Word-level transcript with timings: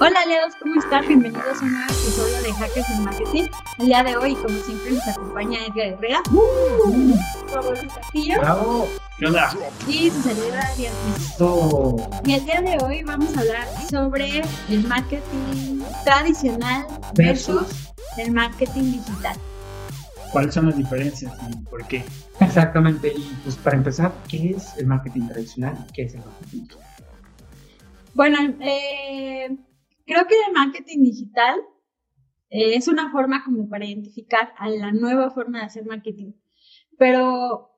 Hola 0.00 0.20
aliados, 0.24 0.54
¿cómo 0.60 0.74
están? 0.80 1.06
Bienvenidos 1.06 1.62
a 1.62 1.64
un 1.64 1.72
nuevo 1.72 1.92
episodio 1.92 2.42
de 2.42 2.52
Hackers 2.52 2.90
en 2.90 3.04
Marketing. 3.04 3.44
El 3.78 3.86
día 3.86 4.02
de 4.02 4.16
hoy, 4.16 4.34
como 4.34 4.58
siempre, 4.60 4.90
nos 4.92 5.08
acompaña 5.08 5.58
Edgar 5.66 5.86
Herrera, 5.86 6.20
Uh, 6.32 7.14
Castillo 7.94 8.40
¡Bravo! 8.40 8.88
¿Qué 9.18 9.26
onda? 9.26 9.50
y 9.86 10.10
su 10.10 10.20
servidora 10.22 10.68
Diana. 10.76 10.96
Esto. 11.16 11.96
Y 12.24 12.32
el 12.34 12.44
día 12.44 12.60
de 12.60 12.84
hoy 12.84 13.02
vamos 13.04 13.36
a 13.36 13.40
hablar 13.40 13.68
sobre 13.88 14.42
el 14.68 14.84
marketing 14.88 15.82
tradicional 16.04 16.86
versus 17.14 17.92
el 18.18 18.32
marketing 18.32 18.92
digital. 18.92 19.36
¿Cuáles 20.32 20.54
son 20.54 20.66
las 20.66 20.76
diferencias 20.76 21.32
y 21.48 21.56
por 21.66 21.86
qué? 21.86 22.04
Exactamente, 22.40 23.12
y 23.16 23.22
pues 23.44 23.54
para 23.56 23.76
empezar, 23.76 24.12
¿qué 24.26 24.50
es 24.56 24.76
el 24.76 24.86
marketing 24.88 25.28
tradicional 25.28 25.78
y 25.88 25.92
qué 25.92 26.02
es 26.02 26.14
el 26.14 26.20
marketing 26.24 26.58
digital? 26.62 26.78
Bueno, 28.14 28.38
eh, 28.60 29.56
creo 30.06 30.26
que 30.26 30.34
el 30.46 30.52
marketing 30.54 31.02
digital 31.02 31.60
eh, 32.50 32.76
es 32.76 32.88
una 32.88 33.10
forma 33.10 33.42
como 33.44 33.68
para 33.68 33.84
identificar 33.84 34.52
a 34.58 34.68
la 34.68 34.92
nueva 34.92 35.30
forma 35.30 35.58
de 35.58 35.64
hacer 35.64 35.84
marketing. 35.84 36.32
Pero, 36.98 37.70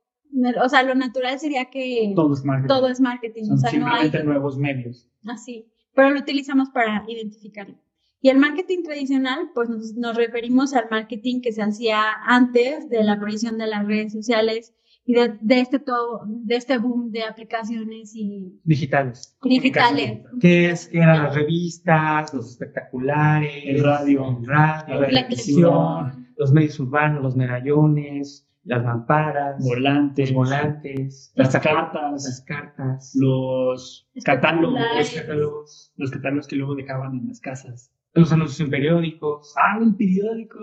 o 0.63 0.69
sea, 0.69 0.83
lo 0.83 0.95
natural 0.95 1.39
sería 1.39 1.67
que 1.71 2.13
Todo 2.15 2.35
es 2.35 2.45
marketing. 2.45 2.69
todo 2.69 2.89
es 2.89 3.01
marketing, 3.01 3.43
o 3.45 3.47
Son 3.47 3.59
sea, 3.59 3.73
no 3.79 3.87
hay 3.87 4.03
simplemente 4.03 4.25
nuevos 4.25 4.59
medios. 4.59 5.09
así, 5.27 5.73
pero 5.95 6.11
lo 6.11 6.21
utilizamos 6.21 6.69
para 6.71 7.05
identificarlo. 7.09 7.77
Y 8.21 8.29
el 8.31 8.39
marketing 8.39 8.83
tradicional, 8.83 9.51
pues 9.55 9.69
nos, 9.71 9.95
nos 9.95 10.17
referimos 10.17 10.75
al 10.75 10.89
marketing 10.91 11.41
que 11.41 11.53
se 11.53 11.63
hacía 11.63 12.03
antes 12.25 12.89
de 12.91 13.05
la 13.05 13.13
aparición 13.13 13.57
de 13.57 13.69
las 13.69 13.87
redes 13.87 14.13
sociales 14.13 14.75
y 15.09 15.15
de, 15.15 15.39
de 15.41 15.61
este 15.61 15.79
todo, 15.79 16.23
de 16.27 16.57
este 16.57 16.79
boom 16.79 17.11
de 17.13 17.23
aplicaciones 17.25 18.13
y 18.15 18.61
Digitales. 18.65 19.37
digitales. 19.43 20.21
¿Qué 20.41 20.71
es? 20.71 20.89
¿Qué 20.89 20.99
eran 20.99 21.23
las 21.23 21.35
revistas, 21.35 22.35
los 22.35 22.51
espectaculares, 22.51 23.53
El 23.67 23.85
radio, 23.85 24.37
el 24.41 24.47
radio, 24.47 24.95
la 24.95 25.01
la 25.01 25.07
televisión, 25.07 26.27
los 26.37 26.53
medios 26.53 26.79
urbanos, 26.81 27.23
los 27.23 27.37
medallones, 27.37 28.43
las 28.65 28.83
mamparas, 28.85 29.63
Volantes, 29.65 30.31
los 30.33 30.37
volantes, 30.37 31.33
las 31.37 31.55
las 31.55 31.63
cartas, 31.63 32.13
las 32.25 32.45
cartas, 32.45 33.13
los 33.15 34.09
catálogos, 34.25 34.81
los 34.97 35.11
catálogos, 35.15 35.93
los 35.97 36.11
catálogos 36.11 36.47
que 36.49 36.57
luego 36.57 36.75
dejaban 36.75 37.21
en 37.21 37.29
las 37.29 37.41
casas. 37.41 37.93
los 38.15 38.33
anuncios 38.33 38.59
en 38.61 38.71
periódicos, 38.71 39.55
Ah, 39.57 39.79
el 39.81 39.95
periódico. 39.95 40.59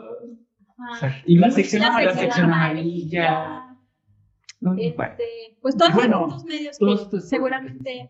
Ajá. 0.95 1.15
y 1.25 1.37
La 1.37 1.47
la 1.47 1.53
sección 1.53 1.81
La 1.81 1.87
amarilla, 1.89 2.11
sección 2.11 2.29
sección 2.31 2.51
amarilla. 2.53 3.45
amarilla. 3.45 3.72
Este, 4.77 5.23
pues 5.61 5.75
todos 5.77 5.93
Bueno, 5.93 6.25
estos 6.27 6.45
medios 6.45 6.77
todos 6.77 6.99
que 6.99 7.03
estos- 7.03 7.29
seguramente 7.29 8.09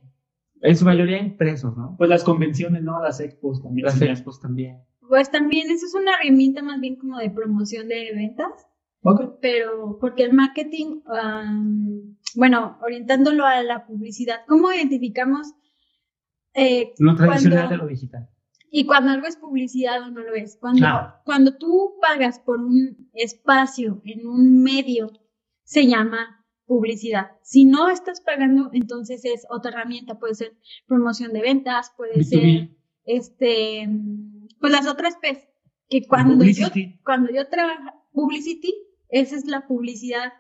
en 0.61 0.77
su 0.77 0.85
mayoría 0.85 1.19
impresos, 1.19 1.75
¿no? 1.75 1.95
Pues 1.97 2.09
las 2.09 2.23
convenciones, 2.23 2.83
¿no? 2.83 3.01
Las 3.01 3.19
expos 3.19 3.61
también. 3.61 3.85
Las 3.85 3.95
sí. 3.99 4.05
expos 4.05 4.39
también. 4.39 4.81
pues 5.09 5.29
también 5.29 5.69
eso 5.69 5.85
es 5.85 5.93
una 5.93 6.11
herramienta 6.15 6.63
más 6.63 6.79
bien 6.79 6.95
como 6.95 7.17
de 7.17 7.29
promoción 7.29 7.87
de 7.89 8.11
ventas, 8.15 8.67
Ok. 9.03 9.35
pero 9.41 9.97
porque 9.99 10.23
el 10.23 10.33
marketing, 10.33 11.01
bueno, 12.35 12.77
orientándolo 12.81 13.45
a 13.45 13.61
la 13.63 13.85
publicidad, 13.85 14.41
¿cómo 14.47 14.71
identificamos 14.71 15.53
eh, 16.55 16.93
Lo 16.99 17.15
tradicional 17.15 17.59
Cuando- 17.67 17.71
de 17.71 17.77
lo 17.83 17.87
digital. 17.87 18.29
y 18.71 18.85
cuando 18.85 19.11
algo 19.11 19.27
es 19.27 19.35
publicidad 19.37 20.01
o 20.03 20.11
no 20.11 20.21
lo 20.21 20.33
es? 20.35 20.55
Cuando, 20.59 20.79
Claro. 20.79 21.13
cuando 21.25 21.57
tú 21.57 21.95
pagas 22.01 22.39
por 22.39 22.59
un 22.59 23.09
espacio 23.13 24.01
en 24.05 24.25
un 24.27 24.63
medio, 24.63 25.11
se 25.63 25.85
llama 25.87 26.42
publicidad. 26.65 27.31
Si 27.41 27.65
no 27.65 27.89
estás 27.89 28.21
pagando, 28.21 28.69
entonces 28.73 29.25
es 29.25 29.45
otra 29.49 29.71
herramienta, 29.71 30.19
puede 30.19 30.35
ser 30.35 30.53
promoción 30.87 31.33
de 31.33 31.41
ventas, 31.41 31.91
puede 31.97 32.23
ser 32.23 32.39
B2B. 32.39 32.77
este, 33.05 33.89
pues 34.59 34.71
las 34.71 34.87
otras 34.87 35.17
P's, 35.17 35.47
que 35.89 36.07
cuando 36.07 36.45
yo, 36.45 36.67
cuando 37.03 37.31
yo 37.33 37.47
trabajo, 37.49 37.91
publicity, 38.13 38.73
esa 39.09 39.35
es 39.35 39.45
la 39.45 39.67
publicidad 39.67 40.33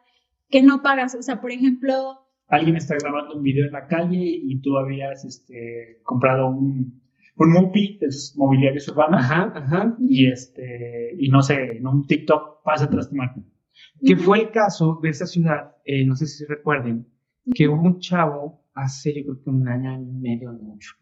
que 0.49 0.61
no 0.63 0.81
pagas, 0.81 1.15
o 1.15 1.21
sea, 1.21 1.41
por 1.41 1.51
ejemplo, 1.51 2.19
Alguien 2.47 2.75
está 2.75 2.95
grabando 3.01 3.35
un 3.35 3.41
video 3.41 3.65
en 3.65 3.71
la 3.71 3.87
calle 3.87 4.19
y 4.21 4.59
tú 4.61 4.77
habías 4.77 5.25
este, 5.25 5.99
comprado 6.03 6.49
un, 6.49 7.01
un 7.37 7.51
MUPI, 7.51 7.99
es 8.01 8.35
mobiliarios 8.37 8.87
urbanos, 8.89 9.21
Ajá, 9.21 9.51
ajá. 9.55 9.97
y 9.99 10.27
este, 10.27 11.15
y 11.17 11.29
no 11.29 11.41
sé, 11.41 11.77
en 11.77 11.87
un 11.87 12.05
TikTok 12.05 12.61
pasa 12.63 12.85
atrás 12.85 13.09
tu 13.09 13.15
marca. 13.15 13.41
Que 14.01 14.15
fue 14.17 14.41
el 14.41 14.51
caso 14.51 14.99
de 15.01 15.09
esta 15.09 15.25
ciudad, 15.25 15.75
eh, 15.85 16.05
no 16.05 16.15
sé 16.15 16.27
si 16.27 16.45
recuerden, 16.45 17.07
que 17.53 17.67
hubo 17.67 17.81
un 17.81 17.99
chavo 17.99 18.63
hace 18.73 19.13
yo 19.13 19.23
creo 19.23 19.43
que 19.43 19.49
un 19.49 19.67
año, 19.67 20.01
y 20.01 20.11
medio, 20.11 20.51
no 20.51 20.59
mucho, 20.59 20.95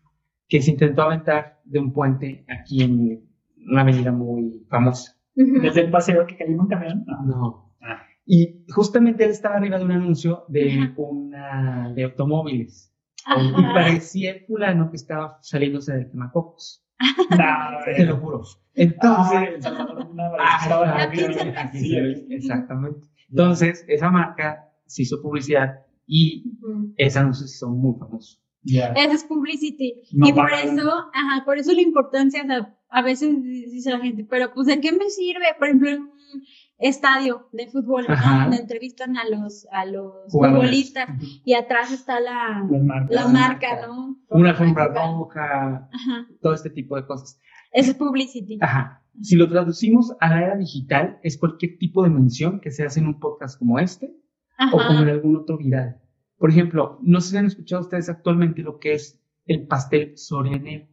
que 0.47 0.61
se 0.61 0.71
intentó 0.71 1.03
aventar 1.03 1.61
de 1.63 1.79
un 1.79 1.93
puente 1.93 2.45
aquí 2.47 2.83
en 2.83 3.23
una 3.69 3.81
avenida 3.81 4.11
muy 4.11 4.65
famosa. 4.69 5.17
Desde 5.33 5.81
el 5.81 5.91
paseo 5.91 6.25
que 6.27 6.37
cayó 6.37 6.51
en 6.51 6.59
un 6.59 6.67
camión. 6.67 7.05
No. 7.07 7.25
No. 7.25 7.73
Ah. 7.81 8.03
Y 8.25 8.65
justamente 8.69 9.23
él 9.23 9.31
estaba 9.31 9.55
arriba 9.55 9.77
de 9.77 9.85
un 9.85 9.91
anuncio 9.91 10.43
de 10.49 10.93
una 10.97 11.91
de 11.95 12.03
automóviles. 12.03 12.93
Ajá. 13.25 13.41
Y 13.41 13.73
parecía 13.73 14.31
el 14.31 14.45
fulano 14.45 14.89
que 14.89 14.97
estaba 14.97 15.37
saliéndose 15.41 15.93
del 15.93 16.09
quemacocos. 16.09 16.85
No, 17.29 17.79
Te 17.95 18.05
lo 18.05 18.17
juro. 18.17 18.43
Entonces, 18.75 19.65
Exactamente. 22.29 23.07
Entonces, 23.29 23.85
esa 23.87 24.09
marca 24.09 24.69
se 24.85 25.03
hizo 25.03 25.21
publicidad 25.21 25.79
y 26.05 26.43
Ujú. 26.61 26.93
esos 26.97 27.17
anuncios 27.17 27.57
son 27.57 27.77
muy 27.77 27.97
famosos. 27.97 28.41
Ya. 28.63 28.87
Esa 28.89 29.13
es 29.13 29.23
publicity. 29.23 30.03
No 30.11 30.27
y 30.27 30.33
por 30.33 30.51
eso, 30.51 30.89
ajá, 31.13 31.45
por 31.45 31.57
eso 31.57 31.73
la 31.73 31.81
importancia, 31.81 32.43
o 32.43 32.47
sea, 32.47 32.75
a 32.89 33.01
veces 33.01 33.41
dice 33.41 33.89
la 33.89 33.99
gente, 33.99 34.25
pero 34.29 34.53
pues 34.53 34.67
¿de 34.67 34.79
qué 34.81 34.91
me 34.91 35.09
sirve? 35.09 35.45
Por 35.57 35.67
ejemplo, 35.69 35.89
estadio 36.81 37.47
de 37.51 37.67
fútbol, 37.67 38.05
donde 38.07 38.57
entrevistan 38.57 39.15
a 39.17 39.27
los, 39.29 39.67
a 39.71 39.85
los 39.85 40.13
Jugadores. 40.31 40.61
futbolistas 40.63 41.09
y 41.45 41.53
atrás 41.53 41.91
está 41.91 42.19
la, 42.19 42.67
la 43.09 43.27
marca, 43.27 43.87
¿no? 43.87 44.17
Una 44.29 44.49
alfombra 44.49 44.87
roja, 44.87 45.87
Ajá. 45.93 46.27
todo 46.41 46.53
este 46.53 46.69
tipo 46.69 46.95
de 46.95 47.05
cosas. 47.05 47.39
Eso 47.71 47.91
es 47.91 47.97
publicity. 47.97 48.57
Ajá. 48.61 49.03
Si 49.21 49.35
lo 49.35 49.47
traducimos 49.49 50.13
a 50.19 50.29
la 50.29 50.41
era 50.43 50.57
digital, 50.57 51.19
es 51.23 51.37
cualquier 51.37 51.77
tipo 51.77 52.03
de 52.03 52.09
mención 52.09 52.59
que 52.59 52.71
se 52.71 52.83
hace 52.85 52.99
en 52.99 53.07
un 53.07 53.19
podcast 53.19 53.57
como 53.59 53.77
este 53.79 54.15
o 54.73 54.77
como 54.77 55.01
en 55.01 55.09
algún 55.09 55.35
otro 55.37 55.57
viral. 55.57 56.01
Por 56.37 56.49
ejemplo, 56.49 56.97
no 57.03 57.21
sé 57.21 57.31
si 57.31 57.37
han 57.37 57.45
escuchado 57.45 57.81
ustedes 57.81 58.09
actualmente 58.09 58.63
lo 58.63 58.79
que 58.79 58.93
es 58.93 59.21
el 59.45 59.67
pastel 59.67 60.17
sorianero. 60.17 60.87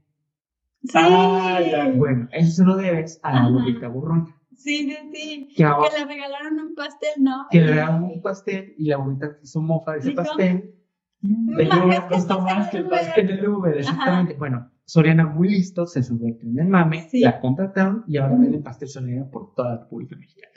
Sí. 0.82 0.90
Ah. 0.94 1.90
Bueno, 1.96 2.28
eso 2.32 2.50
se 2.52 2.64
lo 2.64 2.76
debes 2.76 3.18
a 3.22 3.32
la 3.32 3.40
Ajá. 3.40 3.48
burrita 3.50 3.88
burrona. 3.88 4.34
Sí, 4.58 4.90
sí, 4.90 4.96
sí. 5.14 5.48
Que, 5.56 5.64
ahora- 5.64 5.88
Que 5.90 5.98
le 6.00 6.04
regalaron 6.04 6.58
un 6.60 6.74
pastel, 6.74 7.10
¿no? 7.22 7.46
que 7.50 7.60
le 7.60 7.74
dan 7.76 8.02
un 8.02 8.20
pastel 8.20 8.74
y 8.76 8.86
la 8.86 8.98
se 8.98 9.38
hizo 9.44 9.62
mofa 9.62 9.92
de 9.92 9.98
ese 10.00 10.10
pastel 10.12 10.74
De 11.20 11.64
"Ma, 11.64 11.84
Uber 11.86 12.02
costó 12.08 12.40
más 12.40 12.68
que 12.70 12.78
el 12.78 12.86
Uber". 12.86 12.98
pastel. 13.00 13.30
en 13.30 13.38
el 13.38 13.48
Uber, 13.48 13.76
exactamente. 13.78 14.34
Bueno, 14.34 14.70
Soriana 14.84 15.26
muy 15.26 15.48
listo, 15.48 15.86
se 15.86 16.02
subió 16.02 16.28
el 16.28 16.38
tren 16.38 16.54
del 16.54 16.68
mame, 16.68 17.08
Sí. 17.10 17.20
la 17.20 17.40
contrataron 17.40 18.04
y 18.06 18.16
ahora 18.18 18.34
Ujú. 18.34 18.42
venden 18.42 18.62
pastel 18.62 18.88
Soriana 18.88 19.30
por 19.30 19.54
toda 19.54 19.74
la 19.74 19.80
República 19.82 20.16
Mexicana. 20.16 20.52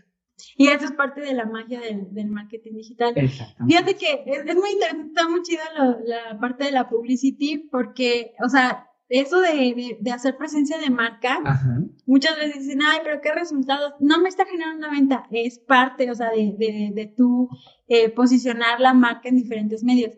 Y 0.58 0.68
eso 0.68 0.86
es 0.86 0.92
parte 0.94 1.22
de 1.22 1.34
la 1.34 1.46
magia 1.46 1.80
del, 1.80 2.12
del 2.14 2.28
marketing 2.28 2.74
digital. 2.74 3.14
Exactamente. 3.16 3.74
Fíjate 3.76 3.96
que 3.96 4.24
es, 4.26 4.46
es 4.46 4.56
muy 4.56 4.72
interesante, 4.72 5.08
está 5.10 5.30
muy 5.30 5.42
chida 5.44 5.62
lo- 5.78 6.00
la 6.06 6.40
parte 6.40 6.64
de 6.66 6.72
la 6.72 6.90
publicity 6.90 7.68
porque, 7.72 8.34
o 8.44 8.50
sea, 8.50 8.88
eso 9.20 9.40
de, 9.42 9.52
de- 9.52 9.98
de 10.00 10.12
hacer 10.12 10.38
presencia 10.38 10.78
de 10.80 10.90
marca, 10.90 11.40
Ajá. 11.44 11.82
muchas 12.06 12.36
veces 12.38 12.64
dicen, 12.64 12.80
ay, 12.84 13.00
pero 13.04 13.20
qué 13.22 13.34
resultados, 13.34 13.94
no 14.00 14.20
me 14.22 14.30
está 14.30 14.46
generando 14.46 14.78
una 14.88 14.92
venta, 14.92 15.28
es 15.32 15.60
parte, 15.60 16.10
o 16.10 16.16
sea, 16.16 16.30
de, 16.32 16.56
de, 16.58 16.92
de 16.94 17.06
tú 17.08 17.50
eh, 17.88 18.10
posicionar 18.10 18.80
la 18.80 18.94
marca 18.94 19.28
en 19.30 19.36
diferentes 19.36 19.84
medios. 19.84 20.12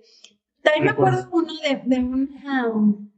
También 0.62 0.86
me 0.86 0.92
acuerdo 0.92 1.28
uno 1.32 1.52
de, 1.68 1.82
de 1.86 2.00
una, 2.04 2.68
um, 2.70 3.10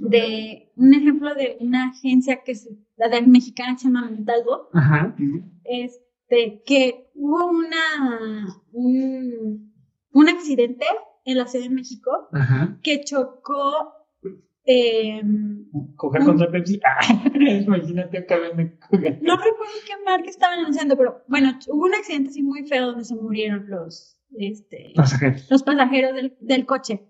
de 0.00 0.70
un 0.76 0.94
ejemplo 0.94 1.34
de 1.34 1.56
una 1.60 1.88
agencia 1.88 2.42
que 2.44 2.52
es 2.52 2.68
la 2.96 3.08
de 3.08 3.22
mexicana 3.22 3.72
que 3.74 3.78
se 3.80 3.84
llama 3.86 4.10
Mentalgo, 4.10 4.68
Ajá. 4.74 5.16
este, 5.64 6.62
que 6.66 7.10
hubo 7.14 7.46
una, 7.48 8.46
un, 8.72 9.72
un 10.12 10.28
accidente 10.28 10.84
en 11.24 11.38
la 11.38 11.46
Ciudad 11.46 11.64
de 11.68 11.74
México 11.74 12.28
Ajá. 12.32 12.78
que 12.82 13.02
chocó, 13.04 13.92
eh, 14.70 15.22
Coca 15.96 16.22
contra 16.24 16.50
Pepsi. 16.50 16.78
Ah, 16.84 17.00
imagínate 17.34 18.20
no 19.22 19.36
recuerdo 19.36 19.72
qué 19.86 19.94
marca 20.04 20.28
estaban 20.28 20.60
anunciando, 20.60 20.96
pero 20.96 21.24
bueno, 21.26 21.58
hubo 21.68 21.86
un 21.86 21.94
accidente 21.94 22.30
así 22.30 22.42
muy 22.42 22.66
feo 22.66 22.88
donde 22.88 23.04
se 23.04 23.14
murieron 23.14 23.68
los, 23.68 24.18
este, 24.36 24.92
Pasajeros. 24.94 25.50
los 25.50 25.62
pasajeros 25.62 26.14
del, 26.14 26.36
del 26.40 26.66
coche. 26.66 27.04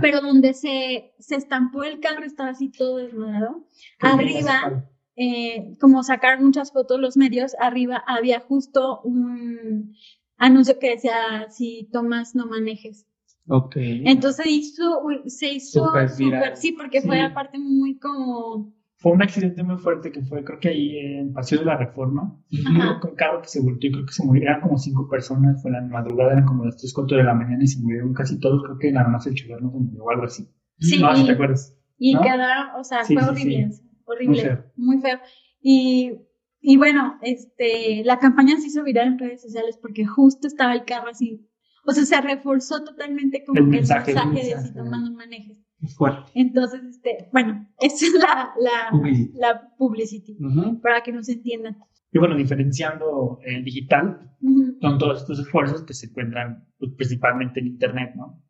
Pero 0.00 0.20
donde 0.20 0.54
se, 0.54 1.14
se 1.18 1.34
estampó 1.34 1.82
el 1.82 1.98
carro 1.98 2.24
estaba 2.24 2.50
así 2.50 2.70
todo 2.70 2.98
desnudo. 2.98 3.66
Arriba, 3.98 4.86
eh, 5.16 5.76
como 5.80 6.04
sacaron 6.04 6.44
muchas 6.44 6.72
fotos 6.72 7.00
los 7.00 7.16
medios, 7.16 7.56
arriba 7.58 8.02
había 8.06 8.38
justo 8.38 9.00
un 9.02 9.96
anuncio 10.36 10.78
que 10.78 10.90
decía, 10.90 11.48
si 11.50 11.88
tomas, 11.92 12.36
no 12.36 12.46
manejes. 12.46 13.09
Ok. 13.52 13.74
Entonces 13.76 14.46
hizo, 14.46 15.02
uy, 15.04 15.28
se 15.28 15.52
hizo 15.54 15.86
Súper 15.86 16.08
súper, 16.08 16.24
viral. 16.26 16.56
sí, 16.56 16.72
porque 16.72 17.00
fue 17.02 17.16
Sí. 17.16 17.22
aparte 17.22 17.58
muy 17.58 17.98
como, 17.98 18.72
Fue 18.96 19.12
un 19.12 19.22
accidente 19.22 19.62
muy 19.62 19.76
fuerte 19.78 20.12
que 20.12 20.22
fue, 20.22 20.44
creo 20.44 20.60
que 20.60 20.68
ahí 20.68 20.98
en 20.98 21.32
Paseo 21.32 21.60
de 21.60 21.64
la 21.64 21.76
Reforma. 21.76 22.38
Ajá. 22.66 23.00
Con 23.00 23.14
carro 23.16 23.40
que 23.42 23.48
se 23.48 23.60
volteó, 23.62 23.88
y 23.88 23.92
creo 23.94 24.06
que 24.06 24.12
se 24.12 24.24
murieron 24.24 24.60
como 24.60 24.76
cinco 24.78 25.08
personas. 25.08 25.60
Fue 25.62 25.70
en 25.70 25.76
la 25.76 25.82
madrugada, 25.82 26.32
eran 26.32 26.44
como 26.46 26.64
las 26.66 26.76
3, 26.76 26.92
4 26.94 27.16
de 27.16 27.24
la 27.24 27.34
mañana 27.34 27.62
y 27.64 27.66
se 27.66 27.80
murieron 27.82 28.12
casi 28.14 28.38
todos. 28.38 28.62
Creo 28.62 28.78
que 28.78 28.92
nada 28.92 29.08
más 29.08 29.26
el 29.26 29.34
chofer 29.34 29.62
no 29.62 29.70
se 29.70 29.78
murió 29.78 30.04
o 30.04 30.10
algo 30.10 30.24
así. 30.24 30.46
sí, 30.78 31.00
No, 31.00 31.16
si 31.16 31.24
te 31.26 31.32
acuerdas. 31.32 31.76
y 31.98 32.12
¿no? 32.14 32.20
quedaron, 32.20 32.78
o 32.78 32.84
sea, 32.84 33.02
Sí, 33.04 33.14
fue 33.14 33.22
sí, 33.24 33.28
horrible, 33.30 33.72
sí. 33.72 33.82
horrible, 34.04 34.28
Muy 34.34 34.40
feo. 34.40 34.64
muy 34.76 34.98
feo. 35.00 35.18
Y, 35.62 36.12
y 36.60 36.76
bueno, 36.76 37.18
este, 37.22 38.02
la 38.04 38.18
campaña 38.18 38.58
se 38.58 38.66
hizo 38.68 38.82
viral 38.84 39.08
en 39.08 39.18
redes 39.18 39.40
sociales 39.42 39.78
porque 39.80 40.04
justo 40.06 40.46
estaba 40.46 40.74
el 40.74 40.84
carro 40.84 41.08
así, 41.10 41.46
o 41.86 41.92
sea, 41.92 42.04
se 42.04 42.20
reforzó 42.20 42.84
totalmente 42.84 43.44
como 43.44 43.58
El 43.58 43.64
que 43.66 43.70
mensaje, 43.70 44.10
el 44.12 44.16
mensaje 44.16 44.54
de 44.56 44.62
si 44.62 44.74
tomando 44.74 45.10
manejes. 45.12 45.58
Es 45.80 45.94
fuerte. 45.96 46.30
Entonces, 46.34 46.82
este, 46.84 47.28
bueno, 47.32 47.66
esa 47.80 48.06
es 48.06 48.12
la, 48.14 48.52
la, 48.60 48.90
Publicity. 48.90 49.32
la 49.38 49.74
publicity, 49.78 50.36
Ujú. 50.40 50.80
para 50.80 51.02
que 51.02 51.12
nos 51.12 51.28
entiendan. 51.28 51.78
Y 52.12 52.18
bueno, 52.18 52.36
diferenciando 52.36 53.38
el 53.44 53.64
digital, 53.64 54.30
Ujú, 54.40 54.76
son 54.80 54.98
todos 54.98 55.20
estos 55.22 55.38
esfuerzos 55.38 55.84
que 55.84 55.94
se 55.94 56.06
encuentran 56.06 56.66
pues, 56.78 56.92
principalmente 56.96 57.60
en 57.60 57.68
Internet, 57.68 58.12
¿no? 58.16 58.42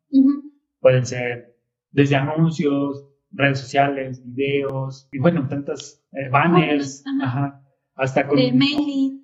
Pueden 0.79 1.05
ser 1.05 1.55
desde 1.91 2.15
anuncios, 2.15 3.07
redes 3.31 3.59
sociales, 3.59 4.21
videos, 4.25 5.07
y 5.11 5.19
bueno, 5.19 5.47
tantas 5.47 6.03
eh, 6.13 6.27
banners, 6.29 7.03
Ajá. 7.05 7.27
ajá, 7.27 7.63
hasta 7.95 8.27
con 8.27 8.39
Eh, 8.39 8.51
mailing. 8.51 9.20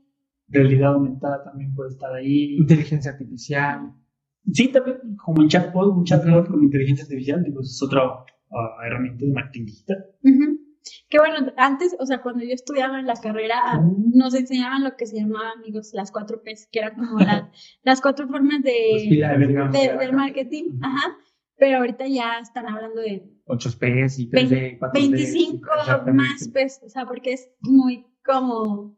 Realidad 0.50 0.94
aumentada 0.94 1.44
también 1.44 1.74
puede 1.74 1.90
estar 1.90 2.14
ahí. 2.14 2.58
Inteligencia 2.58 3.12
artificial. 3.12 3.92
Sí, 4.52 4.70
también 4.70 4.98
como 5.18 5.42
un 5.42 5.50
chatbot, 5.50 5.96
un 5.98 6.04
chatbot 6.06 6.48
con 6.50 6.64
inteligencia 6.64 7.04
artificial, 7.04 7.44
digo, 7.44 7.60
es 7.62 7.82
otra 7.84 8.02
ah, 8.04 8.86
herramienta 8.86 9.26
de 9.26 9.32
marketing 9.34 9.66
digital. 9.66 10.06
Ujú. 10.24 10.60
Que 11.10 11.18
bueno, 11.20 11.52
antes, 11.58 11.98
o 12.00 12.06
sea, 12.06 12.22
cuando 12.22 12.46
yo 12.46 12.54
estudiaba 12.54 12.98
en 12.98 13.08
la 13.08 13.16
carrera, 13.16 13.56
ah, 13.62 13.80
Ujú. 13.80 14.10
nos 14.14 14.34
enseñaban 14.36 14.86
lo 14.86 14.96
que 14.96 15.06
se 15.06 15.18
llamaba, 15.20 15.52
amigos, 15.52 15.92
las 15.94 16.12
cuatro 16.14 16.42
P's, 16.44 16.70
que 16.72 16.80
eran 16.80 16.96
como 16.96 17.20
la- 17.20 17.52
las 17.84 18.00
cuatro 18.00 18.26
formas 18.30 18.64
de, 18.64 19.06
pilares, 19.10 19.48
digamos, 19.50 19.74
de- 19.74 19.90
de 19.90 19.98
del 19.98 20.14
marketing. 20.14 20.80
Ajá. 20.82 21.18
Pero 21.58 21.80
ahorita 21.80 22.06
ya 22.08 22.40
están 22.40 22.68
hablando 22.68 23.02
de 23.02 23.30
8 23.48 23.70
P's 23.80 24.20
y 24.20 24.30
3D, 24.30 24.78
4D. 24.80 24.94
25 24.94 25.68
exactamente. 25.80 26.12
más 26.14 26.48
P's, 26.54 26.82
o 26.86 26.90
sea, 26.90 27.06
porque 27.06 27.34
es 27.34 27.50
muy 27.62 28.06
como 28.24 28.96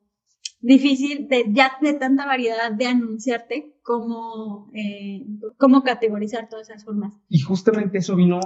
difícil 0.59 1.27
de 1.27 1.45
ya 1.51 1.71
de 1.81 1.93
tanta 1.93 2.25
variedad 2.25 2.71
de 2.71 2.85
anunciarte 2.85 3.75
cómo, 3.81 4.69
eh, 4.73 5.25
cómo 5.57 5.83
categorizar 5.83 6.49
todas 6.49 6.69
esas 6.69 6.83
formas. 6.83 7.13
Y 7.29 7.39
justamente 7.39 7.99
eso 7.99 8.15
vino 8.15 8.39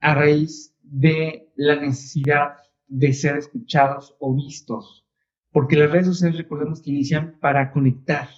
a 0.00 0.14
raíz 0.14 0.74
de 0.82 1.52
la 1.56 1.76
necesidad 1.76 2.56
de 2.88 3.12
ser 3.12 3.36
escuchados 3.36 4.16
o 4.18 4.34
vistos. 4.34 5.06
Porque 5.50 5.76
las 5.76 5.90
redes 5.90 6.06
sociales, 6.06 6.38
recordemos 6.38 6.80
que 6.82 6.90
inician 6.90 7.38
para 7.40 7.72
conectar, 7.72 8.28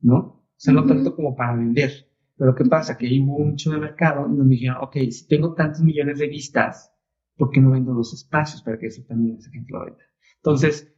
¿no? 0.00 0.16
O 0.16 0.44
sea, 0.56 0.72
no 0.72 0.80
Ujú. 0.80 0.88
tanto 0.88 1.14
como 1.14 1.36
para 1.36 1.56
vender. 1.56 2.08
Pero 2.36 2.54
¿qué 2.54 2.64
pasa? 2.64 2.96
Que 2.96 3.06
un 3.20 3.50
nicho 3.50 3.70
de 3.70 3.78
mercado 3.78 4.26
y 4.26 4.36
nos 4.36 4.48
dijeron, 4.48 4.78
ok, 4.80 4.96
si 5.10 5.28
tengo 5.28 5.54
tantos 5.54 5.82
millones 5.82 6.18
de 6.18 6.26
vistas, 6.26 6.92
¿por 7.36 7.50
qué 7.50 7.60
no 7.60 7.70
vendo 7.70 7.92
los 7.92 8.12
espacios 8.12 8.62
para 8.62 8.78
que 8.78 8.86
eso 8.86 9.02
también 9.06 9.36
ese 9.36 9.50
ejemplo 9.50 9.78
ahorita? 9.78 10.02
Entonces, 10.36 10.93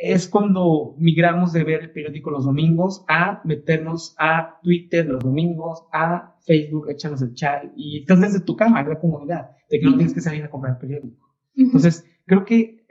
es 0.00 0.28
cuando 0.28 0.94
migramos 0.98 1.52
de 1.52 1.62
ver 1.62 1.82
el 1.82 1.92
periódico 1.92 2.30
los 2.30 2.46
domingos 2.46 3.04
a 3.06 3.42
meternos 3.44 4.14
a 4.18 4.58
Twitter 4.62 5.04
los 5.06 5.22
domingos, 5.22 5.84
a 5.92 6.36
Facebook, 6.46 6.88
échanos 6.88 7.20
el 7.20 7.34
chat 7.34 7.64
y 7.76 8.00
estás 8.00 8.20
desde 8.20 8.40
tu 8.40 8.56
cama, 8.56 8.80
es 8.80 8.88
la 8.88 8.98
comodidad 8.98 9.50
de 9.68 9.78
que 9.78 9.86
no 9.86 9.96
tienes 9.96 10.14
que 10.14 10.22
salir 10.22 10.42
a 10.42 10.50
comprar 10.50 10.78
periódico. 10.78 11.28
Entonces, 11.54 12.06
creo 12.24 12.46
que 12.46 12.86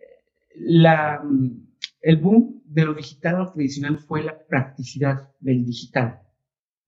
la, 0.56 1.23
el 2.01 2.17
boom 2.17 2.61
de 2.65 2.85
lo 2.85 2.94
digital 2.94 3.35
a 3.35 3.39
lo 3.39 3.51
tradicional 3.53 3.97
fue 3.97 4.23
la 4.23 4.38
practicidad 4.47 5.31
del 5.39 5.65
digital 5.65 6.21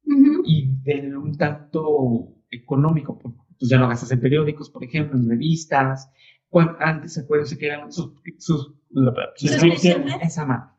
Ujú. 0.05 0.43
y 0.45 0.69
del 0.83 1.17
un 1.17 1.35
tanto 1.35 2.35
económico, 2.51 3.17
pues 3.17 3.69
ya 3.69 3.79
no 3.79 3.87
gastas 3.87 4.11
en 4.11 4.19
periódicos, 4.21 4.69
por 4.69 4.83
ejemplo, 4.83 5.17
en 5.17 5.27
revistas. 5.27 6.11
Cuan- 6.51 6.75
antes, 6.79 7.17
acuérdense 7.17 7.57
que 7.57 7.65
eran 7.67 7.91
sus, 7.91 8.11
sus, 8.37 8.73
esa 10.21 10.45
ma- 10.45 10.75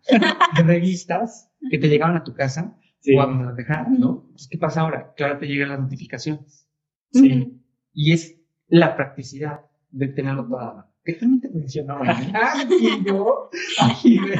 de 0.56 0.62
revistas 0.62 1.50
que 1.70 1.78
te 1.78 1.88
llegaban 1.88 2.16
a 2.16 2.24
tu 2.24 2.34
casa 2.34 2.76
Sí, 3.00 3.16
o 3.16 3.20
a 3.22 3.26
donde 3.26 3.46
las 3.46 3.56
dejaran, 3.56 3.98
¿no? 3.98 4.28
Pues, 4.30 4.46
¿qué 4.48 4.58
pasa 4.58 4.82
ahora? 4.82 5.12
Que 5.16 5.24
ahora 5.24 5.38
te 5.40 5.46
llegan 5.46 5.70
las 5.70 5.80
notificaciones. 5.80 6.68
sí. 7.12 7.58
Y 7.94 8.12
es 8.12 8.38
la 8.68 8.96
practicidad 8.96 9.60
de 9.90 10.06
tenerlo 10.08 10.46
toda 10.46 10.64
la 10.66 10.72
mano. 10.72 10.86
¿Qué 11.04 11.14
también 11.14 11.40
te 11.40 11.48
funcionó? 11.50 11.98
Ah, 12.34 12.64
y 12.70 13.04
yo. 13.04 13.50
Ay, 13.80 14.18
güey. 14.18 14.38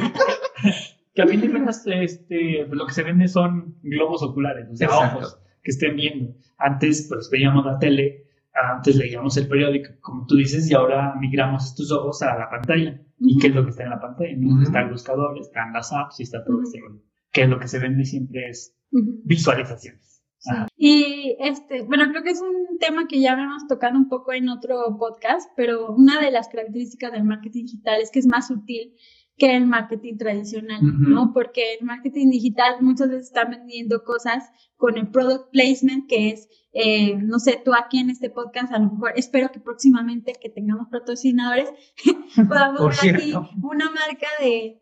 Que 1.13 1.21
a 1.21 1.27
fin 1.27 1.41
de 1.41 1.51
cuentas, 1.51 1.83
este, 1.85 2.65
lo 2.71 2.87
que 2.87 2.93
se 2.93 3.03
vende 3.03 3.27
son 3.27 3.77
globos 3.83 4.23
oculares, 4.23 4.67
o 4.71 4.75
sea, 4.75 4.87
Exacto. 4.87 5.17
ojos 5.19 5.39
que 5.61 5.71
estén 5.71 5.95
viendo. 5.97 6.33
Antes, 6.57 7.05
pues 7.09 7.29
veíamos 7.31 7.65
la 7.65 7.77
tele, 7.79 8.22
antes 8.53 8.95
leíamos 8.95 9.35
el 9.37 9.47
periódico, 9.47 9.89
como 10.01 10.25
tú 10.25 10.35
dices, 10.35 10.69
y 10.69 10.73
ahora 10.73 11.15
migramos 11.19 11.65
estos 11.65 11.91
ojos 11.91 12.21
a 12.21 12.37
la 12.37 12.49
pantalla. 12.49 13.01
¿Y 13.19 13.39
qué 13.39 13.47
es 13.47 13.55
lo 13.55 13.63
que 13.63 13.71
está 13.71 13.83
en 13.83 13.89
la 13.89 14.01
pantalla? 14.01 14.35
¿no? 14.37 14.53
Ujú. 14.55 14.63
Está 14.63 14.81
el 14.81 14.91
buscador, 14.91 15.37
están 15.39 15.73
las 15.73 15.91
apps 15.93 16.19
y 16.19 16.23
está 16.23 16.43
todo 16.43 16.57
rollo. 16.57 17.01
Que 17.31 17.47
lo 17.47 17.59
que 17.59 17.67
se 17.67 17.79
vende 17.79 18.05
siempre 18.05 18.49
es 18.49 18.77
visualizaciones. 18.91 20.23
Sí. 20.37 20.51
Y 20.75 21.37
este, 21.39 21.83
bueno, 21.83 22.03
creo 22.09 22.21
que 22.21 22.31
es 22.31 22.41
un 22.41 22.77
tema 22.77 23.07
que 23.07 23.21
ya 23.21 23.31
habíamos 23.31 23.65
tocado 23.67 23.97
un 23.97 24.09
poco 24.09 24.33
en 24.33 24.49
otro 24.49 24.97
podcast, 24.99 25.49
pero 25.55 25.93
una 25.93 26.19
de 26.19 26.31
las 26.31 26.49
características 26.49 27.13
del 27.13 27.23
marketing 27.23 27.63
digital 27.63 28.01
es 28.01 28.11
que 28.11 28.19
es 28.19 28.27
más 28.27 28.47
sutil 28.47 28.93
que 29.37 29.55
el 29.55 29.65
marketing 29.67 30.17
tradicional. 30.17 30.79
¿no? 30.81 31.33
Porque 31.33 31.75
el 31.79 31.85
marketing 31.85 32.29
digital 32.29 32.75
muchas 32.81 33.09
veces 33.09 33.27
está 33.27 33.45
vendiendo 33.45 34.03
cosas 34.03 34.51
con 34.77 34.97
el 34.97 35.07
product 35.09 35.51
placement, 35.51 36.07
que 36.07 36.29
es, 36.29 36.49
eh, 36.73 37.15
no 37.17 37.39
sé, 37.39 37.61
tú 37.63 37.71
aquí 37.73 37.99
en 37.99 38.09
este 38.09 38.29
podcast, 38.29 38.73
a 38.73 38.79
lo 38.79 38.91
mejor 38.91 39.13
espero 39.15 39.51
que 39.51 39.59
próximamente 39.59 40.33
que 40.39 40.49
tengamos 40.49 40.87
patrocinadores, 40.89 41.69
podamos 42.47 43.01
ver 43.01 43.15
aquí 43.15 43.33
una 43.61 43.85
marca 43.85 44.27
de 44.39 44.81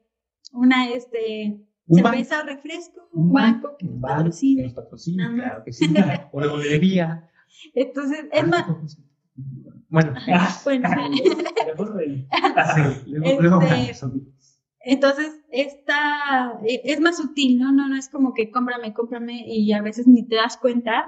una, 0.54 0.90
este, 0.90 1.66
cerveza, 1.88 2.44
refresco, 2.44 3.08
Un 3.14 3.32
banco 3.32 3.76
que 3.78 3.86
nos 3.86 4.00
banco 4.02 4.18
patrocine. 4.18 4.62
que 4.62 4.68
nos 4.68 4.74
patrocina, 4.74 5.34
claro 5.34 5.64
que 5.64 5.74
sí. 5.74 5.94
O 6.32 6.42
de 6.42 6.48
bolería. 6.48 7.30
Entonces, 7.74 8.26
es 8.32 8.48
más, 8.48 8.66
Bueno, 9.90 10.14
bueno, 10.68 10.90
sí, 12.76 13.12
luego, 13.12 13.42
luego 13.42 13.62
Este. 13.62 14.08
Entonces 14.84 15.42
esta 15.52 16.60
eh, 16.68 16.82
es 16.86 17.00
más 17.00 17.18
sutil, 17.18 17.60
¿no? 17.60 17.72
No, 17.72 17.88
no 17.88 17.96
es 17.98 18.10
como 18.10 18.34
que 18.34 18.50
cómprame, 18.52 18.94
cómprame 18.94 19.44
y 19.48 19.72
a 19.74 19.82
veces 19.82 20.08
ni 20.08 20.28
te 20.28 20.36
das 20.36 20.58
cuenta 20.58 21.06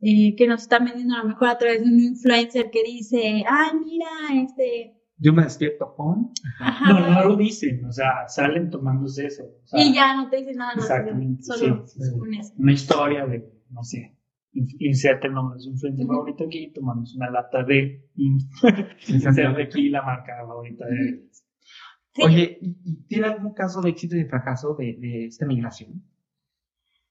eh, 0.00 0.34
que 0.36 0.46
nos 0.46 0.62
están 0.62 0.84
vendiendo 0.86 1.14
a 1.16 1.22
lo 1.22 1.28
mejor 1.28 1.48
a 1.48 1.58
través 1.58 1.82
de 1.82 1.88
un 1.90 2.00
influencer 2.00 2.70
que 2.70 2.82
dice, 2.82 3.44
ay, 3.46 3.70
mira, 3.84 4.42
este, 4.42 4.94
Yo 5.18 5.32
me 5.34 5.42
despierto 5.42 5.94
con. 5.94 6.30
ajá, 6.60 6.92
No, 6.92 7.10
no 7.10 7.24
lo 7.28 7.36
dicen, 7.36 7.84
o 7.84 7.92
sea, 7.92 8.26
salen 8.28 8.70
tomándose 8.70 9.26
eso. 9.26 9.44
o 9.44 9.66
sea, 9.66 9.84
y 9.84 9.92
ya 9.94 10.16
no 10.16 10.30
te 10.30 10.38
dice 10.38 10.54
nada 10.54 10.74
más, 10.76 10.84
Exactamente, 10.84 11.42
solo 11.42 11.86
sí. 11.86 12.00
Una 12.56 12.72
historia 12.72 13.26
de, 13.26 13.44
no 13.70 13.82
sé, 13.84 14.16
in- 14.54 14.66
inserte 14.78 15.26
el 15.26 15.34
nombre 15.34 15.56
de 15.56 15.60
su 15.64 15.70
influencer 15.70 16.06
favorito 16.06 16.44
aquí, 16.44 16.72
tomamos 16.72 17.14
una 17.14 17.28
lata 17.30 17.62
de, 17.64 18.08
inserte 19.08 19.62
aquí 19.62 19.90
la 19.90 20.02
marca 20.02 20.32
favorita 20.46 20.86
de 20.86 21.28
Sí. 22.14 22.22
Oye, 22.24 22.58
¿y, 22.60 22.76
y 22.84 22.96
tiene 23.06 23.26
algún 23.28 23.54
caso 23.54 23.80
de 23.80 23.90
éxito 23.90 24.16
y 24.16 24.24
de 24.24 24.28
fracaso 24.28 24.74
de, 24.78 24.96
de 24.98 25.26
esta 25.26 25.46
migración? 25.46 26.02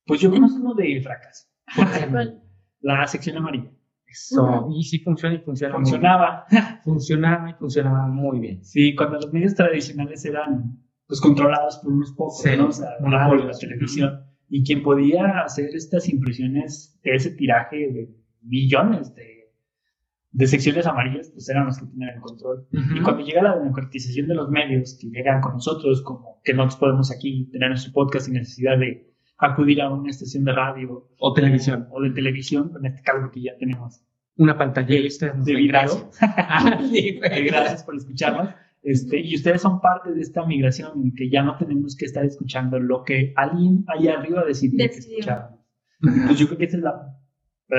Pues 0.05 0.19
yo 0.21 0.29
conozco 0.31 0.59
uno 0.59 0.73
de 0.73 1.01
fracaso. 1.01 1.47
La 2.81 3.05
sección 3.07 3.37
amarilla. 3.37 3.71
Eso, 4.07 4.67
y 4.75 4.83
sí 4.83 4.99
funciona 4.99 5.35
y 5.35 5.39
funciona. 5.39 5.73
muy 5.77 5.83
bien. 5.83 5.91
Funcionaba. 5.93 6.45
Funcionaba 6.83 7.49
y 7.51 7.53
funcionaba 7.53 8.07
muy 8.07 8.39
bien. 8.39 8.63
Sí, 8.63 8.95
cuando 8.95 9.17
los 9.17 9.31
medios 9.31 9.53
tradicionales 9.53 10.25
eran 10.25 10.79
pues 11.07 11.21
controlados 11.21 11.77
por 11.77 11.91
unos 11.93 12.11
pocos, 12.13 12.41
Sí, 12.41 12.49
¿no? 12.57 12.67
O 12.67 12.71
sea, 12.71 12.89
la 12.99 13.07
monopolios. 13.07 13.45
la 13.47 13.59
televisión. 13.59 14.23
Y 14.49 14.63
quien 14.63 14.81
podía 14.81 15.41
hacer 15.41 15.69
estas 15.75 16.09
impresiones 16.09 16.99
de 17.03 17.15
ese 17.15 17.31
tiraje 17.31 17.77
de 17.77 18.15
millones 18.41 19.13
de, 19.13 19.38
de 20.31 20.45
secciones 20.47 20.85
amarillas, 20.85 21.29
pues 21.33 21.49
eran 21.49 21.65
los 21.65 21.79
que 21.79 21.85
tenían 21.87 22.15
el 22.15 22.21
control. 22.21 22.67
Y 22.71 23.01
cuando 23.01 23.23
llega 23.23 23.41
la 23.41 23.57
democratización 23.57 24.27
de 24.27 24.35
los 24.35 24.49
medios, 24.49 24.97
que 25.01 25.07
llegan 25.07 25.41
con 25.41 25.53
nosotros, 25.53 26.01
como 26.03 26.39
que 26.43 26.53
nosotros 26.53 26.79
podemos 26.79 27.11
aquí 27.11 27.49
tener 27.51 27.69
nuestro 27.69 27.91
podcast 27.93 28.25
sin 28.27 28.35
necesidad 28.35 28.77
de 28.77 29.11
acudir 29.39 29.81
a 29.81 29.89
una 29.89 30.09
estación 30.09 30.43
de 30.43 30.51
radio 30.53 31.07
O 31.17 31.33
televisión. 31.33 31.87
o 31.91 32.01
de 32.01 32.11
televisión, 32.11 32.71
en 32.79 32.85
este 32.85 33.01
caso 33.01 33.31
que 33.31 33.41
ya 33.41 33.57
tenemos. 33.57 34.01
Una 34.37 34.57
pantalla 34.57 34.87
De 34.87 35.01
video. 35.55 35.67
gracias. 35.67 36.19
Ah, 36.21 36.79
sí. 36.89 37.19
Gracias 37.45 37.83
por 37.83 37.95
escucharnos. 37.95 38.49
Este, 38.81 39.19
y 39.19 39.35
ustedes 39.35 39.61
son 39.61 39.81
parte 39.81 40.13
de 40.13 40.21
esta 40.21 40.45
migración 40.45 40.91
en 41.03 41.13
que 41.13 41.29
ya 41.29 41.43
no 41.43 41.57
tenemos 41.57 41.97
que 41.97 42.05
estar 42.05 42.23
escuchando 42.23 42.79
lo 42.79 43.03
que 43.03 43.33
alguien 43.35 43.83
allá 43.87 44.19
arriba 44.19 44.45
decidió 44.45 44.77
que 44.77 44.95
Decidió. 44.95 45.49
Pues 45.99 46.39
yo 46.39 46.45
creo 46.47 46.57
que 46.57 46.63
esa 46.65 46.77
es 46.77 46.83
la, 46.83 47.17
eh, 47.71 47.75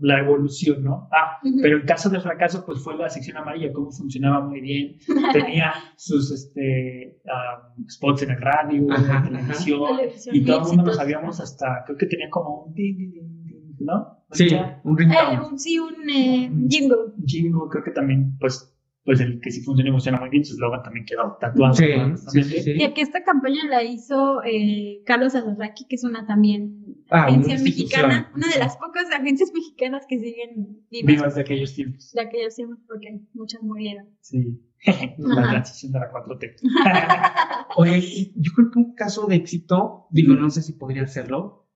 la 0.00 0.18
evolución, 0.20 0.82
¿no? 0.84 1.08
Ah, 1.12 1.38
pero 1.62 1.76
el 1.76 1.84
caso 1.84 2.08
de 2.10 2.20
fracaso, 2.20 2.64
pues 2.66 2.82
fue 2.82 2.96
la 2.96 3.08
sección 3.10 3.36
amarilla, 3.36 3.72
cómo 3.72 3.90
funcionaba 3.90 4.40
muy 4.46 4.60
bien. 4.60 4.96
Tenía 5.32 5.72
sus 5.96 6.30
este, 6.30 7.20
ah, 7.32 7.72
spots 7.88 8.22
en 8.22 8.30
el 8.30 8.40
radio, 8.40 8.78
en 8.94 9.08
la 9.08 9.22
televisión, 9.22 9.96
Televisión, 9.96 10.36
y 10.36 10.44
todo 10.44 10.60
el 10.62 10.66
mundo 10.68 10.84
lo 10.86 10.92
sabíamos 10.92 11.40
hasta, 11.40 11.82
creo 11.86 11.98
que 11.98 12.06
tenía 12.06 12.28
como 12.30 12.64
un 12.64 12.74
ding, 12.74 12.96
ding, 12.96 13.12
ding, 13.12 13.44
ding, 13.44 13.76
¿no? 13.80 14.18
Sí, 14.32 14.48
Ya, 14.48 14.80
un 14.84 14.94
Eh, 14.94 15.04
ringtone. 15.04 15.40
un- 15.50 15.58
sí, 15.58 15.78
un 15.78 16.08
eh, 16.08 16.50
jingle. 16.68 16.96
Jingle, 17.26 17.62
creo 17.70 17.82
que 17.82 17.90
también, 17.90 18.36
pues, 18.38 18.66
pues 19.02 19.18
el 19.20 19.40
que 19.40 19.50
sí 19.50 19.62
funciona 19.62 19.88
y 19.88 19.92
funciona 19.92 20.20
muy 20.20 20.28
bien, 20.28 20.44
su 20.44 20.52
eslogan 20.54 20.82
también 20.84 21.04
quedó 21.06 21.36
tatuado. 21.40 21.74
Sí, 21.74 21.86
¿no? 21.96 22.16
sí, 22.16 22.42
sí, 22.44 22.60
sí. 22.62 22.72
Y 22.76 22.92
que 22.92 23.00
esta 23.00 23.24
campaña 23.24 23.64
la 23.68 23.82
hizo 23.82 24.40
eh, 24.44 25.02
Carlos 25.06 25.34
Alarraqui, 25.34 25.86
que 25.88 25.96
es 25.96 26.04
una 26.04 26.26
también 26.26 26.79
Ah, 27.10 27.22
una 27.22 27.26
agencia 27.28 27.54
institución. 27.54 28.08
mexicana, 28.08 28.32
una 28.34 28.48
de 28.48 28.58
las 28.58 28.76
pocas 28.76 29.10
agencias 29.12 29.50
mexicanas 29.54 30.06
que 30.08 30.18
siguen 30.18 30.84
vivas 30.90 31.06
Vivas 31.16 31.34
de 31.34 31.40
aquellos 31.40 31.74
tiempos. 31.74 32.12
de 32.12 32.20
aquellos 32.20 32.54
tiempos, 32.54 32.78
porque 32.86 33.20
muchas 33.34 33.62
murieron. 33.62 34.08
Sí. 34.20 34.60
la 35.18 35.42
transición 35.50 35.92
de 35.92 35.98
la 36.00 36.10
4T. 36.10 36.56
Oye, 37.76 38.32
yo 38.36 38.52
creo 38.54 38.70
que 38.70 38.78
un 38.78 38.94
caso 38.94 39.26
de 39.26 39.36
éxito, 39.36 40.06
digo, 40.10 40.34
no 40.34 40.50
sé 40.50 40.62
si 40.62 40.72
podría 40.74 41.02
hacerlo, 41.02 41.68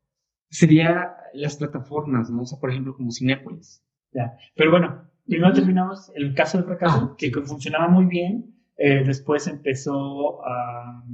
sería 0.50 1.16
las 1.34 1.56
plataformas, 1.56 2.30
¿no? 2.30 2.42
O 2.42 2.46
sea, 2.46 2.58
por 2.58 2.70
ejemplo, 2.70 2.94
como 2.96 3.10
Cinépolis. 3.10 3.84
Ya. 4.12 4.36
Pero 4.54 4.70
bueno, 4.70 5.10
primero 5.26 5.52
terminamos 5.52 6.10
el 6.14 6.34
caso 6.34 6.58
del 6.58 6.66
fracaso, 6.66 7.10
Ah, 7.12 7.14
que 7.18 7.30
funcionaba 7.32 7.88
muy 7.88 8.04
bien. 8.06 8.54
eh, 8.76 9.02
después 9.04 9.46
empezó 9.48 10.44
a, 10.46 11.04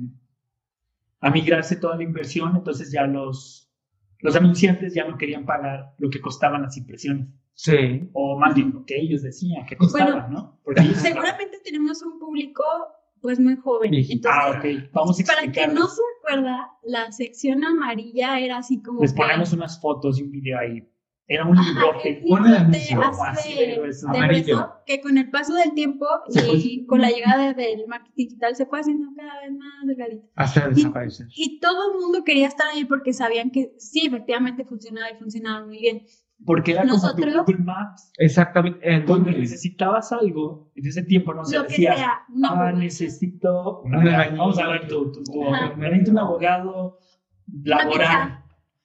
a 1.21 1.31
migrarse 1.31 1.77
toda 1.77 1.97
la 1.97 2.03
inversión, 2.05 2.57
entonces 2.57 2.91
ya 2.93 3.07
los, 3.07 3.70
los 4.23 4.37
anunciantes 4.37 4.95
ya 4.95 5.07
no 5.07 5.17
querían 5.19 5.45
pagar 5.47 5.95
lo 5.99 6.11
que 6.11 6.21
costaban 6.21 6.63
las 6.63 6.77
impresiones. 6.77 7.29
Sí. 7.55 8.09
O 8.13 8.39
más 8.39 8.55
bien 8.55 8.73
lo 8.73 8.85
que 8.85 8.99
ellos 8.99 9.23
decían 9.23 9.67
que 9.67 9.77
costaban, 9.77 10.33
¿no? 10.33 10.59
Porque 10.65 10.83
Seguramente 10.95 11.59
tenemos 11.65 12.01
un 12.03 12.19
público 12.19 12.63
pues 13.21 13.39
muy 13.39 13.57
joven. 13.57 13.93
Entonces, 13.93 14.25
Ah, 14.31 14.55
ok. 14.59 14.93
Vamos 14.95 15.21
a 15.21 15.25
para 15.25 15.53
que 15.53 15.67
no 15.69 15.87
se 15.89 16.01
acuerda, 16.19 16.71
la 16.85 17.13
sección 17.13 17.63
amarilla 17.65 18.39
era 18.41 18.57
así 18.59 18.81
como 18.83 19.03
Les 19.03 19.13
que- 19.13 19.19
ponemos 19.19 19.53
unas 19.53 19.79
fotos 19.81 20.19
y 20.19 20.23
un 20.23 20.31
video 20.31 20.59
ahí. 20.59 20.89
Era 21.33 21.45
un 21.47 21.57
librote. 21.57 22.23
un 22.25 22.29
Pon 22.29 22.45
el 22.47 22.53
librote 22.53 22.57
anuncio, 22.89 23.03
así 23.03 23.23
así 23.51 23.55
de, 23.55 23.67
de 23.67 24.09
amarillo. 24.09 24.73
que 24.85 25.01
con 25.01 25.17
el 25.17 25.31
paso 25.31 25.55
del 25.55 25.73
tiempo 25.75 26.05
Se 26.29 26.41
fue- 26.43 26.57
y 26.57 26.87
con 26.87 27.01
la 27.01 27.09
llegada 27.11 27.55
del 27.55 27.87
marketing 27.87 28.13
digital 28.27 28.57
se 28.57 28.67
fue 28.67 28.81
haciendo 28.81 29.07
cada 29.17 29.41
vez 29.41 29.53
más 29.53 29.87
delgadito. 29.87 30.27
Hasta 30.35 30.69
desaparecer. 30.69 31.29
Y 31.37 31.61
todo 31.61 31.93
el 31.93 32.01
mundo 32.01 32.25
quería 32.25 32.49
estar 32.49 32.67
ahí 32.69 32.85
porque 32.85 33.13
sabían 33.13 33.51
que 33.53 33.73
sí, 33.79 34.07
efectivamente 34.07 34.65
funcionaba 34.65 35.09
y 35.13 35.19
funcionaba 35.19 35.65
muy 35.65 35.79
bien. 35.79 36.03
Porque 36.45 36.73
era 36.73 36.81
como 36.83 36.95
tu 36.95 37.01
Nosotros- 37.03 37.35
Google 37.47 37.59
Maps. 37.65 38.11
Exactamente. 38.19 38.79
Donde 38.81 38.97
Entonces, 39.31 39.37
necesitabas 39.39 40.11
algo, 40.11 40.73
en 40.75 40.87
ese 40.87 41.05
tiempo 41.05 41.33
no 41.33 41.45
se 41.45 41.57
Lo 41.59 41.63
que 41.65 41.69
decía, 41.69 41.95
sea, 41.97 42.21
una 42.35 42.49
ah, 42.69 42.73
necesito, 42.73 43.83
Un 43.83 43.95
una- 43.95 44.11
albañil. 44.17 44.39
vamos 44.39 44.59
a 44.59 44.67
ver 44.69 44.89
tu, 44.89 45.13
tu, 45.13 45.23
tu- 45.23 45.45
necesito 45.77 46.11
un 46.11 46.19
abogado 46.19 46.99
laboral. 47.63 48.43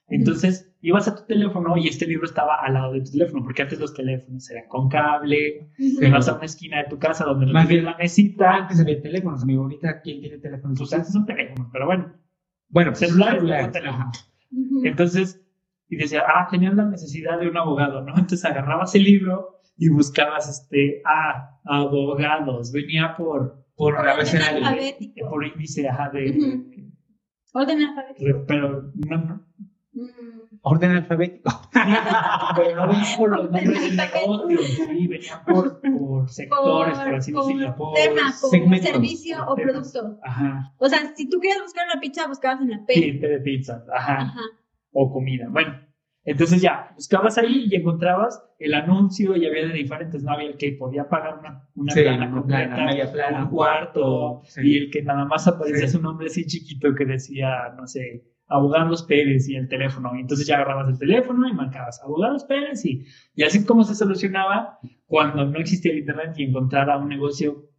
Entonces, 0.07 0.64
ibas 0.87 1.07
a 1.07 1.15
tu 1.15 1.25
teléfono 1.25 1.75
y 1.77 1.87
este 1.87 2.05
libro 2.07 2.25
estaba 2.25 2.55
al 2.61 2.73
lado 2.73 2.93
de 2.93 3.01
tu 3.01 3.11
teléfono, 3.11 3.43
porque 3.43 3.61
antes 3.63 3.79
los 3.79 3.93
teléfonos 3.93 4.49
eran 4.51 4.67
con 4.67 4.87
cable, 4.89 5.69
te 5.77 6.07
ibas 6.07 6.27
a 6.29 6.35
una 6.35 6.45
esquina 6.45 6.77
de 6.83 6.89
tu 6.89 6.99
casa 6.99 7.25
donde 7.25 7.45
no 7.47 7.53
Más 7.53 7.67
tenías 7.67 7.83
bien- 7.83 7.91
la 7.93 7.97
mesita, 7.97 8.55
antes 8.55 8.79
había 8.79 9.01
teléfonos, 9.01 9.43
amigo. 9.43 9.63
Ahorita, 9.63 10.01
¿quién 10.01 10.19
tiene 10.21 10.37
teléfono 10.37 10.73
en 10.73 10.77
su 10.77 10.83
pues 10.83 10.93
antes 10.93 11.11
son 11.13 11.25
teléfonos, 11.25 11.69
pero 11.73 11.85
bueno, 11.85 12.13
Bueno, 12.69 12.91
pues, 12.91 12.99
celulares, 12.99 13.39
celulares, 13.41 13.71
teléfono. 13.71 14.11
Entonces, 14.83 15.41
y 15.89 15.97
decía, 15.97 16.23
ah, 16.27 16.47
tenían 16.49 16.75
la 16.77 16.85
necesidad 16.85 17.39
de 17.39 17.47
un 17.49 17.57
abogado, 17.57 18.01
¿no? 18.01 18.09
Entonces 18.15 18.43
agarrabas 18.45 18.95
el 18.95 19.03
libro 19.03 19.59
y 19.77 19.89
buscabas, 19.89 20.49
este, 20.49 21.01
ah, 21.05 21.59
abogados, 21.65 22.71
venía 22.71 23.15
por, 23.17 23.65
Por 23.75 23.93
Orden 23.95 24.09
abecedario. 24.13 24.65
alfabético. 24.65 25.29
por 25.29 25.45
índice, 25.45 25.87
ajá, 25.89 26.09
de. 26.11 26.37
Orden 27.53 27.81
alfabético. 27.83 28.45
pero 28.47 28.91
no, 29.09 29.17
no. 29.17 29.44
Orden 30.67 30.91
alfabético. 30.91 31.51
pero 32.55 32.75
no 32.75 32.87
venía 32.87 33.17
por 33.17 33.29
los 33.29 33.51
nombres 33.51 33.81
de 33.81 33.95
negocios, 33.95 34.65
sí, 34.65 35.07
venía 35.07 35.43
por, 35.45 35.79
por 35.81 36.29
sectores, 36.29 36.97
por, 36.97 37.15
así 37.15 37.31
por 37.31 37.45
decirlo, 37.45 37.75
por, 37.75 37.93
tema, 37.93 38.33
por 38.41 38.49
segmentos, 38.49 38.89
servicio 38.89 39.37
o 39.47 39.55
temas. 39.55 39.71
producto. 39.93 40.19
ajá, 40.23 40.73
O 40.77 40.89
sea, 40.89 41.13
si 41.15 41.29
tú 41.29 41.39
querías 41.39 41.61
buscar 41.61 41.85
una 41.91 42.01
pizza, 42.01 42.27
buscabas 42.27 42.61
en 42.61 42.69
la 42.71 42.85
P. 42.85 42.93
sí, 42.93 43.11
de 43.11 43.39
pizza, 43.39 43.83
ajá, 43.95 44.21
Ajá. 44.21 44.41
o 44.91 45.11
comida, 45.11 45.47
bueno. 45.49 45.79
Entonces 46.27 46.59
ya, 46.59 46.89
buscabas 46.95 47.37
ahí 47.37 47.67
y 47.69 47.75
encontrabas 47.75 48.43
el 48.57 48.73
anuncio 48.73 49.35
y 49.35 49.45
había 49.45 49.67
de 49.67 49.73
diferentes, 49.73 50.23
no 50.23 50.31
había 50.31 50.47
el 50.47 50.57
que 50.57 50.71
podía 50.71 51.07
pagar 51.07 51.37
una, 51.37 51.69
una 51.75 51.93
Sí, 51.93 52.01
plana 52.01 52.31
completa, 52.31 52.73
plana, 52.73 52.91
media 52.91 53.11
plana, 53.11 53.43
un 53.43 53.49
cuarto, 53.51 54.41
sí. 54.45 54.61
y 54.63 54.77
el 54.79 54.89
que 54.89 55.03
nada 55.03 55.25
más 55.25 55.47
aparecía 55.47 55.85
Sí. 55.85 55.93
su 55.93 56.01
nombre 56.01 56.25
así 56.25 56.47
chiquito 56.47 56.95
que 56.95 57.05
decía, 57.05 57.71
no 57.77 57.85
sé, 57.85 58.23
Abogados 58.47 59.03
Pérez 59.03 59.47
y 59.49 59.55
el 59.55 59.67
teléfono. 59.67 60.15
Y 60.15 60.21
entonces 60.21 60.47
ya 60.47 60.55
agarrabas 60.55 60.89
el 60.89 60.99
teléfono 60.99 61.47
y 61.47 61.53
marcabas 61.53 62.01
Abogados 62.03 62.43
Pérez 62.45 62.85
y, 62.85 63.05
y 63.35 63.43
así 63.43 63.65
como 63.65 63.83
se 63.83 63.95
solucionaba 63.95 64.79
cuando 65.07 65.45
no 65.45 65.59
existía 65.59 65.91
el 65.91 65.99
internet 65.99 66.33
y 66.37 66.43
encontrara 66.43 66.97
un 66.97 67.09
negocio 67.09 67.69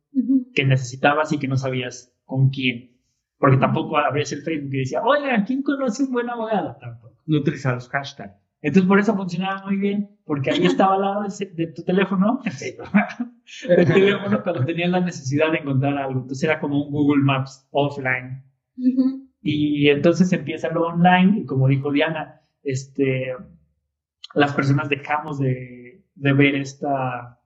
que 0.54 0.64
necesitabas 0.64 1.32
y 1.32 1.38
que 1.38 1.48
no 1.48 1.56
sabías 1.56 2.14
con 2.24 2.50
quién. 2.50 2.96
Porque 3.38 3.58
tampoco 3.58 3.98
abrías 3.98 4.32
el 4.32 4.42
Facebook 4.42 4.74
y 4.74 4.78
decía, 4.78 5.02
oiga, 5.02 5.44
¿quién 5.44 5.62
conoce 5.62 6.04
un 6.04 6.12
buen 6.12 6.30
abogado? 6.30 6.76
Tampoco. 6.80 7.16
No 7.26 7.38
utilizar 7.38 7.74
los 7.74 7.88
hashtags. 7.88 8.34
Entonces 8.62 8.88
por 8.88 8.98
eso 8.98 9.14
funcionaba 9.14 9.62
muy 9.64 9.76
bien, 9.76 10.18
porque 10.24 10.50
ahí 10.50 10.64
estaba 10.64 10.94
al 10.94 11.02
lado 11.02 11.22
de, 11.22 11.46
de 11.46 11.66
tu 11.72 11.84
teléfono, 11.84 12.40
el 13.68 13.86
teléfono 13.86 14.42
cuando 14.42 14.64
tenías 14.64 14.90
la 14.90 15.00
necesidad 15.00 15.52
de 15.52 15.58
encontrar 15.58 15.96
algo. 15.98 16.20
Entonces 16.22 16.42
era 16.44 16.58
como 16.58 16.84
un 16.86 16.90
Google 16.90 17.22
Maps 17.22 17.66
offline. 17.70 18.42
Ujú. 18.78 19.25
Y 19.48 19.90
entonces 19.90 20.32
empieza 20.32 20.70
lo 20.70 20.88
online, 20.88 21.38
y 21.38 21.46
como 21.46 21.68
dijo 21.68 21.92
Diana, 21.92 22.40
este, 22.64 23.32
las 24.34 24.52
personas 24.54 24.88
dejamos 24.88 25.38
de, 25.38 26.04
de 26.16 26.32
ver 26.32 26.56
esta, 26.56 27.38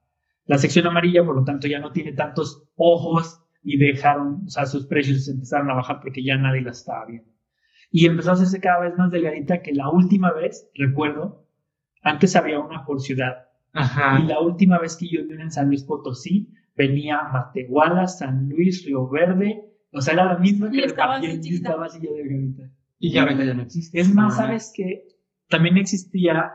la 0.45 0.57
sección 0.57 0.87
amarilla, 0.87 1.23
por 1.23 1.35
lo 1.35 1.43
tanto 1.43 1.67
ya 1.67 1.77
no 1.77 1.91
tiene 1.91 2.13
tantos 2.13 2.67
ojos 2.75 3.43
y 3.61 3.77
dejaron, 3.77 4.45
o 4.47 4.49
sea, 4.49 4.65
sus 4.65 4.87
precios 4.87 5.27
empezaron 5.27 5.69
a 5.69 5.75
bajar 5.75 5.99
porque 6.01 6.23
ya 6.23 6.37
nadie 6.37 6.61
la 6.61 6.71
estaba 6.71 7.05
viendo. 7.05 7.29
Y 7.91 8.07
empezó 8.07 8.31
a 8.31 8.33
hacerse 8.33 8.59
cada 8.59 8.79
vez 8.79 8.97
más 8.97 9.11
delgadita 9.11 9.61
que 9.61 9.71
la 9.71 9.87
última 9.87 10.31
vez, 10.31 10.71
recuerdo, 10.73 11.45
antes 12.01 12.35
había 12.35 12.59
una 12.59 12.83
por 12.83 12.99
ciudad. 12.99 13.45
Ajá. 13.73 14.19
Y 14.19 14.25
la 14.25 14.39
última 14.39 14.79
vez 14.79 14.97
que 14.97 15.07
yo 15.07 15.23
vi 15.23 15.35
una 15.35 15.43
en 15.43 15.51
San 15.51 15.67
Luis 15.67 15.83
Potosí, 15.83 16.51
venía 16.75 17.21
Matehuala, 17.31 18.07
San 18.07 18.49
Luis, 18.49 18.87
Río 18.87 19.07
Verde, 19.07 19.70
o 19.93 20.01
sea, 20.01 20.13
era 20.13 20.25
la 20.25 20.37
misma 20.37 20.67
Y 20.67 20.79
que 20.79 20.85
estaba 20.85 21.15
repartía 21.17 21.39
así 21.39 21.49
y 21.49 21.55
estaba 21.55 21.85
así 21.85 21.99
ya 22.01 22.11
delgadita. 22.11 22.63
Y 22.99 23.11
ya 23.11 23.23
ahorita 23.23 23.43
ya 23.45 23.53
no 23.53 23.61
existe. 23.63 23.99
Es 23.99 24.13
más, 24.13 24.33
¿no? 24.33 24.43
¿sabes 24.43 24.71
que 24.75 25.03
También 25.49 25.77
existía, 25.77 26.51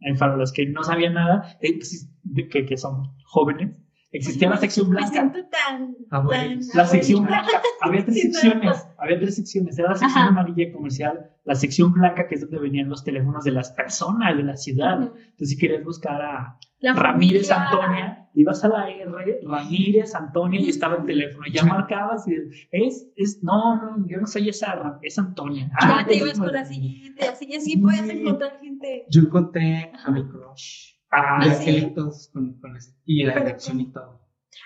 eh, 0.00 0.14
para 0.18 0.36
los 0.36 0.52
que 0.52 0.66
no 0.66 0.82
sabían 0.82 1.14
nada, 1.14 1.58
exis- 1.60 2.10
de 2.22 2.48
que, 2.48 2.64
que 2.64 2.76
son 2.76 3.02
jóvenes, 3.24 3.76
existía 4.12 4.48
la 4.48 4.56
sección 4.56 4.88
Me 4.88 4.96
blanca. 4.96 5.10
siento 5.12 5.38
tan. 5.50 5.94
Abuelitos. 6.10 6.68
tan 6.68 6.76
La 6.78 6.86
sección 6.86 7.24
abuelita. 7.24 7.42
blanca, 7.50 7.68
había 7.80 8.04
tres 8.04 8.22
secciones, 8.22 8.86
había 8.98 9.18
tres 9.20 9.36
secciones, 9.36 9.78
era 9.78 9.88
la 9.90 9.96
sección 9.96 10.22
Ajá. 10.22 10.28
amarilla 10.30 10.62
y 10.64 10.72
comercial, 10.72 11.30
la 11.44 11.54
sección 11.54 11.92
blanca 11.92 12.26
que 12.28 12.34
es 12.36 12.40
donde 12.40 12.58
venían 12.58 12.88
los 12.88 13.04
teléfonos 13.04 13.44
de 13.44 13.50
las 13.52 13.70
personas 13.72 14.36
de 14.36 14.42
la 14.42 14.56
ciudad. 14.56 15.00
Ujú. 15.02 15.14
Entonces 15.16 15.48
si 15.50 15.58
querías 15.58 15.84
buscar 15.84 16.20
a 16.22 16.58
La 16.80 16.92
Ramírez 16.94 17.48
familia. 17.48 17.68
Antonia, 17.70 18.28
ibas 18.34 18.64
a 18.64 18.68
la 18.68 18.88
R, 18.90 19.40
Ramírez 19.46 20.14
Antonia 20.14 20.60
y 20.60 20.68
estaba 20.70 20.96
el 20.96 21.04
teléfono, 21.04 21.46
y 21.46 21.52
ya 21.52 21.64
marcabas 21.64 22.26
y 22.28 22.34
es, 22.70 23.06
es, 23.16 23.42
no, 23.42 23.76
no, 23.76 24.06
yo 24.08 24.18
no 24.18 24.26
soy 24.26 24.48
esa, 24.48 24.98
es 25.02 25.18
Antonia. 25.18 25.66
Ya 25.80 25.98
Ah, 26.00 26.04
te 26.06 26.16
ibas 26.16 26.38
con 26.38 26.52
la 26.52 26.64
siguiente, 26.64 27.26
así 27.28 27.46
y 27.50 27.54
así 27.56 27.76
podías 27.76 28.08
encontrar 28.08 28.58
gente. 28.60 29.04
Yo 29.10 29.22
encontré 29.22 29.92
a 30.04 30.10
mi 30.10 30.26
crush. 30.26 30.94
Ah, 31.10 31.40
sí. 31.42 31.50
angelitos 31.70 32.30
con, 32.32 32.60
con 32.60 32.76
ese- 32.76 32.94
y 33.04 33.24
la 33.24 33.34
dirección 33.40 33.80
y 33.80 33.92
todo. 33.92 34.20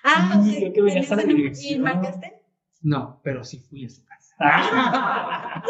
Ah, 0.04 0.40
Sí, 0.44 0.50
sí, 0.50 0.56
creo 0.60 0.72
que 0.72 0.82
venías 0.82 1.10
a 1.12 1.16
la 1.16 1.22
dirección. 1.24 1.80
¿Y 1.80 1.82
marcaste? 1.82 2.42
No, 2.82 3.20
pero 3.24 3.42
sí 3.44 3.58
fui 3.58 3.86
a 3.86 3.88
su 3.88 4.04
casa. 4.04 4.34
ah. 4.40 5.62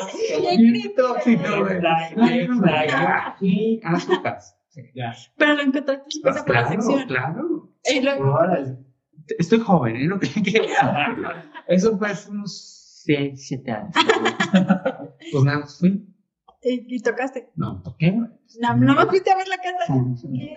Grito. 0.58 1.14
Sí, 1.22 1.36
no, 1.36 1.66
a 3.84 4.00
su 4.00 4.22
casa. 4.22 4.56
Ya. 4.94 5.14
Pero 5.36 5.54
lo 5.54 5.62
encontraste 5.62 6.04
en 6.16 6.22
Pues 6.22 6.36
esa 6.36 6.44
por 6.44 6.54
la 6.54 6.62
claro, 6.66 6.82
sección. 6.82 7.06
claro. 7.08 7.70
Estoy 9.38 9.60
joven, 9.60 9.96
¿eh? 9.96 10.06
No 10.08 10.18
crean 10.18 10.42
que... 10.42 10.66
Eso 11.68 11.96
fue 11.98 12.08
hace 12.08 12.30
unos 12.30 13.02
6, 13.04 13.46
7 13.46 13.70
años. 13.70 13.94
Pues 15.32 15.42
nada, 15.44 15.60
más 15.60 15.78
fui. 15.78 16.06
y, 16.62 16.96
y 16.96 17.00
tocaste. 17.00 17.50
No, 17.56 17.80
toqué. 17.82 18.12
No, 18.12 18.76
no 18.76 18.94
me 18.94 19.06
fuiste 19.06 19.30
a 19.30 19.36
ver 19.36 19.48
la 19.48 19.56
casa. 19.56 19.94
Sí, 20.16 20.54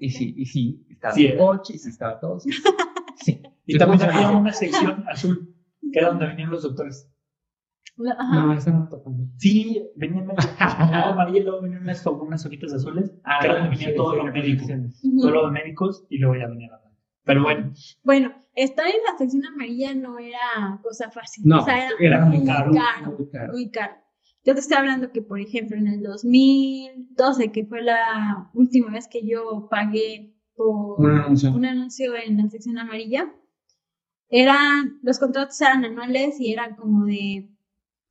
Y 0.00 0.10
sí, 0.10 0.34
y 0.36 0.46
sí, 0.46 0.86
estaba 0.88 1.14
Sí, 1.14 1.26
el 1.26 1.32
¿eh? 1.34 1.38
coche, 1.38 1.74
y 1.74 1.78
sí 1.78 1.88
estaba 1.88 2.20
todo. 2.20 2.38
Sí. 2.40 2.50
sí. 3.16 3.42
Y 3.66 3.76
también 3.78 4.02
había 4.02 4.30
una 4.30 4.52
sección 4.52 5.04
azul, 5.08 5.52
que 5.92 5.98
era 5.98 6.08
donde 6.10 6.26
venían 6.26 6.50
los 6.50 6.62
doctores. 6.62 7.10
Ajá. 8.18 8.34
No, 8.46 8.52
esa 8.52 8.70
no 8.72 8.88
tocó. 8.88 9.14
Sí, 9.38 9.82
venían 9.96 10.28
algo 10.30 10.36
amarillo 11.12 11.38
y 11.38 11.42
luego 11.44 11.62
venían 11.62 11.82
unas, 11.82 12.04
unas 12.06 12.44
hojitas 12.44 12.72
azules, 12.72 13.10
que 13.40 13.46
era 13.46 13.54
donde 13.54 13.70
venía 13.70 13.88
sí, 13.90 13.94
todo 13.96 14.10
sí, 14.12 14.16
lo 14.16 14.24
médico. 14.32 14.64
Ujú. 14.64 15.20
Todo 15.20 15.30
lo 15.30 15.46
de 15.46 15.52
médicos 15.52 16.04
y 16.10 16.18
luego 16.18 16.36
ya 16.36 16.48
venía 16.48 16.70
la. 16.70 16.80
Pero 17.26 17.42
bueno, 17.42 17.72
Bueno, 18.02 18.32
estar 18.54 18.86
en 18.86 19.00
la 19.10 19.16
sección 19.16 19.46
amarilla 19.46 19.94
no 19.94 20.18
era 20.18 20.78
cosa 20.82 21.10
fácil. 21.10 21.44
No, 21.46 21.60
o 21.60 21.64
sea, 21.64 21.86
era, 21.86 21.96
era 21.98 22.24
muy 22.26 22.38
muy 22.38 22.46
caro, 22.46 22.70
caro, 22.72 23.16
muy 23.16 23.30
caro. 23.30 23.52
muy 23.52 23.70
caro. 23.70 23.94
Yo 24.44 24.52
te 24.52 24.60
estoy 24.60 24.76
hablando 24.76 25.10
que, 25.10 25.22
por 25.22 25.40
ejemplo, 25.40 25.74
en 25.76 25.86
el 25.86 26.02
2012, 26.02 27.50
que 27.50 27.64
fue 27.64 27.80
la 27.80 28.50
última 28.52 28.90
vez 28.90 29.08
que 29.08 29.26
yo 29.26 29.68
pagué 29.70 30.34
por 30.54 31.00
Un 31.00 31.10
anuncio. 31.18 31.50
un 31.50 31.64
anuncio 31.64 32.14
en 32.14 32.36
la 32.36 32.48
sección 32.50 32.76
amarilla, 32.78 33.32
eran, 34.28 34.98
los 35.02 35.18
contratos 35.18 35.60
eran 35.60 35.84
anuales 35.84 36.38
y 36.40 36.52
eran 36.52 36.76
como 36.76 37.06
de 37.06 37.48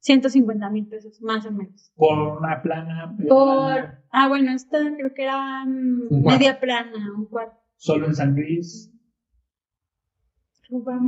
150 0.03 0.69
mil 0.69 0.85
pesos, 0.87 1.21
más 1.21 1.45
o 1.45 1.51
menos. 1.51 1.91
por 1.95 2.17
una 2.37 2.61
plana, 2.61 3.15
Por, 3.27 3.97
ah, 4.11 4.27
bueno, 4.27 4.51
esta 4.51 4.77
creo 4.97 5.13
que 5.13 5.23
era 5.23 5.65
mm, 5.65 6.09
media 6.25 6.59
plana, 6.59 7.11
un 7.17 7.25
cuarto. 7.25 7.57
solo 7.77 8.05
en 8.07 8.15
San 8.15 8.35
Luis, 8.35 8.89
Roba 10.69 10.99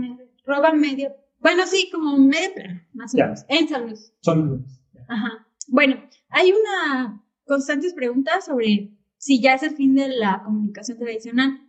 roba 0.46 0.74
media, 0.74 1.16
bueno, 1.40 1.66
sí, 1.66 1.90
como 1.92 2.18
media 2.18 2.54
plana, 2.54 2.88
más 2.94 3.14
o 3.14 3.18
Ya. 3.18 3.24
menos, 3.26 3.46
en 3.50 3.68
San 3.68 3.86
Luis. 3.88 4.14
solo 4.22 4.42
en 4.42 4.48
Luis. 4.50 4.82
Ajá. 5.08 5.48
Bueno, 5.68 5.96
hay 6.30 6.52
una 6.52 7.22
constantes 7.46 7.94
preguntas 7.94 8.46
sobre 8.46 8.92
si 9.18 9.42
ya 9.42 9.56
es 9.56 9.64
el 9.64 9.76
fin 9.76 9.96
de 9.96 10.08
la 10.10 10.42
comunicación 10.44 10.98
tradicional. 11.00 11.62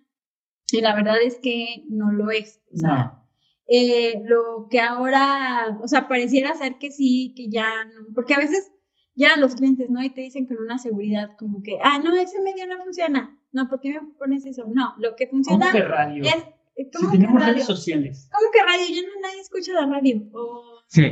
Y 0.73 0.80
la 0.80 0.95
verdad 0.95 1.16
es 1.23 1.38
que 1.38 1.85
no 1.88 2.11
lo 2.12 2.30
es. 2.30 2.61
O 2.75 2.76
sea, 2.78 2.95
No. 2.95 3.25
Eh, 3.66 4.23
lo 4.25 4.68
que 4.70 4.80
ahora, 4.80 5.78
o 5.82 5.88
sea, 5.88 6.08
pareciera 6.08 6.54
ser 6.54 6.78
que 6.78 6.90
sí, 6.90 7.32
que 7.37 7.49
ya 7.49 7.85
no, 7.85 8.06
porque 8.14 8.35
a 8.35 8.38
veces 8.38 8.73
ya 9.14 9.37
los 9.37 9.54
clientes, 9.54 9.88
¿no? 9.90 10.02
Y 10.02 10.11
te 10.11 10.20
dicen 10.20 10.46
con 10.46 10.58
una 10.58 10.78
seguridad 10.78 11.30
como 11.38 11.62
que, 11.62 11.78
ah, 11.82 11.99
no, 11.99 12.14
ese 12.14 12.40
medio 12.42 12.66
no 12.66 12.82
funciona. 12.85 13.38
No, 13.52 13.68
¿por 13.68 13.80
qué 13.80 13.92
me 13.94 14.00
pones 14.18 14.44
eso? 14.46 14.66
No, 14.68 14.94
lo 14.99 15.16
que 15.16 15.28
¿Cómo 15.28 15.42
funciona 15.42 15.73
que 15.73 15.82
radio? 15.82 16.23
es, 16.25 16.35
eh, 16.35 16.44
Si 16.76 16.90
¿cómo 16.90 17.11
que 17.11 17.18
tenemos 17.18 17.40
radio? 17.40 17.54
redes 17.54 17.66
sociales. 17.66 18.28
¿Cómo 18.30 18.50
que 18.52 18.62
radio? 18.62 18.94
Ya 18.94 19.02
no 19.02 19.20
nadie 19.23 19.40
escucha 19.40 19.73
la 19.73 19.87
radio. 19.87 20.23
O, 20.32 20.82
Sí. 20.88 21.02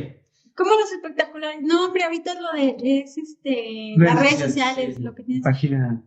¿Cómo 0.54 0.70
los 0.76 0.92
espectaculares? 0.92 1.62
No, 1.62 1.86
hombre, 1.86 2.04
ahorita 2.04 2.32
es 2.32 2.40
lo 2.40 2.52
de, 2.52 3.00
es 3.00 3.18
este, 3.18 3.94
las 3.96 4.20
redes 4.20 4.38
sociales, 4.38 4.96
sí. 4.96 5.02
lo 5.02 5.14
que 5.14 5.24
tienes. 5.24 5.42
Página. 5.42 6.04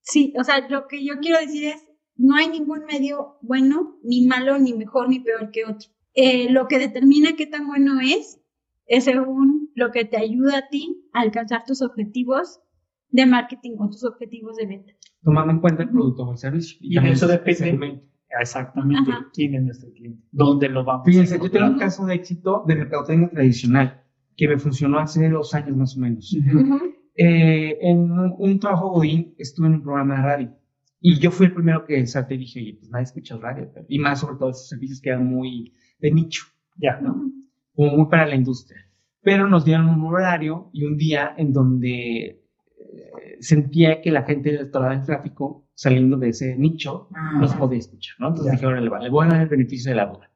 Sí, 0.00 0.32
o 0.36 0.42
sea, 0.42 0.66
lo 0.68 0.88
que 0.88 1.04
yo 1.04 1.18
quiero 1.20 1.38
decir 1.38 1.68
es, 1.68 1.86
no 2.22 2.36
hay 2.36 2.48
ningún 2.48 2.84
medio 2.84 3.36
bueno, 3.42 3.96
ni 4.04 4.26
malo, 4.26 4.56
ni 4.58 4.72
mejor, 4.74 5.08
ni 5.08 5.18
peor 5.18 5.50
que 5.50 5.64
otro. 5.64 5.90
Eh, 6.14 6.50
lo 6.50 6.68
que 6.68 6.78
determina 6.78 7.30
qué 7.36 7.46
tan 7.46 7.66
bueno 7.66 8.00
es, 8.00 8.40
es 8.86 9.04
según 9.04 9.70
lo 9.74 9.90
que 9.90 10.04
te 10.04 10.18
ayuda 10.18 10.58
a 10.58 10.68
ti 10.68 11.08
a 11.12 11.20
alcanzar 11.20 11.64
tus 11.66 11.82
objetivos 11.82 12.60
de 13.08 13.26
marketing 13.26 13.72
o 13.78 13.88
tus 13.88 14.04
objetivos 14.04 14.56
de 14.56 14.66
venta. 14.66 14.92
Tomando 15.24 15.52
en 15.52 15.60
cuenta 15.60 15.82
el 15.82 15.90
producto 15.90 16.22
o 16.22 16.32
el 16.32 16.38
servicio. 16.38 16.78
Y 16.80 16.94
también 16.94 17.14
eso 17.14 17.26
depende. 17.26 18.04
Exactamente. 18.40 19.10
Ajá. 19.10 19.28
¿Quién 19.34 19.56
es 19.56 19.62
nuestro 19.64 19.92
cliente? 19.92 20.22
¿Dónde 20.30 20.68
lo 20.68 20.84
vamos 20.84 21.04
Fíjense, 21.04 21.34
a 21.34 21.38
yo 21.38 21.50
tengo 21.50 21.66
un 21.66 21.78
caso 21.78 22.06
de 22.06 22.14
éxito 22.14 22.62
de 22.66 22.76
mercadotecnia 22.76 23.30
tradicional 23.30 24.04
que 24.36 24.48
me 24.48 24.58
funcionó 24.58 25.00
hace 25.00 25.28
dos 25.28 25.54
años 25.54 25.76
más 25.76 25.96
o 25.96 26.00
menos. 26.00 26.34
Ujú. 26.34 26.94
Eh, 27.14 27.78
en 27.82 28.10
un, 28.10 28.34
un 28.38 28.60
trabajo 28.60 28.90
Godín 28.90 29.34
estuve 29.36 29.66
en 29.66 29.74
un 29.74 29.82
programa 29.82 30.16
de 30.16 30.22
radio 30.22 30.61
y 31.02 31.18
yo 31.18 31.30
fui 31.30 31.46
el 31.46 31.52
primero 31.54 31.84
que 31.84 32.06
salté 32.06 32.34
y 32.36 32.38
dije, 32.38 32.60
oye, 32.60 32.74
pues 32.78 32.90
nadie 32.90 33.04
escucha 33.04 33.36
radio, 33.36 33.68
pero- 33.74 33.86
y 33.88 33.98
más 33.98 34.20
sobre 34.20 34.36
todo 34.38 34.50
esos 34.50 34.68
servicios 34.68 35.00
que 35.00 35.10
eran 35.10 35.26
muy 35.26 35.72
de 35.98 36.10
nicho, 36.10 36.44
Ya. 36.76 36.98
Ujú. 37.02 37.32
como 37.74 37.96
muy 37.96 38.06
para 38.10 38.26
la 38.26 38.34
industria. 38.36 38.80
Pero 39.22 39.46
nos 39.48 39.64
dieron 39.64 39.88
un 39.88 40.04
horario 40.04 40.70
y 40.72 40.84
un 40.84 40.96
día 40.96 41.34
en 41.36 41.52
donde 41.52 42.24
eh, 42.26 43.36
sentía 43.40 44.00
que 44.00 44.10
la 44.10 44.22
gente 44.24 44.58
atorada 44.58 44.94
en 44.94 45.04
tráfico 45.04 45.68
saliendo 45.74 46.16
de 46.16 46.28
ese 46.30 46.56
nicho 46.56 47.08
los 47.40 47.54
podía 47.54 47.78
escuchar, 47.78 48.14
¿no? 48.18 48.28
Entonces 48.28 48.52
Ya. 48.52 48.56
dije, 48.56 48.66
órale, 48.66 48.88
vale, 48.88 49.08
voy 49.10 49.26
a 49.26 49.30
dar 49.30 49.40
el 49.42 49.48
beneficio 49.48 49.90
de 49.90 49.96
la 49.96 50.06
duda. 50.06 50.30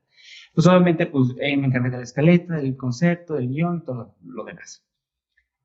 Pues 0.55 0.66
obviamente, 0.66 1.07
pues 1.07 1.35
eh, 1.40 1.57
me 1.57 1.66
encargué 1.66 1.90
de 1.90 1.96
la 1.98 2.02
escaleta, 2.05 2.55
del 2.57 2.76
concepto, 2.76 3.35
del 3.35 3.48
guion 3.48 3.79
y 3.83 3.85
todo 3.85 4.16
lo 4.24 4.44
demás. 4.44 4.85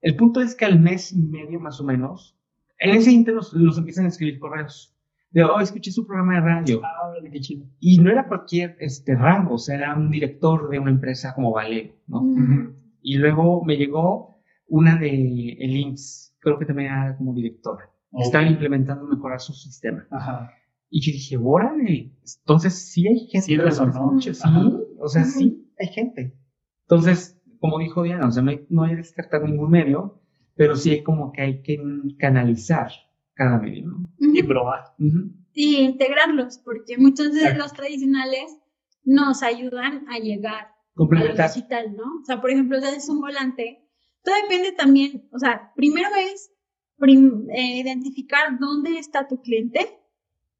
El 0.02 0.16
punto 0.18 0.42
es 0.42 0.54
que 0.56 0.66
al 0.66 0.80
mes 0.80 1.14
y 1.14 1.22
medio 1.22 1.60
más 1.60 1.80
o 1.80 1.84
menos, 1.86 2.38
en 2.82 2.96
ese 2.96 3.12
inter 3.12 3.36
nos, 3.36 3.54
nos 3.54 3.78
empiezan 3.78 4.06
a 4.06 4.10
escribir 4.10 4.40
correos. 4.40 4.96
De, 5.30 5.44
oh, 5.44 5.60
escuché 5.62 5.92
su 5.92 6.06
programa 6.06 6.34
de 6.36 6.42
radio. 6.42 6.82
Ah, 6.84 7.10
órale, 7.10 7.32
qué 7.32 7.40
chido. 7.40 7.66
Y 7.80 8.00
no 8.00 8.12
era 8.12 8.28
cualquier 8.28 8.76
este, 8.80 9.16
rango, 9.16 9.54
o 9.54 9.58
sea, 9.58 9.76
era 9.76 9.96
un 9.96 10.10
director 10.10 10.70
de 10.70 10.80
una 10.80 10.92
empresa 10.92 11.34
como 11.34 11.52
Valeo, 11.52 11.94
¿no? 12.08 12.22
Mm. 12.22 12.76
Y 13.02 13.18
luego 13.18 13.64
me 13.64 13.78
llegó 13.78 14.42
una 14.68 14.98
de 14.98 15.54
el 15.60 15.78
IMSS, 15.78 16.36
creo 16.40 16.60
que 16.60 16.66
también 16.66 16.92
era 16.92 17.16
como 17.16 17.34
directora. 17.34 17.90
Ok. 18.12 18.24
Estaban 18.24 18.50
implementando 18.50 19.06
mejorar 19.06 19.40
su 19.40 19.54
sistema. 19.54 20.06
Ajá. 20.12 20.52
Y 20.90 21.00
yo 21.00 21.14
dije, 21.14 21.38
órale, 21.38 22.12
entonces 22.40 22.92
sí 22.92 23.08
hay 23.08 23.20
gente. 23.28 23.46
Sí 23.46 23.58
resonó. 23.58 24.20
Sí, 24.20 24.32
Ajá. 24.44 24.70
o 25.00 25.08
sea, 25.08 25.24
sí 25.24 25.72
hay 25.80 25.88
gente. 25.88 26.38
Entonces, 26.82 27.42
como 27.60 27.80
dijo 27.80 28.04
Diana, 28.04 28.28
o 28.28 28.32
sea, 28.32 28.44
no 28.44 28.52
hay, 28.52 28.66
no 28.70 28.84
hay 28.84 28.96
descartar 28.96 29.44
ningún 29.44 29.70
medio, 29.70 30.21
pero 30.56 30.76
sí 30.76 30.92
hay 30.92 31.04
como 31.04 31.32
que 31.32 31.42
hay 31.42 31.62
que 31.62 31.80
canalizar 32.20 32.92
cada 33.34 33.58
medio, 33.60 33.88
¿no? 33.88 33.98
Ujú. 34.20 34.36
Y 34.36 34.44
probar. 34.44 34.84
Ujú. 35.00 35.32
y 35.54 35.78
integrarlos, 35.78 36.60
porque 36.60 36.98
muchos 36.98 37.34
de 37.34 37.40
Exacto. 37.42 37.60
los 37.64 37.74
tradicionales 37.74 38.58
nos 39.04 39.44
ayudan 39.44 40.06
a 40.10 40.18
llegar 40.20 40.66
a 40.66 40.76
lo 40.96 41.08
Complementar. 41.08 41.50
digital, 41.54 41.96
¿no? 41.96 42.04
O 42.22 42.26
sea, 42.26 42.40
por 42.40 42.52
ejemplo, 42.52 42.80
si 42.80 42.86
haces 42.86 43.10
un 43.10 43.20
volante, 43.22 43.86
todo 44.24 44.36
depende 44.44 44.72
también, 44.72 45.28
o 45.34 45.40
sea, 45.40 45.72
primero 45.76 46.10
es 46.32 46.52
prim- 46.98 47.50
eh, 47.50 47.80
identificar 47.80 48.60
dónde 48.60 48.98
está 49.00 49.28
tu 49.28 49.42
cliente 49.42 50.00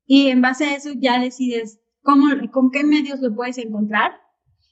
y 0.06 0.28
en 0.28 0.42
base 0.42 0.66
a 0.66 0.76
eso 0.76 0.90
ya 0.98 1.20
decides 1.20 1.80
cómo, 2.02 2.26
con 2.52 2.72
qué 2.72 2.84
medios 2.84 3.20
lo 3.22 3.34
puedes 3.36 3.58
encontrar. 3.60 4.14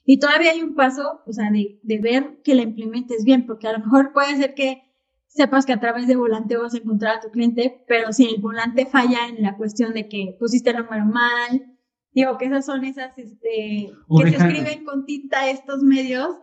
Y 0.04 0.18
todavía 0.18 0.50
hay 0.50 0.62
un 0.62 0.74
paso, 0.74 1.20
o 1.26 1.32
sea, 1.32 1.50
de, 1.52 1.78
de 1.82 1.98
ver 1.98 2.40
que 2.42 2.54
la 2.56 2.62
implementes 2.62 3.24
bien, 3.24 3.46
porque 3.46 3.68
a 3.68 3.72
lo 3.72 3.78
mejor 3.78 4.12
puede 4.12 4.36
ser 4.36 4.54
que 4.54 4.82
sepas 5.30 5.64
que 5.64 5.72
a 5.72 5.80
través 5.80 6.06
de 6.06 6.16
volante 6.16 6.56
vas 6.56 6.74
a 6.74 6.78
encontrar 6.78 7.16
a 7.16 7.20
tu 7.20 7.30
cliente, 7.30 7.84
pero 7.86 8.12
si 8.12 8.26
el 8.28 8.40
volante 8.40 8.84
falla 8.86 9.28
en 9.28 9.42
la 9.42 9.56
cuestión 9.56 9.94
de 9.94 10.08
que 10.08 10.36
pusiste 10.38 10.70
el 10.70 10.78
número 10.78 11.04
mal, 11.06 11.76
digo 12.12 12.36
que 12.36 12.46
esas 12.46 12.66
son 12.66 12.84
esas, 12.84 13.16
este, 13.16 13.92
O 14.08 14.20
que 14.20 14.30
se 14.30 14.36
escriben 14.36 14.84
con 14.84 15.06
tinta 15.06 15.48
estos 15.48 15.82
medios, 15.82 16.36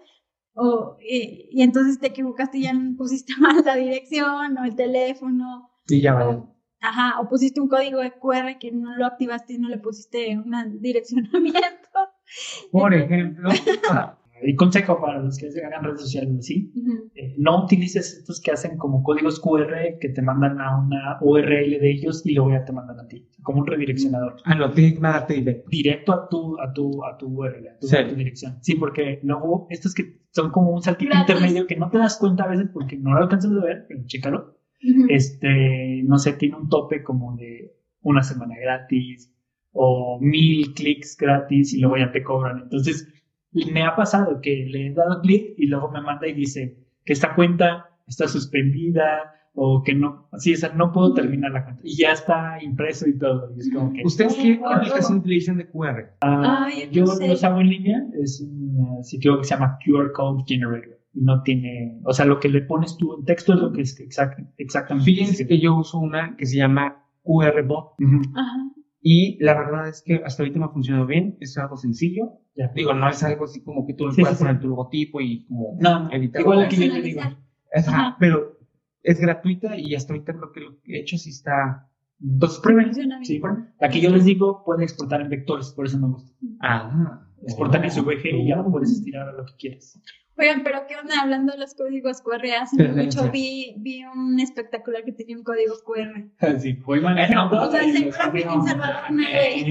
o, 0.54 0.97
eh, 1.02 1.50
y 1.52 1.62
entonces 1.62 2.00
te 2.00 2.08
equivocaste 2.08 2.60
y 2.60 2.63
ya 2.63 2.73
pusiste 2.97 3.34
mal 3.39 3.63
la 3.63 3.76
dirección 3.76 4.58
o 4.58 4.63
el 4.63 4.76
teléfono, 4.76 5.69
Y 5.88 6.02
ya 6.02 6.13
vale. 6.13 6.38
o, 6.38 6.56
ajá, 6.80 7.19
o 7.19 7.28
pusiste 7.28 7.60
un 7.60 7.67
código 7.67 8.00
de 8.00 8.13
QR 8.13 8.58
que 8.58 8.71
no 8.71 8.95
lo 8.95 9.06
activaste 9.06 9.54
y 9.54 9.60
no 9.60 9.67
le 9.67 9.80
pusiste 9.80 10.38
un 10.38 10.82
direccionamiento. 10.82 11.89
Por 12.71 12.93
ejemplo, 12.93 13.50
Y 14.43 14.56
consejo 14.56 15.00
para 15.02 15.19
los 15.21 15.38
que 15.38 15.47
hagan 15.65 15.84
redes 15.84 16.02
sociales 16.02 16.36
así, 16.39 16.71
Ujú. 16.76 17.10
eh, 17.15 17.34
no 17.38 17.63
utilices 17.65 18.17
estos 18.19 18.39
que 18.41 18.52
hacen 18.52 18.78
como 18.78 19.02
códigos 19.04 19.39
QR 19.39 19.97
que 20.00 20.10
te 20.10 20.21
mandan 20.21 20.60
a 20.62 20.78
una 20.80 21.17
URL 21.21 21.80
de 21.80 21.91
ellos 21.91 22.23
y 22.26 22.34
luego 22.36 22.52
ya 22.52 22.63
te 22.65 22.71
mandan 22.73 23.00
a 23.00 23.08
ti, 23.08 23.28
como 23.43 23.62
un 23.62 23.67
redireccionador. 23.67 24.36
ah, 24.45 24.71
que 24.76 24.93
mandarte 25.00 25.34
directo. 25.36 25.69
Directo 25.69 26.13
a 26.13 26.30
tu, 26.30 26.60
a 26.60 26.71
tu, 26.73 27.04
a 27.04 27.17
tu 27.17 27.28
URL, 27.28 27.67
a 27.69 27.80
tu, 27.80 27.88
Sí. 27.88 27.95
a 27.97 28.08
tu 28.08 28.15
dirección. 28.15 28.58
Sí, 28.62 28.76
porque 28.76 29.19
luego 29.23 29.67
estos 29.69 29.93
que 29.93 30.21
son 30.32 30.52
como 30.52 30.71
un 30.71 30.82
saltito 30.84 31.12
Gratis. 31.13 31.36
intermedio 31.36 31.65
que 31.67 31.76
no 31.76 31.89
te 31.89 31.97
das 31.97 32.17
cuenta 32.17 32.43
a 32.43 32.47
veces 32.47 32.67
porque 32.71 32.95
no 32.97 33.13
lo 33.13 33.23
alcanzas 33.23 33.52
a 33.52 33.65
ver, 33.65 33.86
pero 33.88 34.02
chécalo. 34.06 34.58
Ujú. 34.84 35.06
Este, 35.10 36.04
no 36.06 36.19
sé, 36.19 36.34
tiene 36.34 36.58
un 36.58 36.69
tope 36.69 37.04
como 37.04 37.36
de 37.36 37.73
una 38.02 38.21
semana 38.21 38.54
gratis 38.62 39.34
o 39.71 40.19
mil 40.21 40.73
clics 40.76 41.17
gratis 41.17 41.73
y 41.73 41.80
luego 41.80 41.97
ya 41.97 42.12
te 42.12 42.23
cobran. 42.23 42.62
Entonces, 42.63 43.08
me 43.52 43.84
ha 43.84 43.96
pasado 43.96 44.40
que 44.42 44.66
le 44.70 44.88
he 44.88 44.94
dado 44.94 45.22
clic 45.22 45.54
y 45.58 45.68
luego 45.68 45.90
me 45.92 46.02
manda 46.02 46.28
y 46.28 46.34
dice 46.34 46.78
que 47.06 47.14
esta 47.14 47.34
cuenta 47.36 47.90
está 48.08 48.28
suspendida 48.28 49.34
o 49.60 49.82
que 49.84 49.96
no, 49.96 50.28
así 50.32 50.52
es, 50.52 50.72
no 50.76 50.92
puedo 50.92 51.14
terminar 51.16 51.52
la 51.52 51.64
cuenta 51.64 51.82
y 51.84 51.98
ya 51.98 52.12
está 52.12 52.62
impreso 52.62 53.10
y 53.10 53.18
todo. 53.18 53.52
Y 53.56 53.60
es 53.62 53.72
como 53.74 53.92
que, 53.92 54.04
¿Ustedes 54.04 54.36
qué 54.36 54.62
aplicación 54.64 55.18
utilizan 55.20 55.58
de 55.58 55.68
QR? 55.68 56.14
Ay, 56.22 56.90
yo 56.92 57.06
no 57.06 57.14
sé. 57.14 57.28
los 57.28 57.44
hago 57.44 57.62
en 57.62 57.70
línea, 57.70 58.06
es 58.22 58.40
un 58.42 58.76
uh, 59.00 59.04
sitio 59.04 59.40
que 59.40 59.46
se 59.46 59.56
llama 59.56 59.80
QR 59.84 60.12
Code 60.12 60.44
Generator. 60.46 61.00
Y 61.16 61.22
No 61.22 61.42
tiene, 61.42 62.00
o 62.04 62.14
sea, 62.14 62.26
lo 62.26 62.40
que 62.40 62.50
le 62.50 62.62
pones 62.62 62.98
tú 62.98 63.18
en 63.18 63.26
texto 63.26 63.54
es 63.56 63.60
lo 63.60 63.72
que 63.72 63.82
es 63.82 64.00
exact- 64.00 64.48
exactamente. 64.58 65.10
Fíjense 65.12 65.48
que 65.48 65.60
yo 65.60 65.76
uso 65.76 65.98
una 65.98 66.36
que 66.38 66.46
se 66.46 66.58
llama 66.58 67.04
QR 67.24 67.64
Bot 67.64 67.96
Ujú. 68.00 68.22
Ajá. 68.36 68.58
Y 69.02 69.38
la 69.44 69.54
verdad 69.54 69.88
es 69.88 70.02
que 70.06 70.22
hasta 70.26 70.44
ahorita 70.44 70.60
me 70.60 70.66
ha 70.66 70.70
funcionado 70.70 71.06
bien, 71.06 71.38
es 71.40 71.58
algo 71.58 71.78
sencillo. 71.78 72.40
Ya. 72.56 72.70
Digo, 72.76 72.94
no 72.94 73.08
es 73.10 73.22
algo 73.24 73.46
así 73.46 73.64
como 73.64 73.86
que 73.86 73.94
tú 73.94 74.08
le 74.08 74.14
Sí, 74.14 74.22
puedas 74.22 74.38
sí, 74.38 74.44
sí. 74.44 74.48
poner 74.48 74.62
tu 74.62 74.68
logotipo 74.68 75.22
y 75.22 75.46
como 75.46 75.78
No, 75.80 76.10
editar. 76.12 76.42
igual 76.42 76.64
aquí 76.64 76.76
yo 76.88 76.92
te 76.94 77.02
digo. 77.02 77.22
Personalizar. 77.22 77.48
Ajá, 77.76 78.08
Ajá. 78.08 78.18
pero 78.20 78.58
es 79.04 79.20
gratuita 79.20 79.78
y 79.78 79.94
hasta 79.96 80.14
ahorita 80.14 80.34
creo 80.34 80.52
que 80.52 80.60
lo 80.62 80.82
que 80.82 80.98
he 80.98 81.02
hecho 81.02 81.18
sí 81.18 81.30
está. 81.30 81.88
Entonces 82.22 82.60
prueben. 82.60 82.94
Sí, 83.24 83.40
la 83.80 83.90
que 83.90 84.02
yo 84.02 84.10
les 84.10 84.26
digo 84.26 84.64
puede 84.66 84.84
exportar 84.84 85.22
en 85.22 85.30
vectores, 85.30 85.72
por 85.72 85.86
eso 85.86 86.00
me 86.00 86.08
gusta. 86.08 86.34
Ah. 86.62 87.24
Exportar 87.44 87.84
en 87.86 87.92
su 87.92 88.04
VG 88.04 88.26
y 88.34 88.48
ya 88.48 88.56
lo 88.56 88.72
puedes 88.72 88.92
estirar 88.92 89.30
a 89.30 89.34
lo 89.34 89.46
que 89.46 89.54
quieras. 89.60 90.02
Oigan, 90.39 90.63
pero 90.63 90.86
¿qué 90.88 90.95
onda? 90.95 91.15
Hablando 91.21 91.54
de 91.54 91.58
los 91.60 91.73
códigos 91.73 92.21
QR, 92.21 92.45
hace 92.62 92.84
no 92.84 93.04
mucho 93.04 93.32
vi, 93.32 93.73
vi 93.80 94.04
un 94.06 94.39
espectacular 94.39 95.04
que 95.04 95.12
tenía 95.12 95.36
un 95.36 95.43
código 95.43 95.73
QR. 95.84 96.30
Así, 96.39 96.73
voy 96.73 97.02
manejando. 97.02 97.60
O 97.60 97.71
sea, 97.71 97.80
que 97.82 98.41
en. 98.41 98.63
Salvador 98.63 99.12
no 99.12 99.23
hay. 99.28 99.63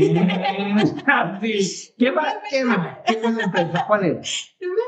Sí. 1.40 1.94
¿Qué 1.98 2.10
más? 2.12 2.36
¿Qué 2.50 2.64
más? 2.64 2.98
¿Qué 3.06 3.16
buena 3.22 3.44
empresa? 3.44 3.84
¿Cuál 3.86 4.04
era? 4.04 4.20
No 4.60 4.68
me 4.68 4.82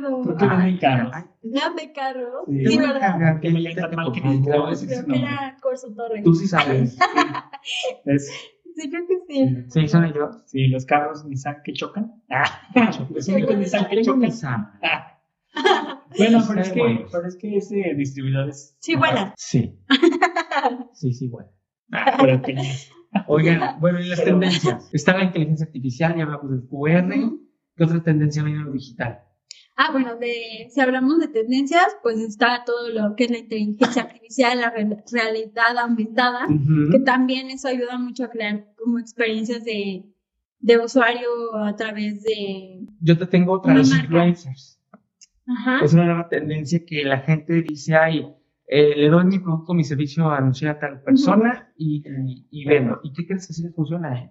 acuerdo. 0.00 0.22
¿Por 0.22 0.36
qué 0.36 0.46
venden 0.46 0.78
carros? 0.78 1.12
Ay, 1.14 1.24
¿Eran 1.54 1.76
de 1.76 1.92
carros? 1.92 2.44
Sí. 2.48 2.66
Sí, 2.66 2.78
¿verdad? 2.78 3.40
Que 3.40 3.50
me 3.50 3.60
quítate, 3.60 3.80
llaman 3.80 3.96
mal 3.96 4.12
que 4.12 4.20
nombre. 4.20 5.18
era 5.18 5.56
Corso 5.60 5.94
Torres. 5.94 6.24
Tú 6.24 6.34
sí 6.34 6.46
sabes. 6.48 6.98
Es- 8.04 8.32
Sí, 8.76 8.88
creo 8.88 9.02
que 9.06 9.18
sí. 9.28 9.64
Sí, 9.68 9.88
son 9.88 10.04
ellos. 10.04 10.42
sí, 10.46 10.68
los 10.68 10.86
carros 10.86 11.24
Nissan 11.26 11.56
que 11.64 11.72
chocan. 11.72 12.12
Ah, 12.30 12.44
los 13.10 13.28
únicos 13.28 13.56
Nissan 13.56 13.88
que 13.88 14.00
chocan. 14.02 14.30
Bueno, 16.18 16.42
pero 16.48 16.60
es, 16.60 16.70
que, 16.70 16.78
bueno. 16.80 17.00
pero 17.12 17.26
es 17.28 17.36
que 17.36 17.56
ese 17.56 17.94
distribuidor 17.96 18.48
es. 18.48 18.76
Sí, 18.80 18.96
buena. 18.96 19.32
Sí. 19.36 19.78
Sí, 20.92 21.12
sí, 21.14 21.28
bueno. 21.28 21.48
Ah, 21.92 22.16
pero 22.20 22.42
que- 22.42 22.56
Oigan, 23.26 23.80
bueno, 23.80 24.00
y 24.00 24.06
las 24.08 24.22
tendencias. 24.22 24.88
Está 24.92 25.16
la 25.16 25.24
inteligencia 25.24 25.66
artificial, 25.66 26.16
ya 26.16 26.24
hablamos 26.24 26.50
del 26.50 26.62
QR. 26.68 27.12
¿Qué 27.76 27.84
otra 27.84 28.02
tendencia 28.02 28.42
viene 28.42 28.60
en 28.60 28.66
lo 28.66 28.72
digital? 28.72 29.20
Ah, 29.76 29.90
bueno, 29.92 30.16
de, 30.16 30.68
si 30.70 30.80
hablamos 30.80 31.18
de 31.20 31.28
tendencias, 31.28 31.86
pues 32.02 32.18
está 32.18 32.64
todo 32.66 32.90
lo 32.90 33.16
que 33.16 33.24
es 33.24 33.30
la 33.30 33.38
inteligencia 33.38 34.02
artificial, 34.02 34.60
la 34.60 34.70
re- 34.70 35.02
realidad 35.10 35.78
aumentada, 35.78 36.46
que 36.92 36.98
también 37.00 37.50
eso 37.50 37.68
ayuda 37.68 37.98
mucho 37.98 38.24
a 38.24 38.30
crear 38.30 38.66
como 38.76 38.98
experiencias 38.98 39.64
de, 39.64 40.04
de 40.58 40.78
usuario 40.78 41.56
a 41.56 41.74
través 41.76 42.22
de... 42.24 42.84
Yo 43.00 43.16
te 43.16 43.26
tengo 43.26 43.52
otra, 43.54 43.72
marca. 43.74 43.96
influencers. 43.96 44.79
Ajá. 45.50 45.84
Es 45.84 45.94
una 45.94 46.04
nueva 46.04 46.28
tendencia 46.28 46.84
que 46.86 47.04
la 47.04 47.20
gente 47.20 47.62
dice, 47.62 47.94
ay, 47.96 48.26
eh, 48.72 48.94
le 48.96 49.08
doy 49.08 49.24
mi 49.24 49.40
producto, 49.40 49.74
mi 49.74 49.82
servicio 49.82 50.30
a 50.30 50.38
anunciar 50.38 50.76
a 50.76 50.78
tal 50.78 51.02
persona 51.02 51.72
y, 51.76 52.04
y, 52.06 52.46
y 52.50 52.64
vendo. 52.66 53.00
¿Y 53.02 53.12
qué 53.12 53.26
crees 53.26 53.48
que 53.48 53.52
sí 53.52 53.64
les 53.64 53.74
funciona? 53.74 54.30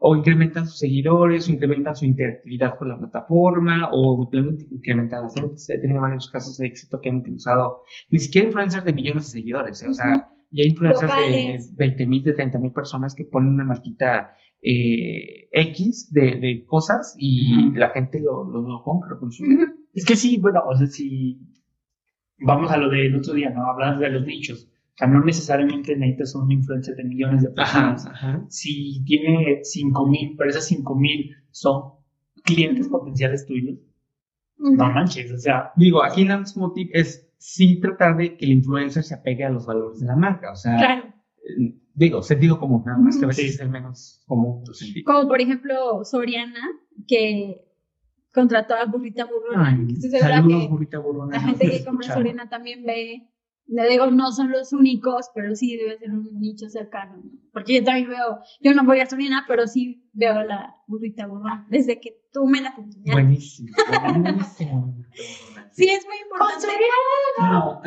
O 0.00 0.16
incrementan 0.16 0.66
sus 0.66 0.78
seguidores, 0.78 1.48
o 1.48 1.52
incrementan 1.52 1.94
su 1.94 2.04
interactividad 2.04 2.76
con 2.76 2.88
la 2.88 2.98
plataforma, 2.98 3.90
o 3.92 4.28
incrementan 4.70 5.22
las 5.22 5.34
ventas. 5.34 5.70
He 5.70 5.78
tenido 5.78 6.00
varios 6.00 6.28
casos 6.30 6.58
de 6.58 6.66
éxito 6.66 7.00
que 7.00 7.10
han 7.10 7.16
utilizado 7.18 7.82
ni 8.10 8.18
siquiera 8.18 8.48
influencers 8.48 8.84
de 8.84 8.92
millones 8.92 9.26
de 9.26 9.38
seguidores, 9.38 9.82
eh, 9.84 9.88
o 9.88 9.94
sea, 9.94 10.28
ya 10.50 10.64
influencers 10.64 11.12
de 11.12 11.18
Locales. 11.20 11.76
20 11.76 12.06
mil, 12.06 12.24
de 12.24 12.32
30 12.32 12.58
mil 12.58 12.72
personas 12.72 13.14
que 13.14 13.24
ponen 13.24 13.54
una 13.54 13.64
marquita 13.64 14.34
eh, 14.62 15.48
X 15.52 16.12
de, 16.12 16.40
de 16.40 16.64
cosas 16.66 17.14
y 17.18 17.70
la 17.72 17.90
gente 17.90 18.20
lo, 18.20 18.44
lo, 18.50 18.62
lo 18.62 18.82
compra, 18.82 19.10
lo 19.10 19.20
consume. 19.20 19.66
Es 19.92 20.04
que 20.04 20.16
sí, 20.16 20.38
bueno, 20.38 20.60
o 20.68 20.76
sea, 20.76 20.86
si 20.86 21.40
vamos 22.38 22.70
a 22.70 22.76
lo 22.76 22.88
del 22.90 23.16
otro 23.16 23.34
día, 23.34 23.50
¿no? 23.50 23.64
Hablas 23.66 23.98
de 23.98 24.10
los 24.10 24.24
nichos. 24.26 24.68
O 24.94 24.96
sea, 25.00 25.06
no 25.08 25.24
necesariamente 25.24 25.96
necesitas 25.96 26.34
un 26.34 26.50
influencer 26.50 26.94
de 26.96 27.04
millones 27.04 27.42
de 27.42 27.48
Ajá, 27.56 27.90
personas. 27.94 28.06
ajá. 28.06 28.44
Si 28.48 29.02
tiene 29.04 29.60
5 29.62 30.06
mil, 30.06 30.34
pero 30.36 30.50
esas 30.50 30.66
5 30.66 30.94
mil 30.94 31.34
son 31.50 31.94
clientes 32.44 32.88
potenciales 32.88 33.46
tuyos, 33.46 33.78
no 34.58 34.90
manches, 34.92 35.32
o 35.32 35.38
sea, 35.38 35.72
Digo, 35.76 36.04
aquí 36.04 36.24
nada 36.24 36.40
más 36.40 36.52
como 36.52 36.72
tip 36.72 36.90
es 36.92 37.26
sí 37.38 37.80
tratar 37.80 38.16
de 38.18 38.36
que 38.36 38.44
el 38.44 38.52
influencer 38.52 39.02
se 39.02 39.14
apegue 39.14 39.44
a 39.44 39.50
los 39.50 39.64
valores 39.66 40.00
de 40.00 40.06
la 40.06 40.16
marca. 40.16 40.52
O 40.52 40.56
sea, 40.56 40.76
Claro. 40.76 41.04
eh, 41.58 41.78
digo, 41.94 42.22
sentido 42.22 42.58
común, 42.58 42.82
nada 42.84 42.98
más 42.98 43.16
que 43.18 43.24
a 43.24 43.28
veces 43.28 43.44
Sí. 43.46 43.50
es 43.54 43.60
el 43.60 43.70
menos 43.70 44.22
común 44.26 44.62
tu 44.64 44.74
sentido. 44.74 45.04
Como 45.06 45.28
por 45.28 45.40
ejemplo 45.40 46.04
Soriana, 46.04 46.60
que 47.08 47.62
contrató 48.32 48.74
a 48.74 48.84
Burrita 48.86 49.24
Burrona. 49.24 49.68
Ay, 49.68 49.86
que 49.86 49.92
estoy 49.94 50.10
segura 50.10 50.36
saludos, 50.36 50.62
que 50.62 50.68
burrita 50.68 50.98
burrona. 50.98 51.36
la 51.36 51.40
gente 51.40 51.70
que 51.70 51.84
compra 51.84 52.14
Soriana 52.14 52.48
también 52.48 52.84
ve. 52.84 53.26
Le 53.66 53.88
digo, 53.88 54.10
no 54.10 54.32
son 54.32 54.50
los 54.50 54.72
únicos, 54.72 55.30
pero 55.32 55.54
sí 55.54 55.76
debe 55.76 55.96
ser 55.98 56.10
un 56.10 56.40
nicho 56.40 56.68
cercano. 56.68 57.18
¿no? 57.18 57.30
Porque 57.52 57.74
yo 57.74 57.84
también 57.84 58.08
veo, 58.08 58.40
yo 58.60 58.74
no 58.74 58.84
voy 58.84 58.98
a 58.98 59.06
Soriana, 59.06 59.44
pero 59.46 59.68
sí 59.68 60.10
veo 60.12 60.42
la 60.42 60.74
burrita 60.88 61.26
burrona. 61.26 61.66
Desde 61.70 62.00
que 62.00 62.20
tú 62.32 62.46
me 62.46 62.60
la 62.60 62.74
enseñaste. 62.76 63.12
Buenísimo, 63.12 63.70
buenísimo. 64.22 64.96
Sí, 65.72 65.88
es 65.88 66.04
muy 66.04 66.16
importante. 66.18 66.66
No, 67.38 67.80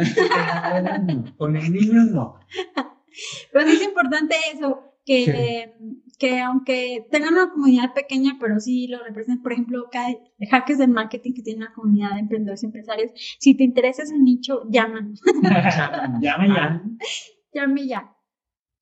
con 1.38 1.56
el 1.56 1.72
niño 1.72 2.06
no. 2.06 2.40
Pero 3.52 3.68
sí 3.68 3.76
es 3.76 3.84
importante 3.84 4.36
eso, 4.54 4.96
que, 5.06 5.76
que 6.18 6.40
aunque 6.40 7.06
tengan 7.12 7.34
una 7.34 7.52
comunidad 7.52 7.94
pequeña, 7.94 8.38
pero 8.40 8.60
sí 8.60 8.88
lo 8.88 9.04
representan, 9.04 9.44
por 9.44 9.54
ejemplo, 9.54 9.90
Hackers 10.52 10.80
del 10.80 10.90
Marketing, 10.90 11.34
que 11.34 11.42
tiene 11.42 11.66
una 11.66 11.74
comunidad 11.74 12.14
de 12.14 12.20
emprendedores 12.20 12.64
y 12.64 12.68
empresarios, 12.68 13.12
si 13.40 13.56
te 13.56 13.64
interesa 13.64 14.04
ese 14.04 14.18
nicho, 14.18 14.64
llaman, 14.70 15.16
llame 16.22 16.48
ya. 16.50 16.84
llame 17.54 17.88
ya. 17.88 18.16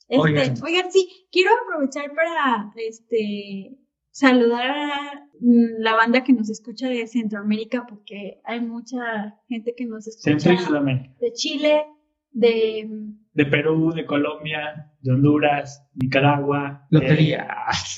Este, 0.07 0.21
Oigan. 0.21 0.55
oigan. 0.63 0.91
sí, 0.91 1.27
quiero 1.31 1.51
aprovechar 1.63 2.13
para 2.13 2.73
este 2.75 3.77
saludar 4.09 4.69
a 4.71 5.29
mm, 5.39 5.79
la 5.79 5.95
banda 5.95 6.23
que 6.23 6.33
nos 6.33 6.49
escucha 6.49 6.89
de 6.89 7.07
Centroamérica, 7.07 7.85
porque 7.87 8.41
hay 8.43 8.59
mucha 8.59 9.39
gente 9.47 9.73
que 9.75 9.85
nos 9.85 10.07
escucha 10.07 10.37
Centro 10.37 10.53
y 10.53 10.57
Sudamérica. 10.57 11.15
de 11.19 11.31
Chile, 11.31 11.85
de 12.31 12.89
De 13.33 13.45
Perú, 13.45 13.93
de 13.93 14.05
Colombia, 14.05 14.90
de 15.01 15.11
Honduras, 15.11 15.87
Nicaragua, 15.95 16.85
Lotería. 16.89 17.47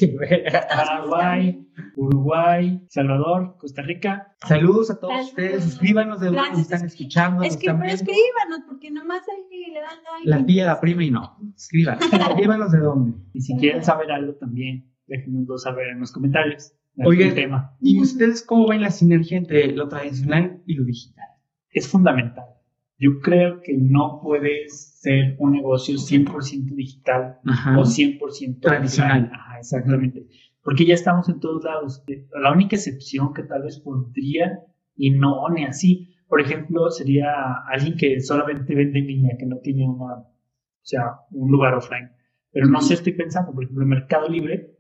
eh, 0.02 0.46
Paraguay, 0.70 1.68
Uruguay, 1.96 2.82
Salvador, 2.90 3.56
Costa 3.58 3.82
Rica. 3.82 4.34
Saludos 4.48 4.90
a 4.92 5.00
todos 5.00 5.14
Saludos. 5.14 5.30
ustedes. 5.30 5.64
Suscríbanos 5.64 6.20
de 6.22 6.28
nos 6.28 6.36
Gracias. 6.36 6.60
están 6.72 6.86
escuchando. 6.86 7.44
Es 7.44 7.58
que, 7.58 7.68
están 7.68 7.80
pero 7.80 7.94
viendo. 7.94 8.12
escríbanos, 8.12 8.66
porque 8.68 8.92
nomás 8.92 9.22
ahí 9.30 9.72
le 9.74 9.80
dan 9.82 9.98
like. 10.26 10.30
La 10.30 10.46
tía, 10.46 10.66
la 10.66 10.80
prima 10.80 11.04
y 11.04 11.12
no. 11.12 11.38
Escriban. 11.56 11.98
Escríbanos 12.30 12.72
de 12.72 12.80
dónde. 12.80 13.18
Y 13.34 13.42
si 13.42 13.58
quieren 13.58 13.84
saber 13.84 14.12
algo 14.12 14.34
también, 14.36 14.90
déjenoslo 15.08 15.58
saber 15.58 15.88
en 15.90 16.00
los 16.00 16.12
comentarios. 16.12 16.74
Oigan. 17.04 17.34
tema. 17.34 17.76
¿Y 17.82 18.00
ustedes 18.00 18.44
cómo 18.44 18.68
ven 18.68 18.82
la 18.82 18.92
sinergia 18.92 19.38
entre 19.38 19.72
lo 19.72 19.88
tradicional 19.88 20.62
y 20.68 20.76
lo 20.76 20.86
digital? 20.86 21.26
Es 21.72 21.88
fundamental. 21.88 22.46
Yo 23.04 23.20
creo 23.20 23.60
que 23.62 23.76
no 23.78 24.22
puedes 24.24 25.00
ser 25.02 25.36
un 25.38 25.52
negocio 25.52 25.96
100% 25.96 26.74
digital 26.74 27.40
Ajá. 27.46 27.78
o 27.78 27.84
100% 27.84 28.62
Tradicional. 28.62 29.30
Ajá, 29.34 29.60
exactamente. 29.60 30.26
Porque 30.64 30.86
ya 30.86 30.94
estamos 30.94 31.28
en 31.28 31.42
todos 31.42 31.66
lados. 31.66 32.02
La 32.42 32.54
única 32.54 32.78
excepción 32.78 33.34
que 33.34 33.44
tal 33.44 33.64
vez 33.64 33.78
podría, 33.82 34.60
y 34.96 35.10
no 35.10 35.50
ni 35.50 35.66
así, 35.66 36.16
por 36.30 36.40
ejemplo, 36.40 36.90
sería 36.92 37.28
alguien 37.68 37.98
que 37.98 38.22
solamente 38.22 38.74
vende 38.74 39.00
en 39.00 39.08
línea, 39.08 39.36
que 39.38 39.48
no 39.48 39.58
tiene 39.58 39.86
una, 39.86 40.14
o 40.20 40.26
sea, 40.82 41.04
un 41.32 41.52
lugar 41.52 41.74
offline. 41.74 42.10
Pero 42.54 42.68
no 42.68 42.80
sé, 42.80 42.94
estoy 42.94 43.14
pensando, 43.14 43.52
por 43.52 43.66
ejemplo, 43.66 43.86
Mercado 43.86 44.30
Libre, 44.30 44.78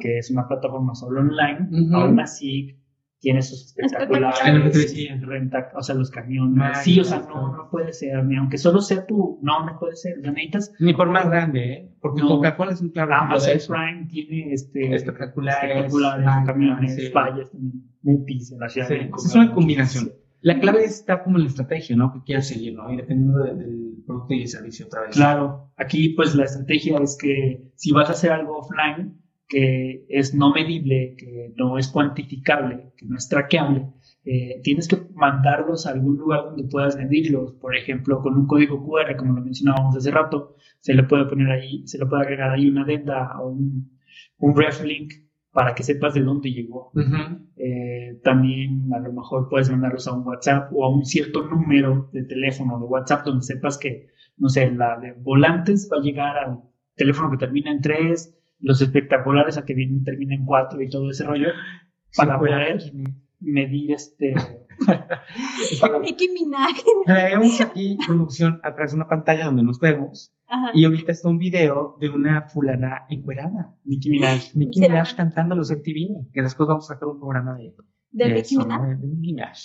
que 0.00 0.18
es 0.18 0.30
una 0.30 0.46
plataforma 0.46 0.94
solo 0.94 1.20
online, 1.20 1.68
Ujú. 1.72 1.96
aún 1.96 2.20
así 2.20 2.78
tiene 3.18 3.40
sus 3.42 3.74
espectaculares, 3.76 4.38
Es 4.44 4.54
lo 4.54 4.62
que 4.64 4.70
te 4.70 4.78
decía. 4.78 5.18
renta, 5.22 5.70
o 5.74 5.82
sea, 5.82 5.94
los 5.94 6.10
camiones. 6.10 6.54
Máquinas, 6.54 6.84
sí, 6.84 7.00
o 7.00 7.04
sea, 7.04 7.20
no, 7.28 7.56
no 7.56 7.70
puede 7.70 7.92
ser, 7.92 8.24
ni 8.24 8.36
aunque 8.36 8.58
solo 8.58 8.80
sea 8.80 9.06
tú, 9.06 9.38
no, 9.42 9.64
no 9.64 9.78
puede 9.78 9.96
ser. 9.96 10.18
Necesitas 10.18 10.72
Ni 10.78 10.92
por 10.94 11.08
más 11.10 11.28
grande, 11.28 11.72
¿eh? 11.72 11.92
Porque 12.00 12.20
No. 12.22 12.28
Coca-Cola 12.28 12.72
es 12.72 12.80
un 12.82 12.90
claro 12.90 13.14
Amazon 13.14 13.56
eso. 13.56 13.72
Prime 13.72 14.06
tiene 14.10 14.52
este, 14.52 14.94
Espectaculares, 14.94 15.70
espectaculares, 15.70 16.26
camiones, 16.46 16.94
sí. 16.94 17.08
vallas, 17.10 17.50
también, 17.50 17.84
multis 18.02 18.52
en 18.52 18.58
la 18.60 18.68
ciudad. 18.68 18.88
Sí, 18.88 18.94
de 18.94 19.00
México. 19.00 19.22
es 19.24 19.34
una 19.34 19.52
combinación. 19.54 20.12
La 20.42 20.60
clave 20.60 20.84
está 20.84 21.24
como 21.24 21.38
en 21.38 21.44
la 21.44 21.48
estrategia, 21.48 21.96
¿no? 21.96 22.12
Que 22.12 22.22
quieras 22.22 22.46
seguir, 22.46 22.74
¿no? 22.74 22.92
Y 22.92 22.96
dependiendo 22.98 23.38
de- 23.42 23.54
del 23.54 23.94
producto 24.06 24.34
y 24.34 24.42
el 24.42 24.48
servicio 24.48 24.86
otra 24.86 25.00
vez. 25.02 25.16
Claro, 25.16 25.72
aquí 25.76 26.10
pues 26.10 26.34
la 26.36 26.44
estrategia 26.44 26.98
es 26.98 27.16
que 27.20 27.72
si 27.74 27.90
vas 27.92 28.08
a 28.10 28.12
hacer 28.12 28.30
algo 28.30 28.58
offline 28.58 29.20
que 29.48 30.06
es 30.08 30.34
no 30.34 30.52
medible, 30.52 31.14
que 31.16 31.52
no 31.56 31.78
es 31.78 31.88
cuantificable, 31.88 32.92
que 32.96 33.06
no 33.06 33.16
es 33.16 33.28
traqueable, 33.28 33.86
eh, 34.24 34.60
tienes 34.62 34.88
que 34.88 34.98
mandarlos 35.14 35.86
a 35.86 35.90
algún 35.90 36.16
lugar 36.16 36.44
donde 36.44 36.64
puedas 36.64 36.96
venderlos. 36.96 37.52
Por 37.52 37.76
ejemplo, 37.76 38.20
con 38.22 38.36
un 38.36 38.46
código 38.46 38.84
QR, 38.84 39.16
como 39.16 39.34
lo 39.34 39.40
mencionábamos 39.40 39.96
hace 39.96 40.10
rato, 40.10 40.56
se 40.80 40.94
le 40.94 41.04
puede 41.04 41.26
poner 41.26 41.50
ahí, 41.50 41.86
se 41.86 41.98
le 41.98 42.06
puede 42.06 42.22
agregar 42.22 42.50
ahí 42.50 42.68
una 42.68 42.82
adenda 42.82 43.38
o 43.40 43.50
un, 43.50 43.96
un 44.38 44.56
ref 44.56 44.82
link 44.82 45.12
para 45.52 45.74
que 45.74 45.84
sepas 45.84 46.12
de 46.12 46.22
dónde 46.22 46.50
llegó. 46.50 46.92
Eh, 47.56 48.20
también 48.22 48.92
a 48.92 48.98
lo 48.98 49.12
mejor 49.12 49.48
puedes 49.48 49.70
mandarlos 49.70 50.06
a 50.06 50.12
un 50.12 50.26
WhatsApp 50.26 50.70
o 50.74 50.84
a 50.84 50.94
un 50.94 51.06
cierto 51.06 51.46
número 51.46 52.10
de 52.12 52.24
teléfono 52.24 52.78
de 52.78 52.84
WhatsApp 52.84 53.24
donde 53.24 53.42
sepas 53.42 53.78
que, 53.78 54.08
no 54.36 54.50
sé, 54.50 54.70
la 54.72 54.98
de 54.98 55.12
volantes 55.12 55.88
va 55.90 55.96
a 55.96 56.02
llegar 56.02 56.36
al 56.36 56.60
teléfono 56.94 57.30
que 57.30 57.38
termina 57.38 57.70
en 57.70 57.80
3, 57.80 58.36
los 58.60 58.80
espectaculares 58.82 59.58
a 59.58 59.64
que 59.64 59.74
vienen 59.74 60.04
termina 60.04 60.34
en 60.34 60.44
4 60.44 60.80
y 60.82 60.88
todo 60.88 61.10
ese 61.10 61.24
rollo 61.24 61.48
para 62.16 62.34
Sí, 62.34 62.38
poder 62.38 62.78
medir 63.40 63.92
este... 63.92 64.34
para- 65.80 65.98
Nicki 66.00 66.28
Minaj. 66.28 66.72
Traemos 67.04 67.60
aquí 67.60 67.98
producción 68.06 68.60
atrás 68.62 68.92
de 68.92 68.96
una 68.96 69.08
pantalla 69.08 69.46
donde 69.46 69.62
nos 69.62 69.78
vemos 69.80 70.32
Ajá. 70.46 70.70
y 70.74 70.84
ahorita 70.84 71.12
está 71.12 71.28
un 71.28 71.38
video 71.38 71.96
de 72.00 72.08
una 72.10 72.42
fulana 72.48 73.06
encuerada. 73.08 73.74
Nicki 73.84 74.10
Minaj. 74.10 74.40
Nicki 74.54 74.80
Sí. 74.80 74.88
Minaj 74.88 75.14
cantando 75.16 75.54
los 75.54 75.70
MTV, 75.70 76.30
que 76.32 76.42
después 76.42 76.66
vamos 76.68 76.90
a 76.90 76.94
sacar 76.94 77.08
un 77.08 77.18
programa 77.18 77.56
de, 77.56 77.74
de 78.12 78.26
Nicki 78.34 78.40
Eso, 78.54 78.60
Minaj. 78.64 78.82
de 78.98 79.06
Nicki 79.06 79.16
Minaj. 79.32 79.58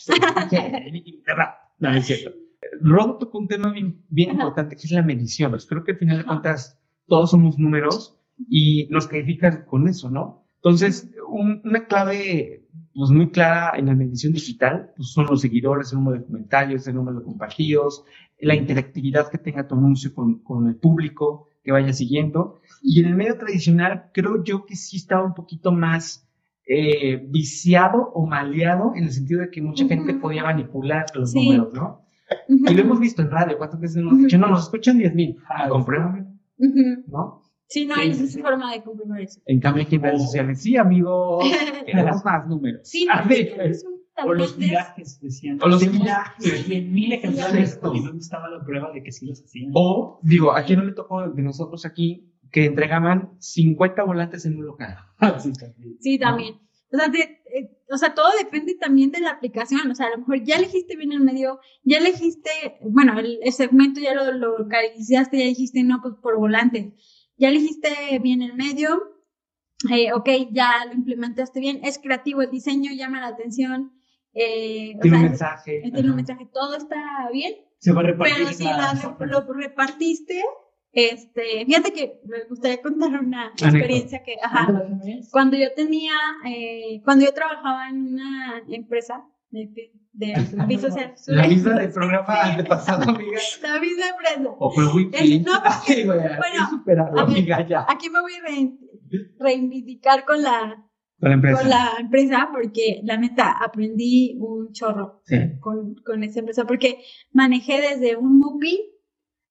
De 0.50 0.92
Nicki 0.92 1.12
Minaj. 1.28 1.50
No, 1.80 1.92
es 1.96 2.06
cierto. 2.06 2.32
Rodo 2.80 3.18
tocó 3.18 3.40
un 3.40 3.48
tema 3.48 3.72
bien, 3.72 4.04
bien 4.10 4.32
importante, 4.32 4.76
que 4.76 4.84
es 4.84 4.92
la 4.92 5.02
medición. 5.02 5.52
Pues 5.52 5.66
creo 5.66 5.84
que 5.84 5.92
al 5.94 5.98
final 5.98 6.18
de 6.20 6.26
cuentas 6.26 6.80
todos 7.08 7.32
somos 7.32 7.58
números 7.58 8.18
y 8.50 8.88
nos 8.90 9.08
califican 9.08 9.66
con 9.66 9.88
eso, 9.88 10.10
¿no? 10.10 10.46
Entonces, 10.58 11.10
un- 11.28 11.62
una 11.64 11.86
clave 11.88 12.68
pues, 12.94 13.10
muy 13.10 13.30
clara 13.30 13.78
en 13.78 13.88
la 13.88 13.96
medición 13.96 14.34
digital 14.34 14.92
pues, 14.96 15.10
son 15.12 15.26
los 15.28 15.42
seguidores, 15.42 15.92
el 15.92 16.00
número 16.00 16.20
de 16.20 16.26
comentarios, 16.26 16.88
el 16.88 16.96
número 16.96 17.20
de 17.20 17.26
compartidos, 17.26 18.04
la 18.40 18.56
interactividad 18.56 19.30
que 19.30 19.38
tenga 19.38 19.68
tu 19.68 19.76
anuncio 19.76 20.14
con, 20.14 20.40
con 20.44 20.68
el 20.68 20.76
público 20.76 21.48
que 21.64 21.72
vaya 21.72 21.94
siguiendo. 21.94 22.60
Y 22.82 23.00
en 23.02 23.08
el 23.08 23.16
medio 23.16 23.38
tradicional 23.38 24.10
creo 24.14 24.44
yo 24.44 24.66
que 24.66 24.76
sí 24.76 24.98
estaba 24.98 25.24
un 25.24 25.34
poquito 25.34 25.72
más 25.72 26.28
eh, 26.68 27.18
viciado 27.30 28.12
o 28.14 28.26
maleado 28.28 28.94
en 28.96 29.04
el 29.06 29.12
sentido 29.12 29.42
de 29.42 29.50
que 29.50 29.62
mucha 29.62 29.88
gente 29.88 30.12
Ujú. 30.14 30.22
podía 30.22 30.44
manipular 30.44 31.06
los 31.16 31.32
Sí. 31.32 31.40
números, 31.40 31.74
¿no? 31.74 32.06
Ujú, 32.48 32.72
Y 32.72 32.74
lo 32.76 32.82
hemos 32.84 33.00
visto 33.00 33.22
en 33.22 33.32
radio, 33.32 33.58
¿cuántas 33.58 33.80
veces 33.80 33.98
nos 33.98 34.14
Ujú. 34.14 34.18
escuchan? 34.22 34.42
No, 34.42 34.48
nos 34.48 34.64
escuchan 34.64 34.98
10 34.98 35.14
mil, 35.16 35.38
Ah, 35.50 35.68
compruébame. 35.70 36.28
¿no? 37.08 37.42
Sí, 37.72 37.86
no 37.86 37.96
hay 37.96 38.14
sí. 38.14 38.42
forma 38.42 38.74
de 38.74 38.84
comprobar 38.84 39.22
eso. 39.22 39.40
En 39.46 39.62
cambio 39.62 39.84
aquí 39.84 39.96
en 39.96 40.04
redes 40.04 40.22
sociales, 40.24 40.62
sí, 40.62 40.76
amigos, 40.76 41.46
queremos 41.86 42.24
más 42.26 42.46
números. 42.48 42.82
Sí, 42.84 43.06
no, 43.06 43.14
sí, 43.30 43.36
sí, 43.46 43.52
es 43.60 43.86
un 43.86 44.02
O 44.28 44.34
los 44.34 44.58
viajes, 44.58 45.20
decían. 45.22 45.58
O 45.64 45.68
los 45.70 45.90
viajes. 45.90 46.66
100 46.66 46.92
mil 46.94 47.14
ejemplares. 47.14 47.80
¿Y 47.94 48.00
dónde 48.04 48.20
estaba 48.20 48.50
la 48.50 48.62
prueba 48.66 48.92
de 48.92 49.02
que 49.02 49.14
sí 49.14 49.26
los 49.26 49.42
hacían? 49.42 49.72
O, 49.74 50.20
digo, 50.22 50.52
¿a 50.54 50.64
quién 50.64 50.80
no 50.80 50.86
le 50.86 50.92
tocó 50.92 51.28
de 51.30 51.42
nosotros 51.42 51.86
aquí 51.86 52.28
que 52.52 52.66
entregaban 52.66 53.32
50 53.40 54.04
volantes 54.04 54.46
en 54.46 54.58
un 54.58 54.66
local? 54.66 54.98
Ah, 55.20 55.40
sí, 55.40 55.54
también. 55.54 55.96
Sí, 56.02 56.20
también. 56.20 56.56
O 56.94 56.98
sea, 56.98 57.08
de- 57.08 57.40
eh, 57.56 57.78
o 57.90 57.98
sea, 57.98 58.14
todo 58.14 58.28
depende 58.38 58.76
también 58.76 59.12
de 59.12 59.22
la 59.22 59.30
aplicación. 59.30 59.90
O 59.90 59.96
sea, 59.96 60.08
a 60.08 60.10
lo 60.10 60.18
mejor 60.18 60.44
ya 60.44 60.58
elegiste 60.58 60.98
bien 60.98 61.14
el 61.14 61.22
medio, 61.22 61.60
ya 61.86 62.00
elegiste, 62.00 62.50
bueno, 62.82 63.18
el, 63.18 63.40
el 63.42 63.54
segmento 63.54 64.02
ya 64.02 64.14
lo, 64.14 64.30
lo 64.34 64.58
localizaste, 64.58 65.38
ya 65.38 65.46
dijiste, 65.46 65.84
no, 65.84 66.02
pues 66.02 66.16
por 66.22 66.38
volante. 66.38 66.94
Ya 67.42 67.50
elegiste 67.50 67.90
bien 68.22 68.44
el 68.44 68.54
medio, 68.54 69.02
eh, 69.92 70.14
ok, 70.14 70.30
ya 70.52 70.86
lo 70.86 70.94
implementaste 70.94 71.60
bien, 71.60 71.80
es 71.84 71.98
creativo, 71.98 72.44
el 72.44 72.52
diseño 72.52 72.92
llama 72.94 73.20
la 73.20 73.28
atención. 73.30 73.92
Eh, 74.34 74.94
o 74.96 75.00
Tiene 75.02 75.18
un 75.18 75.22
sea, 75.24 75.30
mensaje. 75.30 75.82
tiene 75.92 76.10
un 76.10 76.16
mensaje, 76.16 76.48
todo 76.54 76.78
está 76.78 77.28
bien, 77.34 77.54
Se 77.80 77.92
va 77.92 78.02
a 78.02 78.04
repartir. 78.04 78.36
pero 78.38 78.54
si 78.54 78.64
la- 78.64 78.94
la- 78.94 79.26
lo 79.26 79.54
repartiste, 79.54 80.42
este, 80.92 81.66
fíjate 81.66 81.92
que 81.94 82.22
me 82.26 82.44
gustaría 82.48 82.80
contar 82.82 83.10
una 83.20 83.48
experiencia 83.48 84.22
que, 84.24 84.36
ajá, 84.42 84.68
cuando 85.32 85.58
yo 85.58 85.74
tenía, 85.76 86.14
eh, 86.48 87.02
cuando 87.04 87.26
yo 87.26 87.34
trabajaba 87.34 87.90
en 87.90 88.14
una 88.14 88.62
empresa 88.70 89.26
de, 89.52 89.92
de 90.14 90.34
La 91.28 91.48
misma 91.48 91.76
del 91.80 91.92
programa 91.92 92.42
antepasado, 92.44 93.04
amiga. 93.12 93.40
La 93.64 93.80
misma 93.80 94.04
empresa. 94.10 94.56
O 94.60 94.72
fue 94.72 94.84
no, 94.86 94.92
porque- 94.94 96.06
güey, 96.06 96.18
bueno, 96.20 96.70
superarlo, 96.70 97.20
a 97.20 97.26
ver, 97.26 97.34
amiga, 97.36 97.68
ya. 97.68 97.86
Aquí 97.90 98.10
me 98.10 98.22
voy 98.22 98.34
a 98.34 98.42
reivindicar 99.40 100.26
con 100.26 100.42
la, 100.42 100.86
Con 101.20 101.30
la 101.30 101.36
empresa. 101.36 101.60
con 101.62 101.70
la 101.70 101.90
empresa 102.00 102.50
porque 102.52 103.02
la 103.04 103.18
neta 103.18 103.52
aprendí 103.52 104.38
un 104.40 104.72
chorro 104.72 105.22
Sí. 105.26 105.38
con, 105.60 105.96
con 106.06 106.24
esa 106.24 106.40
empresa 106.40 106.66
porque 106.66 107.00
manejé 107.32 107.82
desde 107.82 108.16
un 108.16 108.38
movie 108.40 108.80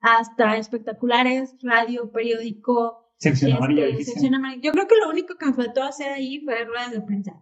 hasta 0.00 0.56
espectaculares, 0.56 1.56
radio, 1.62 2.10
periódico, 2.10 3.12
Sección 3.18 3.52
amarilla. 3.52 3.82
Este, 3.82 3.90
dijiste. 3.92 4.12
sección 4.12 4.34
amarilla. 4.34 4.62
Yo 4.62 4.72
creo 4.72 4.86
que 4.86 4.94
lo 4.96 5.10
único 5.10 5.34
que 5.36 5.44
me 5.46 5.52
faltó 5.52 5.82
hacer 5.82 6.10
ahí 6.10 6.40
fue 6.42 6.64
ruedas 6.64 6.90
de 6.92 7.02
prensa. 7.02 7.32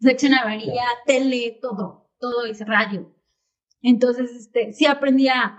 Sección 0.00 0.34
amarilla, 0.34 0.82
tele, 1.06 1.58
todo, 1.60 2.10
todo 2.20 2.44
es 2.44 2.64
radio. 2.66 3.12
Entonces, 3.82 4.32
este, 4.32 4.72
sí 4.72 4.86
aprendí 4.86 5.28
a, 5.28 5.56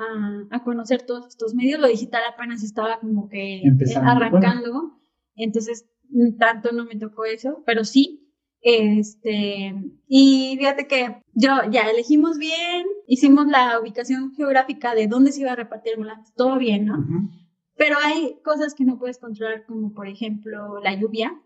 a- 0.51 0.63
conocer 0.63 1.03
todos 1.03 1.27
estos 1.27 1.53
medios. 1.53 1.79
Lo 1.79 1.87
digital 1.87 2.21
apenas 2.31 2.63
estaba 2.63 2.99
como 2.99 3.29
que 3.29 3.57
eh, 3.57 3.61
Empezando. 3.63 4.09
arrancando. 4.11 4.99
Entonces, 5.35 5.89
mm, 6.09 6.37
tanto 6.37 6.71
no 6.71 6.85
me 6.85 6.95
tocó 6.97 7.25
eso, 7.25 7.63
pero 7.65 7.83
sí. 7.85 8.23
Este, 8.61 9.73
y 10.07 10.55
fíjate 10.57 10.87
que 10.87 11.21
yo 11.33 11.49
ya 11.71 11.83
elegimos 11.89 12.37
bien, 12.37 12.85
hicimos 13.07 13.47
la 13.47 13.79
ubicación 13.79 14.33
geográfica 14.35 14.93
de 14.95 15.07
dónde 15.07 15.31
se 15.31 15.41
iba 15.41 15.53
a 15.53 15.55
repartir 15.55 15.93
el 15.93 15.99
volante, 15.99 16.31
todo 16.35 16.57
bien, 16.57 16.85
¿no? 16.85 16.97
Pero 17.75 17.95
hay 18.03 18.39
cosas 18.43 18.73
que 18.73 18.83
no 18.83 18.97
puedes 18.97 19.19
controlar, 19.19 19.65
como 19.65 19.93
por 19.93 20.07
ejemplo 20.07 20.79
la 20.83 20.95
lluvia. 20.95 21.39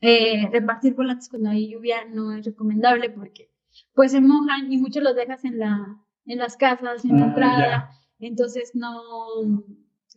Eh, 0.00 0.48
repartir 0.52 0.94
volantes 0.94 1.28
cuando 1.28 1.50
hay 1.50 1.70
lluvia 1.72 2.04
no 2.12 2.32
es 2.32 2.44
recomendable 2.44 3.08
porque 3.10 3.50
pues 3.94 4.12
se 4.12 4.20
mojan 4.20 4.70
y 4.72 4.76
muchos 4.78 5.02
los 5.02 5.16
dejas 5.16 5.44
en 5.44 5.58
la 5.58 5.96
en 6.26 6.38
las 6.38 6.56
casas, 6.56 7.04
en 7.04 7.18
la 7.18 7.24
Ah, 7.24 7.28
entrada. 7.28 7.90
Entonces 8.18 8.72
no, 8.74 9.64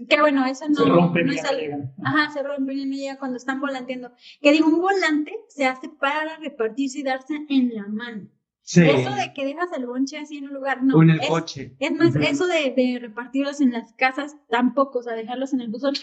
que 0.10 0.20
bueno, 0.20 0.46
eso 0.46 0.68
no, 0.70 0.76
Se 0.76 0.86
rompe 0.89 1.24
no 1.24 1.32
es 1.32 1.44
ya 1.44 1.50
algo-. 1.50 1.92
Ajá, 2.04 2.32
se 2.32 2.42
rompen 2.44 2.78
y 2.80 2.86
no 2.86 2.96
llega 2.96 3.20
cuando 3.20 3.38
están 3.38 3.60
volanteando. 3.62 4.12
Que 4.42 4.52
digo, 4.52 4.68
un 4.68 4.82
volante 4.82 5.34
se 5.50 5.65
hace 5.65 5.88
para 5.89 6.38
repartirse 6.38 7.00
y 7.00 7.04
darse 7.04 7.46
en 7.50 7.74
la 7.76 7.88
mano. 7.88 8.28
Sí. 8.62 8.82
Eso 8.88 9.13
de 9.15 9.34
que 9.34 9.46
dejas 9.46 9.70
el 9.76 9.88
bonche 9.88 10.18
así 10.18 10.38
en 10.38 10.46
un 10.46 10.54
lugar, 10.54 10.84
no. 10.84 10.96
o 10.98 11.04
en 11.04 11.10
el 11.12 11.20
es- 11.22 11.28
coche. 11.28 11.76
es 11.80 11.92
más, 11.92 12.10
Ujú. 12.15 12.20
eso 12.24 12.46
de, 12.48 12.72
de 12.76 13.00
repartirlos 13.00 13.62
en 13.62 13.72
las 13.72 13.94
casas 13.94 14.36
tampoco, 14.48 15.00
o 15.00 15.04
sea, 15.04 15.13
dejarlos 15.13 15.54
en 15.54 15.62
el 15.62 15.70
buzón. 15.70 15.94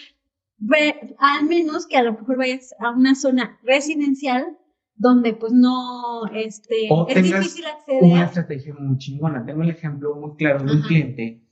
Ve- 0.58 1.14
al 1.18 1.46
menos 1.46 1.86
que 1.86 1.96
a 1.96 2.02
lo 2.02 2.12
mejor 2.14 2.38
vayas 2.38 2.74
a 2.80 2.90
una 2.90 3.14
zona 3.14 3.58
residencial 3.62 4.56
donde 4.94 5.34
pues 5.34 5.52
no, 5.52 6.24
este, 6.34 6.88
O 6.90 7.06
es 7.08 7.22
difícil 7.22 7.64
Una 7.64 7.72
acceder. 7.74 8.24
estrategia 8.24 8.74
muy 8.78 8.96
chingona. 8.98 9.44
Tengo 9.44 9.62
el 9.62 9.70
ejemplo 9.70 10.14
muy 10.16 10.36
claro 10.36 10.64
de 10.64 10.72
un 10.72 10.82
cliente 10.82 11.42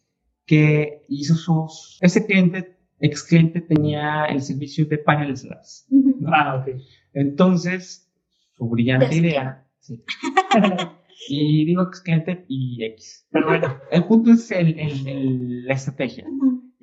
que 0.46 1.04
hizo 1.08 1.34
sus. 1.34 1.98
Ese 2.00 2.24
cliente, 2.26 2.78
ex 3.00 3.22
cliente, 3.24 3.60
tenía 3.60 4.24
el 4.26 4.40
servicio 4.40 4.86
de 4.86 4.96
paneles 4.98 5.42
solares. 5.42 5.86
Ah, 6.26 6.56
ok. 6.62 6.80
Entonces, 7.12 8.10
su 8.56 8.66
brillante 8.68 9.14
idea. 9.14 9.66
sí. 9.78 10.02
y 11.28 11.64
digo 11.66 11.82
ex 11.82 12.00
cliente 12.00 12.44
y 12.48 12.82
X. 12.84 13.26
Pero 13.30 13.46
bueno, 13.46 13.78
El 13.90 14.04
punto 14.04 14.30
es 14.32 14.50
el- 14.50 14.78
el- 14.78 15.06
el- 15.08 15.64
la 15.66 15.74
estrategia. 15.74 16.26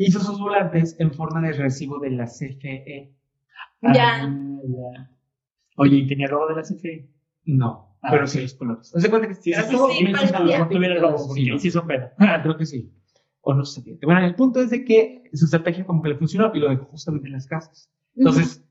Hizo 0.05 0.19
sus 0.19 0.39
volantes 0.39 0.95
en 0.99 1.13
forma 1.13 1.41
de 1.41 1.53
recibo 1.53 1.99
de 1.99 2.11
la 2.11 2.25
CFE. 2.25 3.13
Ya. 3.93 4.23
Ah, 4.23 4.29
ya. 4.63 5.09
Oye, 5.77 5.97
¿y 5.97 6.07
tenía 6.07 6.27
logo 6.27 6.47
de 6.47 6.55
la 6.55 6.63
CFE? 6.63 7.09
No, 7.45 7.97
Ah, 8.03 8.09
pero 8.11 8.23
ok. 8.23 8.29
sí 8.29 8.41
los 8.41 8.53
colores. 8.55 8.89
¿Se 8.95 9.09
cuenta 9.09 9.27
que 9.27 9.35
Sí, 9.35 9.53
sí, 9.53 9.61
sí, 9.63 9.73
no 9.77 10.67
tuviera 10.69 10.95
Sí, 11.17 11.27
porque 11.27 11.49
¿no? 11.51 11.59
sí 11.59 11.71
son 11.71 11.87
pedo. 11.87 12.09
Ah, 12.17 12.39
creo 12.41 12.57
que 12.57 12.65
sí. 12.65 12.91
O 13.41 13.53
no 13.53 13.65
sé. 13.65 13.83
Bueno, 14.03 14.23
el 14.25 14.35
punto 14.35 14.59
es 14.61 14.69
de 14.69 14.83
que 14.85 15.23
su 15.33 15.45
estrategia 15.45 15.85
como 15.85 16.01
que 16.03 16.09
le 16.09 16.15
funcionó 16.15 16.51
y 16.53 16.59
lo 16.59 16.69
dejó 16.69 16.85
justamente 16.85 17.27
en 17.27 17.33
las 17.33 17.47
casas. 17.47 17.89
Entonces, 18.15 18.63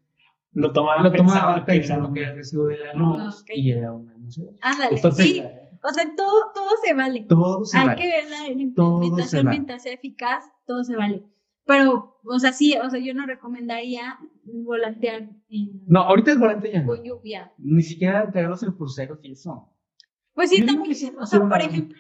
Lo 0.53 0.73
tomaba 0.73 1.03
lo 1.03 1.13
tomaba 1.13 1.65
pensando 1.65 1.65
que 1.65 1.73
pensando 1.73 2.05
era- 2.07 2.15
que 2.15 2.21
era 2.21 2.31
el 2.31 2.37
recibo 2.39 2.67
de 2.67 2.79
la 2.79 2.95
luz 2.95 3.19
Ah, 3.21 3.29
ok. 3.43 3.51
y 3.55 3.71
era 3.71 3.93
un 3.93 4.11
anuncio. 4.11 4.45
Ándale, 4.63 4.97
Entonces, 4.97 5.27
sí, 5.27 5.43
o 5.83 5.93
sea, 5.93 6.05
todo, 6.17 6.53
todo 6.55 6.71
se 6.85 6.95
vale. 6.95 7.27
todo 7.29 7.65
se 7.65 7.79
Hay 7.79 7.87
vale. 7.89 8.03
que 8.03 8.09
ver 8.09 8.31
la 8.31 8.49
implementación 8.49 9.49
mientras 9.49 9.83
sea 9.83 9.93
eficaz, 9.93 10.45
todo 10.67 10.85
se 10.85 10.97
vale. 10.97 11.25
Pero, 11.67 12.19
o 12.25 12.39
sea, 12.39 12.53
sí, 12.53 12.75
o 12.83 12.91
sea, 12.91 12.99
yo 12.99 13.15
no 13.15 13.27
recomendaría 13.27 14.19
volantear 14.45 15.29
en, 15.49 15.83
No, 15.87 16.01
ahorita 16.01 16.33
el 16.33 16.39
volante 16.39 16.73
ya 16.73 16.81
no. 16.83 16.89
con 16.89 17.05
lluvia. 17.05 17.53
Ni 17.59 17.83
siquiera 17.83 18.25
entregarlos 18.25 18.63
en 18.63 18.73
cruceros 18.73 19.19
y 19.23 19.33
eso. 19.33 19.69
Pues 20.35 20.51
sí, 20.51 20.61
Yo 20.61 20.67
también, 20.67 20.97
o 21.19 21.27
sea, 21.27 21.41
por 21.41 21.61
ejemplo, 21.61 21.99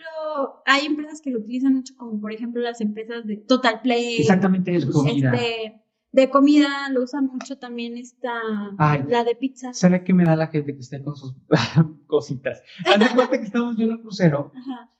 hay 0.65 0.87
empresas 0.87 1.21
que 1.21 1.31
lo 1.31 1.41
utilizan 1.41 1.75
mucho, 1.75 1.95
como 1.97 2.21
por 2.21 2.33
ejemplo 2.33 2.63
las 2.63 2.81
empresas 2.81 3.27
de 3.27 3.37
Total 3.37 3.81
Play, 3.83 4.19
Exactamente 4.19 4.75
eso. 4.75 5.05
Este, 5.07 5.83
de 6.13 6.29
comida, 6.31 6.89
lo 6.91 7.03
usan 7.05 7.27
mucho 7.27 7.59
también 7.59 7.97
esta, 7.97 8.33
Ay. 8.79 9.05
la 9.09 9.23
de 9.25 9.37
pizza. 9.37 9.73
¿Sabe 9.73 10.03
qué 10.05 10.13
me 10.13 10.25
da 10.25 10.35
la 10.37 10.49
gente 10.49 10.75
que 10.75 10.81
está 10.81 11.03
con 11.03 11.15
sus 11.17 11.35
cositas? 12.07 12.63
Haz 12.87 13.11
cuenta 13.15 13.39
que 13.39 13.45
estamos 13.45 13.79
en 13.79 13.91
un 13.93 13.99
crucero 14.03 14.53
Ajá. 14.55 14.91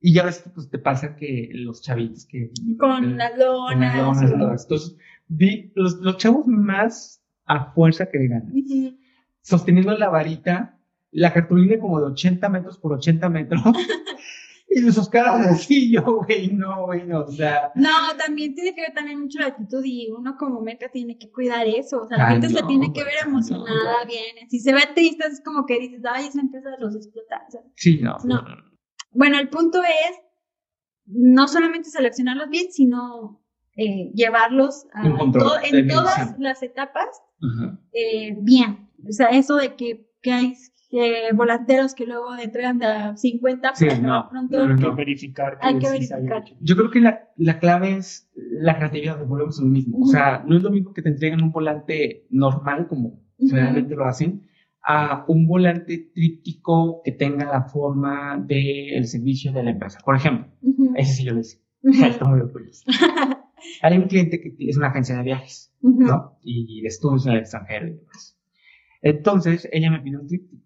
y 0.00 0.14
ya 0.14 0.24
ves 0.24 0.40
que 0.40 0.50
pues, 0.50 0.70
te 0.70 0.78
pasa 0.78 1.16
que 1.16 1.50
los 1.54 1.82
chavitos 1.82 2.26
que... 2.26 2.50
Con 2.78 3.02
que- 3.02 3.10
las 3.16 3.32
con 3.32 3.80
las 3.80 3.96
lonas. 3.96 3.96
lonas 3.96 4.22
eso. 4.22 4.62
Entonces, 4.62 4.96
vi 5.26 5.72
los, 5.74 5.94
los 6.00 6.16
chavos 6.18 6.46
más 6.46 7.20
a 7.46 7.72
fuerza 7.72 8.08
que 8.10 8.26
ganan, 8.28 8.52
Ujú. 8.54 8.96
sosteniendo 9.42 9.96
la 9.98 10.08
varita, 10.08 10.78
la 11.10 11.32
cartulina 11.32 11.78
como 11.80 12.00
de 12.00 12.06
80 12.06 12.48
metros 12.48 12.78
por 12.78 12.92
80 12.92 13.28
metros. 13.28 13.60
y 14.74 14.80
de 14.80 14.92
sus 14.92 15.08
caras 15.08 15.46
así, 15.46 15.92
yo, 15.92 16.02
güey, 16.02 16.52
no, 16.52 16.86
güey, 16.86 17.06
no, 17.06 17.20
o 17.20 17.30
sea... 17.30 17.70
No, 17.74 17.90
también 18.18 18.54
tiene 18.54 18.74
que 18.74 18.80
ver 18.80 18.92
también 18.92 19.20
mucho 19.20 19.38
la 19.38 19.46
actitud 19.46 19.82
y 19.84 20.10
uno 20.10 20.36
como 20.36 20.60
marca 20.60 20.90
tiene 20.90 21.16
que 21.16 21.30
cuidar 21.30 21.66
eso, 21.66 22.02
o 22.02 22.08
sea, 22.08 22.18
la 22.18 22.28
Ay, 22.28 22.32
gente 22.40 22.48
se 22.48 22.62
tiene 22.64 22.92
que 22.92 23.04
ver 23.04 23.14
emocionada, 23.24 24.04
bien, 24.06 24.48
si 24.48 24.58
se 24.58 24.72
ve 24.72 24.82
triste 24.94 25.26
es 25.26 25.40
como 25.44 25.64
que 25.64 25.78
dices, 25.78 26.02
ay, 26.10 26.26
esa 26.26 26.40
empresa 26.40 26.70
los 26.80 26.96
explota, 26.96 27.44
o 27.46 27.50
sea, 27.50 27.60
Sí, 27.76 28.00
no. 28.02 28.16
No. 28.24 28.44
Bueno, 29.12 29.38
el 29.38 29.48
punto 29.48 29.80
es 29.82 30.18
no 31.06 31.46
solamente 31.48 31.90
seleccionarlos 31.90 32.48
bien, 32.48 32.72
sino 32.72 33.44
eh, 33.76 34.10
llevarlos 34.14 34.86
a 34.92 35.08
control 35.16 35.58
en 35.64 35.88
todas 35.88 36.38
las 36.38 36.62
etapas 36.62 37.08
eh, 37.92 38.36
bien. 38.40 38.90
O 39.08 39.12
sea, 39.12 39.28
eso 39.28 39.56
de 39.56 39.76
que, 39.76 40.10
que 40.22 40.32
hay 40.32 40.54
eh, 40.92 41.30
volanteros 41.34 41.94
que 41.94 42.06
luego 42.06 42.34
entregan 42.36 42.78
de 42.78 43.16
50, 43.16 43.74
Sí, 43.74 43.86
pero 43.88 44.00
no, 44.02 44.28
pronto 44.30 44.58
no, 44.58 44.66
no, 44.66 44.72
Hay 44.72 44.78
que 44.78 44.86
no. 44.86 44.94
verificar 44.94 45.58
Hay 45.60 45.78
que. 45.78 46.56
Yo 46.60 46.76
creo 46.76 46.90
que 46.90 47.00
la, 47.00 47.28
la 47.36 47.58
clave 47.58 47.96
es 47.96 48.30
la 48.34 48.76
creatividad, 48.76 49.24
volvemos 49.26 49.58
a 49.58 49.62
lo 49.62 49.68
mismo. 49.68 49.98
O 50.00 50.06
sea, 50.06 50.44
no 50.46 50.56
es 50.56 50.62
lo 50.62 50.70
mismo 50.70 50.92
que 50.92 51.02
te 51.02 51.08
entreguen 51.08 51.42
un 51.42 51.52
volante 51.52 52.26
normal, 52.30 52.86
como 52.88 53.20
generalmente 53.38 53.94
lo 53.94 54.04
hacen, 54.04 54.48
a 54.82 55.24
un 55.28 55.46
volante 55.46 56.10
tríptico 56.14 57.00
que 57.04 57.12
tenga 57.12 57.44
la 57.46 57.62
forma 57.64 58.36
del 58.38 59.06
servicio 59.06 59.52
de 59.52 59.62
la 59.62 59.70
empresa. 59.70 59.98
Por 60.04 60.14
ejemplo, 60.16 60.46
Ujú, 60.62 60.92
ese 60.96 61.12
sí 61.14 61.24
yo 61.24 61.32
lo 61.32 61.40
hice. 61.40 61.60
muy 61.82 62.40
orgulloso. 62.40 62.84
Hay 63.82 63.96
un 63.96 64.04
cliente 64.08 64.40
que 64.40 64.54
es 64.58 64.76
una 64.76 64.88
agencia 64.88 65.16
de 65.16 65.22
viajes. 65.22 65.72
¿no? 65.80 66.38
Y 66.42 66.80
de 66.80 66.88
estudios 66.88 67.26
en 67.26 67.32
el 67.32 67.38
extranjero 67.40 67.88
y 67.88 67.92
demás. 67.92 68.38
Entonces, 69.02 69.68
ella 69.72 69.90
me 69.90 70.00
pidió 70.00 70.20
un 70.20 70.26
tríptico. 70.26 70.63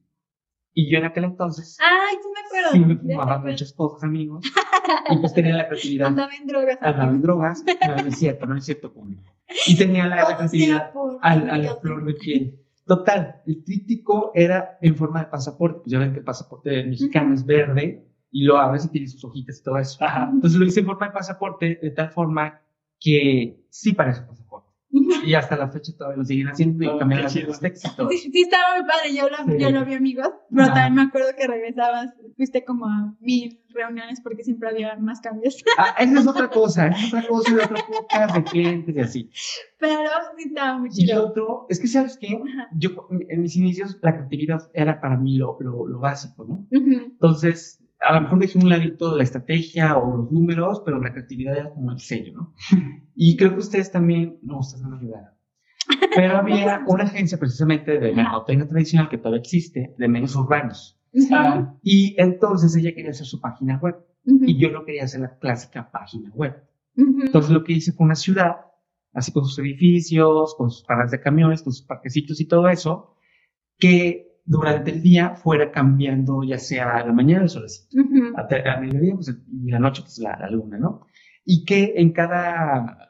Y 0.74 0.90
yo 0.90 0.98
en 0.98 1.04
aquel 1.06 1.24
entonces 1.24 1.76
Ay, 1.80 2.16
sí 2.22 2.28
me 2.32 2.40
acuerdo. 2.46 2.70
sí 2.72 2.78
me 2.80 2.96
fumaba 2.96 3.38
muchas 3.38 3.72
cosas, 3.72 4.04
amigos. 4.04 4.44
Y 5.10 5.18
pues 5.18 5.34
tenía 5.34 5.54
la 5.54 5.68
creatividad. 5.68 6.06
Andaba 6.08 6.32
en 6.34 6.46
drogas. 6.46 6.78
Andaba 6.80 7.10
en 7.10 7.22
drogas. 7.22 7.64
No, 7.86 7.96
no 7.96 8.08
es 8.08 8.18
cierto, 8.18 8.46
no 8.46 8.56
es 8.56 8.64
cierto 8.64 8.92
público. 8.92 9.22
Y 9.66 9.76
tenía 9.76 10.06
la, 10.06 10.16
Todo 10.26 10.36
creatividad 10.36 10.92
a, 11.20 11.32
a 11.32 11.58
la 11.58 11.76
flor 11.76 12.04
de 12.04 12.14
piel. 12.14 12.60
Total, 12.86 13.42
el 13.46 13.64
tríptico 13.64 14.32
era 14.34 14.78
en 14.80 14.96
forma 14.96 15.20
de 15.20 15.26
pasaporte. 15.26 15.80
Pues 15.80 15.92
ya 15.92 15.98
ven 15.98 16.12
que 16.12 16.20
el 16.20 16.24
pasaporte 16.24 16.84
mexicano 16.84 17.34
es 17.34 17.44
verde 17.44 18.06
y 18.30 18.44
lo 18.44 18.56
abres 18.56 18.86
y 18.86 18.88
tiene 18.88 19.08
sus 19.08 19.22
hojitas 19.24 19.60
y 19.60 19.62
todo 19.62 19.78
eso. 19.78 20.02
Ajá. 20.02 20.30
Entonces 20.32 20.58
lo 20.58 20.64
hice 20.64 20.80
en 20.80 20.86
forma 20.86 21.06
de 21.08 21.12
pasaporte 21.12 21.78
de 21.82 21.90
tal 21.90 22.10
forma 22.10 22.60
que 22.98 23.62
sí 23.68 23.92
parece 23.92 24.22
pasaporte. 24.22 24.47
Y 24.90 25.34
hasta 25.34 25.56
la 25.56 25.68
fecha 25.68 25.92
todavía 25.96 26.16
lo 26.18 26.24
siguen 26.24 26.48
haciendo 26.48 26.82
y 26.82 26.86
Oh, 26.88 26.98
cambian 26.98 27.22
las 27.22 27.34
de 27.34 27.40
y 27.40 27.96
todo. 27.96 28.08
Sí, 28.10 28.18
sí 28.32 28.40
estaba 28.42 28.78
muy 28.78 28.86
padre, 28.88 29.14
yo 29.14 29.28
lo, 29.28 29.36
Sí. 29.52 29.58
yo 29.62 29.70
lo 29.70 29.84
vi 29.84 29.94
amigos, 29.94 30.30
pero 30.50 30.62
Ajá. 30.62 30.74
también 30.74 30.94
me 30.94 31.02
acuerdo 31.02 31.28
que 31.36 31.46
regresabas, 31.46 32.14
fuiste 32.36 32.64
como 32.64 32.86
a 32.86 33.14
mil 33.20 33.60
reuniones 33.68 34.20
porque 34.22 34.44
siempre 34.44 34.70
había 34.70 34.96
más 34.96 35.20
cambios, 35.20 35.62
Ah, 35.78 35.94
esa 35.98 36.20
es 36.20 36.26
otra 36.26 36.48
cosa, 36.48 36.86
esa 36.88 36.98
es 37.00 37.12
otra 37.14 37.28
cosa 37.28 37.54
de 37.56 37.62
otra 37.64 37.76
podcast 37.86 38.34
de 38.36 38.44
clientes 38.44 38.96
y 38.96 39.00
así. 39.00 39.30
pero 39.78 40.00
sí 40.38 40.44
estaba 40.48 40.78
muy 40.78 40.88
Y 40.88 40.92
chido. 41.06 41.26
otro, 41.28 41.66
es 41.68 41.78
que 41.80 41.86
sabes 41.86 42.16
qué, 42.18 42.28
Ajá. 42.28 42.68
yo 42.74 43.06
en 43.28 43.42
mis 43.42 43.56
inicios 43.56 43.98
la 44.02 44.12
creatividad 44.16 44.70
era 44.72 45.00
para 45.00 45.16
mí 45.18 45.36
lo, 45.36 45.58
lo, 45.60 45.86
lo 45.86 45.98
básico, 46.00 46.44
¿no? 46.44 46.66
Ujú. 46.70 46.90
Entonces, 47.12 47.84
a 48.00 48.14
lo 48.14 48.20
mejor 48.22 48.38
dejé 48.38 48.58
un 48.58 48.68
ladito 48.68 49.16
la 49.16 49.24
estrategia 49.24 49.98
o 49.98 50.16
los 50.16 50.30
números, 50.32 50.80
pero 50.84 50.98
la 51.00 51.12
creatividad 51.12 51.56
era 51.58 51.70
como 51.70 51.92
el 51.92 51.98
sello, 52.00 52.32
¿no? 52.34 52.54
Y 53.20 53.36
creo 53.36 53.52
que 53.54 53.58
ustedes 53.58 53.90
también, 53.90 54.38
no, 54.42 54.60
ustedes 54.60 54.80
no 54.84 54.90
me 54.90 54.98
ayudaron. 54.98 55.30
Pero 56.14 56.36
había 56.38 56.84
una 56.86 57.02
agencia 57.04 57.36
precisamente 57.36 57.98
de 57.98 58.12
mercadotecnia 58.14 58.68
tradicional 58.68 59.08
que 59.08 59.18
todavía 59.18 59.40
existe, 59.40 59.92
de 59.98 60.08
medios 60.08 60.36
urbanos. 60.36 61.00
Ujú. 61.12 61.26
Ah, 61.34 61.74
Y 61.82 62.14
entonces 62.16 62.76
ella 62.76 62.94
quería 62.94 63.10
hacer 63.10 63.26
su 63.26 63.40
página 63.40 63.76
web 63.82 63.96
Ujú. 64.24 64.44
y 64.46 64.56
yo 64.56 64.70
no 64.70 64.84
quería 64.84 65.02
hacer 65.02 65.20
la 65.22 65.36
clásica 65.38 65.90
página 65.90 66.30
web. 66.32 66.62
Ujú. 66.96 67.22
Entonces 67.22 67.50
lo 67.50 67.64
que 67.64 67.72
hice 67.72 67.90
fue 67.92 68.04
una 68.04 68.14
ciudad, 68.14 68.56
así 69.12 69.32
con 69.32 69.44
sus 69.44 69.58
edificios, 69.58 70.54
con 70.56 70.70
sus 70.70 70.84
paradas 70.84 71.10
de 71.10 71.20
camiones, 71.20 71.62
con 71.62 71.72
sus 71.72 71.84
parquecitos 71.84 72.40
y 72.40 72.46
todo 72.46 72.68
eso, 72.68 73.16
que 73.78 74.40
durante 74.44 74.92
el 74.92 75.02
día 75.02 75.34
fuera 75.34 75.72
cambiando, 75.72 76.44
ya 76.44 76.58
sea 76.58 76.98
a 76.98 77.04
la 77.06 77.12
mañana 77.12 77.42
el 77.42 77.48
solecito, 77.48 77.98
a, 78.36 78.74
a 78.74 78.80
mediodía 78.80 79.14
pues, 79.14 79.28
y 79.28 79.70
la 79.72 79.80
noche 79.80 80.02
pues, 80.02 80.18
la, 80.18 80.38
la 80.38 80.48
luna, 80.50 80.78
¿no? 80.78 81.06
Y 81.44 81.64
que 81.64 81.94
en 81.96 82.12
cada, 82.12 83.07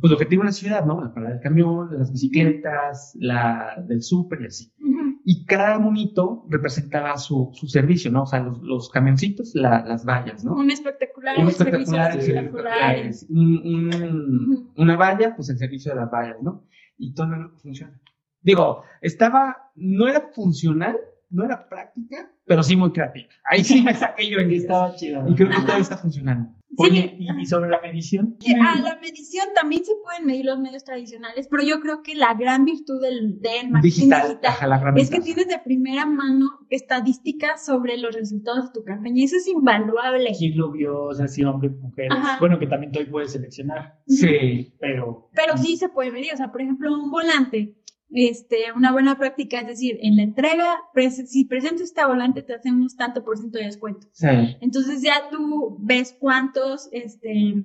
pues 0.00 0.10
lo 0.10 0.18
que 0.18 0.26
tiene 0.26 0.42
una 0.42 0.52
ciudad, 0.52 0.84
¿no? 0.84 1.02
La 1.02 1.12
parada 1.12 1.32
del 1.32 1.42
camión, 1.42 1.88
las 1.98 2.12
bicicletas, 2.12 3.12
la 3.18 3.82
del 3.86 4.02
súper 4.02 4.42
y 4.42 4.46
así. 4.46 4.72
Ujú. 4.80 5.20
Y 5.24 5.44
cada 5.44 5.78
monito 5.78 6.46
representaba 6.48 7.16
su, 7.18 7.50
su 7.52 7.66
servicio, 7.66 8.10
¿no? 8.12 8.22
O 8.22 8.26
sea, 8.26 8.40
los, 8.40 8.60
los 8.62 8.90
camioncitos, 8.90 9.54
la- 9.54 9.84
las 9.84 10.04
vallas, 10.04 10.44
¿no? 10.44 10.54
Un 10.54 10.70
espectacular, 10.70 11.36
Un 11.38 11.50
servicio 11.50 11.78
espectacular, 11.78 12.16
de 12.16 12.22
sí, 12.22 12.30
espectaculares. 12.32 13.26
un- 13.30 13.62
un- 13.64 14.72
una 14.76 14.96
valla, 14.96 15.34
pues 15.34 15.48
el 15.50 15.58
servicio 15.58 15.92
de 15.92 16.00
las 16.00 16.10
vallas, 16.10 16.36
¿no? 16.42 16.64
Y 16.98 17.12
todo 17.14 17.28
grupo 17.28 17.56
funciona. 17.58 18.00
Digo, 18.42 18.82
estaba, 19.00 19.70
no 19.74 20.06
era 20.08 20.30
funcional, 20.32 20.96
no 21.30 21.44
era 21.44 21.68
práctica, 21.68 22.30
pero 22.44 22.62
sí 22.62 22.76
muy 22.76 22.92
creativa. 22.92 23.28
Ahí 23.50 23.64
sí 23.64 23.82
me 23.82 23.92
saqué 23.94 24.30
yo 24.30 24.38
en 24.38 24.52
estaba 24.52 24.94
chido. 24.94 25.28
Y 25.28 25.34
creo 25.34 25.48
que 25.48 25.56
todavía 25.56 25.78
está 25.82 25.96
funcionando. 25.96 26.50
Oye, 26.78 27.16
¿y, 27.18 27.40
y 27.40 27.46
sobre 27.46 27.70
la 27.70 27.80
medición? 27.80 28.36
A 28.62 28.80
la 28.80 28.98
medición 29.00 29.46
también 29.54 29.84
se 29.84 29.92
pueden 30.02 30.26
medir 30.26 30.44
los 30.44 30.58
medios 30.58 30.84
tradicionales, 30.84 31.48
pero 31.48 31.62
yo 31.62 31.80
creo 31.80 32.02
que 32.02 32.14
la 32.14 32.34
gran 32.34 32.64
virtud 32.64 33.00
del, 33.00 33.40
del 33.40 33.70
marketing 33.70 33.94
Digital, 33.94 34.28
digital 34.28 34.50
ajá, 34.50 34.66
la 34.66 34.78
gran 34.78 34.98
es 34.98 35.08
que 35.08 35.20
tienes 35.20 35.46
de 35.48 35.58
primera 35.58 36.06
mano 36.06 36.46
estadísticas 36.68 37.64
sobre 37.64 37.96
los 37.96 38.14
resultados 38.14 38.66
de 38.66 38.72
tu 38.72 38.84
campaña 38.84 39.24
eso 39.24 39.36
es 39.36 39.46
invaluable. 39.48 40.32
¿Quién 40.38 40.56
lo 40.56 40.72
vio? 40.72 41.04
O 41.04 41.14
sea, 41.14 41.28
si 41.28 41.44
hombres, 41.44 41.72
mujeres. 41.80 42.12
Ajá. 42.12 42.38
Bueno, 42.40 42.58
que 42.58 42.66
también 42.66 42.92
tú 42.92 43.00
puedes 43.10 43.32
seleccionar, 43.32 44.00
Sí, 44.06 44.74
pero. 44.78 45.30
Pero 45.34 45.56
sí 45.56 45.76
se 45.76 45.88
puede 45.88 46.10
medir, 46.10 46.32
o 46.32 46.36
sea, 46.36 46.52
por 46.52 46.62
ejemplo, 46.62 46.92
un 46.92 47.10
volante, 47.10 47.76
este, 48.10 48.72
una 48.74 48.92
buena 48.92 49.18
práctica 49.18 49.60
es 49.60 49.66
decir, 49.66 49.98
en 50.00 50.16
la 50.16 50.22
entrega, 50.22 50.78
pres- 50.94 51.26
si 51.26 51.44
presentas 51.44 51.82
este 51.82 52.04
volante 52.04 52.42
te 52.42 52.54
hacemos 52.54 52.96
tanto 52.96 53.24
por 53.24 53.36
ciento 53.38 53.58
de 53.58 53.64
descuento. 53.64 54.06
sí. 54.12 54.26
Entonces 54.60 55.02
ya 55.02 55.28
tú 55.30 55.76
ves 55.80 56.16
cuántos, 56.18 56.88
este, 56.92 57.64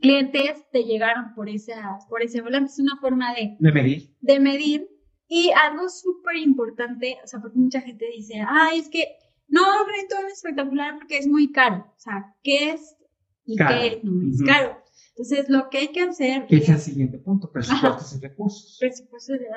clientes 0.00 0.64
te 0.72 0.84
llegaron 0.84 1.34
por 1.34 1.48
esa, 1.48 1.98
por 2.08 2.22
ese 2.22 2.40
volante. 2.40 2.70
Es 2.70 2.78
una 2.78 2.96
forma 3.00 3.34
de, 3.34 3.56
De 3.58 3.72
medir. 3.72 4.14
de 4.20 4.40
medir. 4.40 4.88
Y 5.30 5.50
algo 5.50 5.88
súper 5.90 6.36
importante, 6.36 7.16
o 7.22 7.26
sea, 7.26 7.40
porque 7.40 7.58
mucha 7.58 7.80
gente 7.82 8.06
dice, 8.16 8.40
ah, 8.46 8.70
es 8.74 8.88
que 8.88 9.04
no 9.48 9.60
rento 9.84 10.16
un 10.24 10.30
espectacular 10.32 10.94
porque 10.96 11.18
es 11.18 11.26
muy 11.26 11.52
caro. 11.52 11.84
O 11.88 11.98
sea, 11.98 12.34
¿qué 12.42 12.70
es 12.70 12.96
y 13.44 13.56
Caro. 13.56 13.78
qué 13.80 14.00
no 14.04 14.30
es 14.30 14.42
caro? 14.42 14.78
Entonces, 15.18 15.48
lo 15.48 15.68
que 15.68 15.78
hay 15.78 15.88
que 15.88 16.02
hacer 16.02 16.46
Que 16.46 16.58
es 16.58 16.68
el 16.68 16.78
siguiente 16.78 17.18
punto, 17.18 17.50
presupuestos 17.50 18.14
y 18.14 18.20
recursos. 18.20 18.76
presupuesto 18.78 19.32
de 19.32 19.48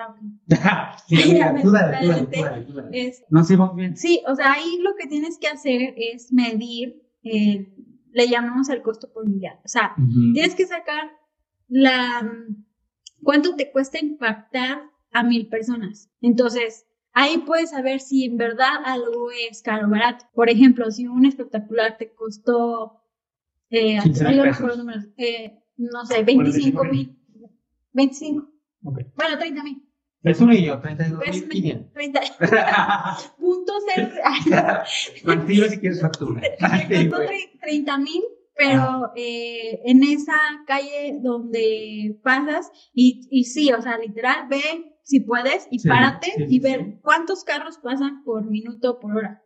sí. 1.07 1.39
Es, 2.91 3.23
No, 3.29 3.43
sí, 3.43 3.55
bien. 3.75 3.95
sí, 3.95 4.23
o 4.27 4.35
sea, 4.35 4.53
ahí 4.53 4.79
lo 4.79 4.95
que 4.95 5.07
tienes 5.07 5.37
que 5.37 5.47
hacer 5.47 5.93
es 5.97 6.33
medir, 6.33 7.03
eh, 7.21 7.71
le 8.11 8.27
llamamos 8.27 8.69
el 8.69 8.81
costo 8.81 9.13
por 9.13 9.25
unidad. 9.25 9.59
O 9.63 9.67
sea, 9.67 9.95
tienes 10.33 10.55
que 10.55 10.65
sacar 10.65 11.11
la 11.67 12.27
cuánto 13.21 13.55
te 13.55 13.71
cuesta 13.71 13.99
impactar 13.99 14.81
a 15.11 15.21
mil 15.21 15.47
personas. 15.47 16.09
Entonces, 16.21 16.87
ahí 17.13 17.37
puedes 17.45 17.69
saber 17.69 17.99
si 17.99 18.25
en 18.25 18.37
verdad 18.37 18.83
algo 18.83 19.29
es 19.31 19.61
caro 19.61 19.85
o 19.85 19.91
barato. 19.91 20.25
Por 20.33 20.49
ejemplo, 20.49 20.89
si 20.89 21.05
un 21.05 21.25
espectacular 21.27 21.97
te 21.99 22.11
costó, 22.15 23.00
eh, 23.71 23.99
15,000 24.03 24.27
ahí 24.27 24.35
lo 24.35 24.43
pesos. 24.43 24.57
recuerdo 24.59 24.77
números, 24.83 25.05
eh, 25.17 25.59
no 25.77 26.05
sé, 26.05 26.15
Ponle 26.23 26.43
25 26.43 26.83
19,000. 26.83 26.91
mil, 26.91 27.17
25, 27.93 28.49
Ok. 28.83 28.99
bueno, 29.15 29.37
30 29.39 29.63
mil. 29.63 29.87
Es 30.23 30.39
un 30.39 30.51
yo, 30.53 30.79
32 30.79 31.19
Pues, 31.25 31.41
mil 31.47 31.49
500. 31.49 31.93
30, 31.93 32.21
punto 33.39 33.73
cero, 33.87 34.09
Contigo 35.25 35.65
si 35.67 35.79
quieres 35.79 36.01
factura. 36.01 36.41
me 36.89 37.09
costó 37.09 37.23
tre- 37.25 37.59
30 37.59 37.97
mil, 37.97 38.21
pero 38.55 39.11
eh, 39.15 39.81
en 39.85 40.03
esa 40.03 40.37
calle 40.67 41.17
donde 41.21 42.19
pasas, 42.23 42.71
y, 42.93 43.27
y 43.31 43.45
sí, 43.45 43.71
o 43.73 43.81
sea, 43.81 43.97
literal, 43.97 44.47
ve 44.47 44.61
si 45.03 45.21
puedes 45.21 45.67
y 45.71 45.79
Sí, 45.79 45.87
párate 45.89 46.31
sí, 46.37 46.45
y 46.47 46.59
ver 46.59 46.79
sí. 46.85 46.99
cuántos 47.01 47.43
carros 47.43 47.79
pasan 47.79 48.23
por 48.23 48.45
minuto 48.45 48.99
por 48.99 49.17
hora. 49.17 49.43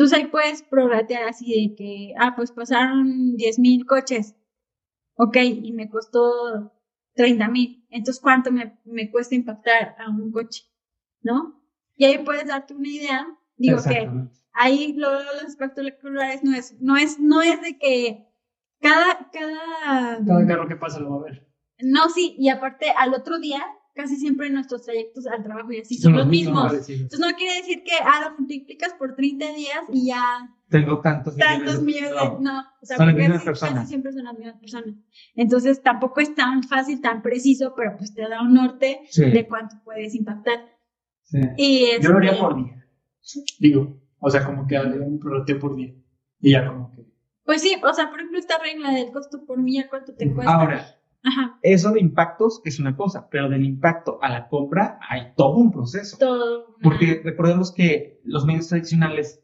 Entonces 0.00 0.18
ahí 0.18 0.28
puedes 0.28 0.62
prorratear 0.62 1.28
así 1.28 1.68
de 1.68 1.74
que, 1.76 2.14
ah, 2.18 2.32
pues 2.34 2.52
pasaron 2.52 3.36
10 3.36 3.58
mil 3.58 3.84
coches. 3.84 4.34
Ok, 5.16 5.36
y 5.36 5.72
me 5.72 5.90
costó 5.90 6.72
30 7.16 7.48
mil. 7.48 7.86
Entonces, 7.90 8.18
¿cuánto 8.18 8.50
me, 8.50 8.80
me 8.86 9.10
cuesta 9.10 9.34
impactar 9.34 9.96
a 9.98 10.08
un 10.08 10.32
coche? 10.32 10.64
¿No? 11.20 11.62
Y 11.96 12.06
ahí 12.06 12.16
puedes 12.24 12.46
darte 12.46 12.72
una 12.72 12.88
idea. 12.88 13.26
Digo 13.58 13.76
que 13.86 14.10
ahí 14.54 14.94
lo 14.94 15.18
de 15.18 15.24
los 15.24 15.42
espectaculares 15.42 16.42
no 16.44 16.56
es, 16.56 16.80
no 16.80 16.96
es, 16.96 17.20
no 17.20 17.42
es 17.42 17.60
de 17.60 17.76
que 17.76 18.26
cada, 18.80 19.28
cada, 19.30 20.24
Cada 20.24 20.46
carro 20.46 20.66
que 20.66 20.76
pasa 20.76 20.98
lo 20.98 21.10
va 21.10 21.16
a 21.16 21.24
ver. 21.24 21.46
no, 21.82 22.08
sí, 22.08 22.36
y 22.38 22.48
aparte 22.48 22.86
al 22.96 23.12
otro 23.12 23.38
día, 23.38 23.62
casi 24.00 24.16
siempre 24.16 24.48
nuestros 24.50 24.82
trayectos 24.84 25.26
al 25.26 25.42
trabajo 25.42 25.70
y 25.72 25.80
así 25.80 25.96
son, 25.98 26.14
los 26.16 26.26
mismos. 26.26 26.72
Entonces 26.72 27.20
no 27.20 27.26
quiere 27.36 27.56
decir 27.56 27.82
que, 27.84 27.92
ah, 28.02 28.28
lo 28.30 28.38
multiplicas 28.38 28.94
por 28.94 29.14
30 29.14 29.52
días 29.54 29.80
y 29.92 30.06
ya 30.06 30.48
Tengo 30.68 31.00
tantos 31.00 31.36
tantos 31.36 31.82
millones 31.82 32.10
de, 32.10 32.16
No. 32.16 32.38
no, 32.40 32.60
o 32.80 32.86
sea, 32.86 32.96
Son 32.96 33.06
las 33.06 33.14
porque 33.14 33.22
mismas 33.22 33.38
casi- 33.38 33.44
personas. 33.46 33.74
casi 33.74 33.88
siempre 33.88 34.12
son 34.12 34.24
las 34.24 34.38
mismas 34.38 34.56
personas. 34.60 34.94
Entonces 35.34 35.82
tampoco 35.82 36.20
es 36.20 36.34
tan 36.34 36.62
fácil, 36.62 37.00
tan 37.00 37.22
preciso, 37.22 37.74
pero 37.76 37.96
pues 37.96 38.14
te 38.14 38.22
da 38.28 38.40
un 38.42 38.54
norte 38.54 39.00
Sí, 39.10 39.30
de 39.30 39.46
cuánto 39.48 39.76
puedes 39.84 40.14
impactar. 40.14 40.58
sí. 41.24 41.38
Y 41.56 41.86
Yo 42.00 42.10
lo 42.10 42.18
haría 42.18 42.30
este, 42.32 42.42
por 42.42 42.56
día. 42.56 42.86
Digo, 43.58 44.00
o 44.18 44.30
sea, 44.30 44.44
como 44.44 44.66
que 44.66 44.76
haría 44.76 45.00
un 45.00 45.18
prorrateo 45.18 45.58
por 45.58 45.76
día. 45.76 45.94
Y 46.40 46.52
ya 46.52 46.66
como 46.66 46.90
que. 46.92 47.04
Pues 47.44 47.62
sí, 47.62 47.74
o 47.82 47.92
sea, 47.92 48.08
por 48.10 48.18
ejemplo, 48.20 48.38
esta 48.38 48.58
regla 48.58 48.92
del 48.92 49.10
costo 49.10 49.44
por 49.44 49.58
milla, 49.58 49.88
¿cuánto 49.88 50.14
te 50.14 50.32
cuesta? 50.32 50.54
Ahora, 50.54 50.86
Ajá, 51.22 51.58
Eso 51.62 51.92
de 51.92 52.00
impactos 52.00 52.62
es 52.64 52.78
una 52.80 52.96
cosa, 52.96 53.28
pero 53.30 53.48
del 53.48 53.64
impacto 53.64 54.18
a 54.22 54.30
la 54.30 54.48
compra 54.48 54.98
hay 55.08 55.32
todo 55.36 55.56
un 55.56 55.70
proceso. 55.70 56.16
todo. 56.18 56.66
una- 56.68 56.76
Porque 56.82 57.20
recordemos 57.24 57.72
que 57.72 58.20
los 58.24 58.46
medios 58.46 58.68
tradicionales 58.68 59.42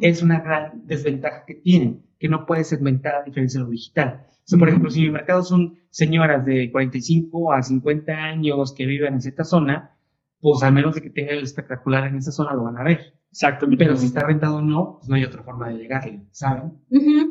es 0.00 0.22
una 0.22 0.40
gran 0.40 0.86
desventaja 0.86 1.44
que 1.46 1.54
tienen, 1.54 2.04
que 2.18 2.28
no 2.28 2.46
puede 2.46 2.64
segmentar 2.64 3.14
a 3.16 3.22
diferencia 3.22 3.60
de 3.60 3.64
lo 3.66 3.70
digital. 3.70 4.24
O 4.28 4.32
sea, 4.44 4.58
por 4.58 4.66
Ujú. 4.68 4.70
ejemplo, 4.72 4.90
si 4.90 5.02
mi 5.02 5.10
mercado 5.10 5.42
son 5.42 5.78
señoras 5.90 6.44
de 6.44 6.70
45 6.72 7.52
a 7.52 7.62
50 7.62 8.12
años 8.14 8.74
que 8.74 8.86
viven 8.86 9.14
en 9.14 9.20
cierta 9.20 9.44
zona, 9.44 9.94
pues 10.40 10.62
al 10.62 10.72
menos 10.72 10.94
de 10.94 11.02
que 11.02 11.10
tenga 11.10 11.32
el 11.32 11.42
espectacular 11.42 12.06
en 12.06 12.16
esa 12.16 12.32
zona 12.32 12.54
lo 12.54 12.64
van 12.64 12.78
a 12.78 12.82
ver. 12.82 13.14
Exactamente. 13.30 13.84
Pero 13.84 13.96
si 13.96 14.06
está 14.06 14.24
rentado 14.26 14.56
o 14.56 14.62
no, 14.62 14.96
pues 14.98 15.08
no 15.08 15.16
hay 15.16 15.24
otra 15.24 15.42
forma 15.42 15.68
de 15.68 15.76
llegarle, 15.78 16.22
¿saben? 16.32 16.72
Ujú. 16.90 17.27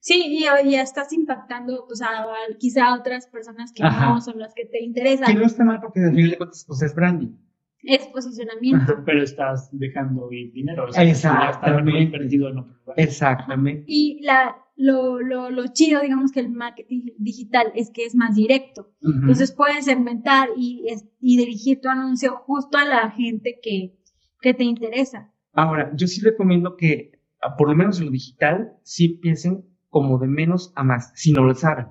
Sí, 0.00 0.24
y 0.28 0.44
y 0.66 0.70
ya 0.72 0.82
estás 0.82 1.12
impactando, 1.12 1.84
pues, 1.86 2.00
a, 2.02 2.22
a- 2.22 2.26
quizá 2.58 2.86
a 2.88 2.94
otras 2.98 3.26
personas 3.26 3.72
que 3.72 3.82
Ajá. 3.82 4.08
no 4.08 4.20
son 4.20 4.38
las 4.38 4.54
que 4.54 4.64
te 4.64 4.82
interesan. 4.82 5.26
Que 5.26 5.34
no 5.34 5.44
está 5.46 5.64
mal 5.64 5.80
porque 5.80 6.00
al 6.00 6.14
final 6.14 6.30
de 6.30 6.38
cuentas 6.38 6.64
pues 6.66 6.82
es 6.82 6.94
branding. 6.94 7.36
Es 7.82 8.06
posicionamiento. 8.08 8.92
Ajá. 8.92 9.02
Pero 9.06 9.22
estás 9.22 9.68
dejando 9.72 10.30
ir 10.32 10.52
dinero. 10.52 10.86
O 10.88 10.92
sea, 10.92 11.04
ya 11.04 11.12
está 11.12 11.28
Exactamente. 11.48 11.84
mejor 11.84 12.00
invertido 12.02 12.48
en 12.48 12.58
otro 12.58 12.74
lugar. 12.74 13.00
Exactamente. 13.00 13.84
Y 13.86 14.20
la, 14.22 14.56
lo, 14.76 15.20
lo, 15.20 15.50
lo 15.50 15.66
chido, 15.68 16.00
digamos 16.00 16.32
que 16.32 16.40
el 16.40 16.50
marketing 16.50 17.06
digital 17.18 17.72
es 17.74 17.90
que 17.90 18.04
es 18.04 18.14
más 18.14 18.34
directo. 18.34 18.92
Entonces 19.02 19.52
puedes 19.52 19.84
segmentar 19.86 20.48
y, 20.56 20.86
es- 20.88 21.06
y 21.20 21.36
dirigir 21.38 21.80
tu 21.80 21.88
anuncio 21.88 22.36
justo 22.46 22.76
a 22.78 22.84
la 22.84 23.10
gente 23.10 23.58
que, 23.62 23.98
que 24.42 24.52
te 24.54 24.64
interesa. 24.64 25.30
Ahora, 25.52 25.90
yo 25.94 26.06
sí 26.06 26.20
recomiendo 26.22 26.76
que, 26.76 27.12
ah, 27.42 27.56
por 27.56 27.68
lo 27.68 27.74
menos 27.74 27.98
en 27.98 28.06
lo 28.06 28.12
digital, 28.12 28.74
sí 28.82 29.06
empiecen 29.16 29.64
como 29.90 30.18
de 30.18 30.28
menos 30.28 30.72
a 30.76 30.82
más, 30.84 31.12
si 31.14 31.32
no 31.32 31.42
lo 31.44 31.54
saben. 31.54 31.88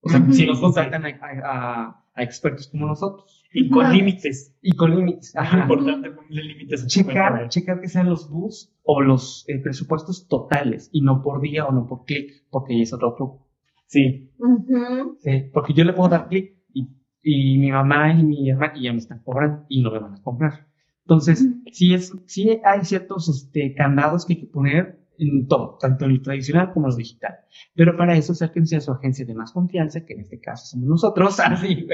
O 0.00 0.08
sea, 0.08 0.20
Ujú. 0.20 0.32
si 0.32 0.42
Sí, 0.42 0.46
no 0.46 0.54
sí, 0.56 0.60
contratan 0.60 1.04
a, 1.06 1.08
a- 1.44 2.00
a 2.16 2.22
expertos 2.22 2.68
como 2.68 2.86
nosotros. 2.86 3.42
Y 3.52 3.70
con 3.70 3.92
límites. 3.92 4.56
Y 4.62 4.72
con 4.76 4.94
límites. 4.96 5.28
Es 5.28 5.36
Ajá. 5.36 5.60
importante 5.62 6.10
ponerle 6.10 6.42
límites 6.44 6.86
Checar, 6.86 7.48
checar 7.48 7.80
que 7.80 7.88
sean 7.88 8.08
los 8.08 8.28
bus 8.30 8.72
o 8.82 9.00
los 9.00 9.44
eh, 9.48 9.58
presupuestos 9.60 10.26
totales 10.28 10.88
y 10.92 11.02
no 11.02 11.22
por 11.22 11.40
día 11.40 11.64
o 11.66 11.72
no 11.72 11.86
por 11.86 12.04
clic, 12.04 12.30
porque 12.50 12.80
es 12.82 12.92
otro 12.92 13.14
truco. 13.14 13.46
Sí. 13.86 14.32
Ujú. 14.38 15.16
Sí, 15.20 15.50
porque 15.52 15.72
yo 15.72 15.84
le 15.84 15.92
puedo 15.92 16.08
dar 16.08 16.28
clic 16.28 16.56
y, 16.72 16.88
y 17.22 17.58
mi 17.58 17.70
mamá 17.70 18.12
y 18.12 18.22
mi 18.24 18.50
hermana 18.50 18.74
ya 18.80 18.92
me 18.92 18.98
están 18.98 19.20
cobrando 19.22 19.64
y 19.68 19.82
no 19.82 19.90
me 19.92 19.98
van 20.00 20.14
a 20.14 20.22
comprar. 20.22 20.66
Entonces, 21.04 21.42
Ujú. 21.42 21.62
sí, 21.72 21.94
es, 21.94 22.12
sí 22.26 22.60
hay 22.64 22.84
ciertos 22.84 23.28
este, 23.28 23.74
candados 23.74 24.24
que 24.26 24.34
hay 24.34 24.40
que 24.40 24.46
poner 24.46 25.03
en 25.18 25.46
todo, 25.46 25.76
tanto 25.80 26.04
en 26.04 26.14
lo 26.14 26.22
tradicional 26.22 26.72
como 26.72 26.86
en 26.86 26.92
lo 26.92 26.96
digital. 26.96 27.34
Pero 27.74 27.96
para 27.96 28.16
eso 28.16 28.32
acérquense 28.32 28.76
a 28.76 28.80
su 28.80 28.92
agencia 28.92 29.24
de 29.24 29.34
más 29.34 29.52
confianza, 29.52 30.04
que 30.04 30.14
en 30.14 30.20
este 30.20 30.40
caso 30.40 30.66
somos 30.66 30.88
nosotros, 30.88 31.38
así, 31.40 31.86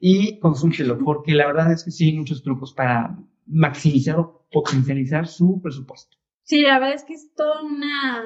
y 0.00 0.38
consúltelo, 0.38 0.98
porque 0.98 1.34
la 1.34 1.46
verdad 1.46 1.72
es 1.72 1.84
que 1.84 1.90
sí 1.90 2.06
hay 2.10 2.16
muchos 2.18 2.42
trucos 2.42 2.72
para 2.74 3.18
maximizar 3.46 4.18
o 4.18 4.46
potencializar 4.50 5.26
su 5.26 5.60
presupuesto. 5.62 6.16
Sí, 6.42 6.62
la 6.62 6.78
verdad 6.78 6.94
es 6.94 7.04
que 7.04 7.14
es 7.14 7.34
toda 7.34 7.62
una, 7.62 8.22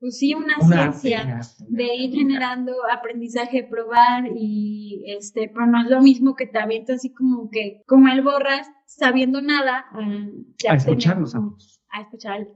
pues 0.00 0.18
sí, 0.18 0.34
una, 0.34 0.56
Una 0.60 0.92
ciencia 0.92 1.40
de 1.68 1.94
ir 1.96 2.12
generando 2.14 2.72
aprendizaje, 2.92 3.64
probar 3.64 4.24
y 4.36 5.02
este, 5.06 5.50
pero 5.52 5.66
no 5.66 5.82
es 5.82 5.88
lo 5.90 6.02
mismo 6.02 6.34
que 6.34 6.46
te 6.46 6.58
avientas 6.58 6.96
así 6.96 7.12
como 7.14 7.48
que, 7.50 7.82
como 7.86 8.08
el 8.08 8.20
borras, 8.22 8.66
sabiendo 8.86 9.40
nada, 9.40 9.84
a, 9.92 10.70
a 10.72 10.74
escucharnos. 10.76 11.32
como- 11.32 11.46
ambos. 11.46 11.80
A 11.94 12.00
escuchar 12.02 12.40
el 12.40 12.48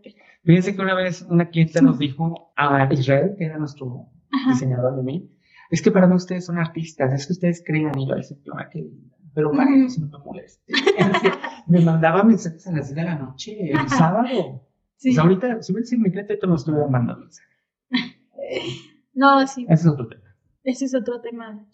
Fíjense 0.45 0.74
que 0.74 0.82
una 0.82 0.95
vez 0.95 1.22
una 1.22 1.49
clienta 1.49 1.80
nos 1.80 1.99
dijo 1.99 2.53
a 2.57 2.93
Israel, 2.93 3.34
que 3.39 3.45
era 3.45 3.59
nuestro 3.59 4.09
Ajá. 4.32 4.51
diseñador 4.53 4.97
de 4.97 5.03
mí, 5.03 5.30
es 5.70 5.80
que 5.80 5.91
para 5.91 6.07
mí 6.07 6.14
ustedes 6.14 6.47
son 6.47 6.59
artistas, 6.59 7.12
es 7.12 7.26
que 7.26 7.32
ustedes 7.34 7.62
crean 7.64 7.97
y 7.99 8.09
yo 8.09 8.14
decía, 8.14 8.36
"Ah, 8.57 8.68
qué 8.70 8.80
linda". 8.80 9.14
pero 9.34 9.53
para 9.53 9.66
que 9.72 9.89
si 9.89 10.01
no 10.01 10.09
me 10.09 10.24
moleste. 10.24 10.64
me 11.68 11.80
mandaba 11.80 12.24
mensajes 12.24 12.66
a 12.66 12.72
las 12.72 12.89
10 12.89 12.97
de 12.97 13.03
la 13.05 13.14
noche, 13.14 13.70
el 13.70 13.89
sábado. 13.89 14.66
Sí. 14.97 15.12
Sea, 15.12 15.22
ahorita, 15.22 15.62
sido 15.62 15.78
mi 16.01 16.11
cliente, 16.11 16.32
ahorita 16.32 16.47
me 16.49 16.55
estuviera 16.57 16.89
mandando 16.89 17.20
mensajes. 17.22 17.57
No, 19.14 19.45
sí, 19.47 19.66
Ese 19.68 19.82
es 19.82 19.86
otro 19.93 20.07
tema. 20.09 20.22
ese 20.62 20.84
es 20.84 20.95
otro 20.95 21.20
tema. 21.20 21.66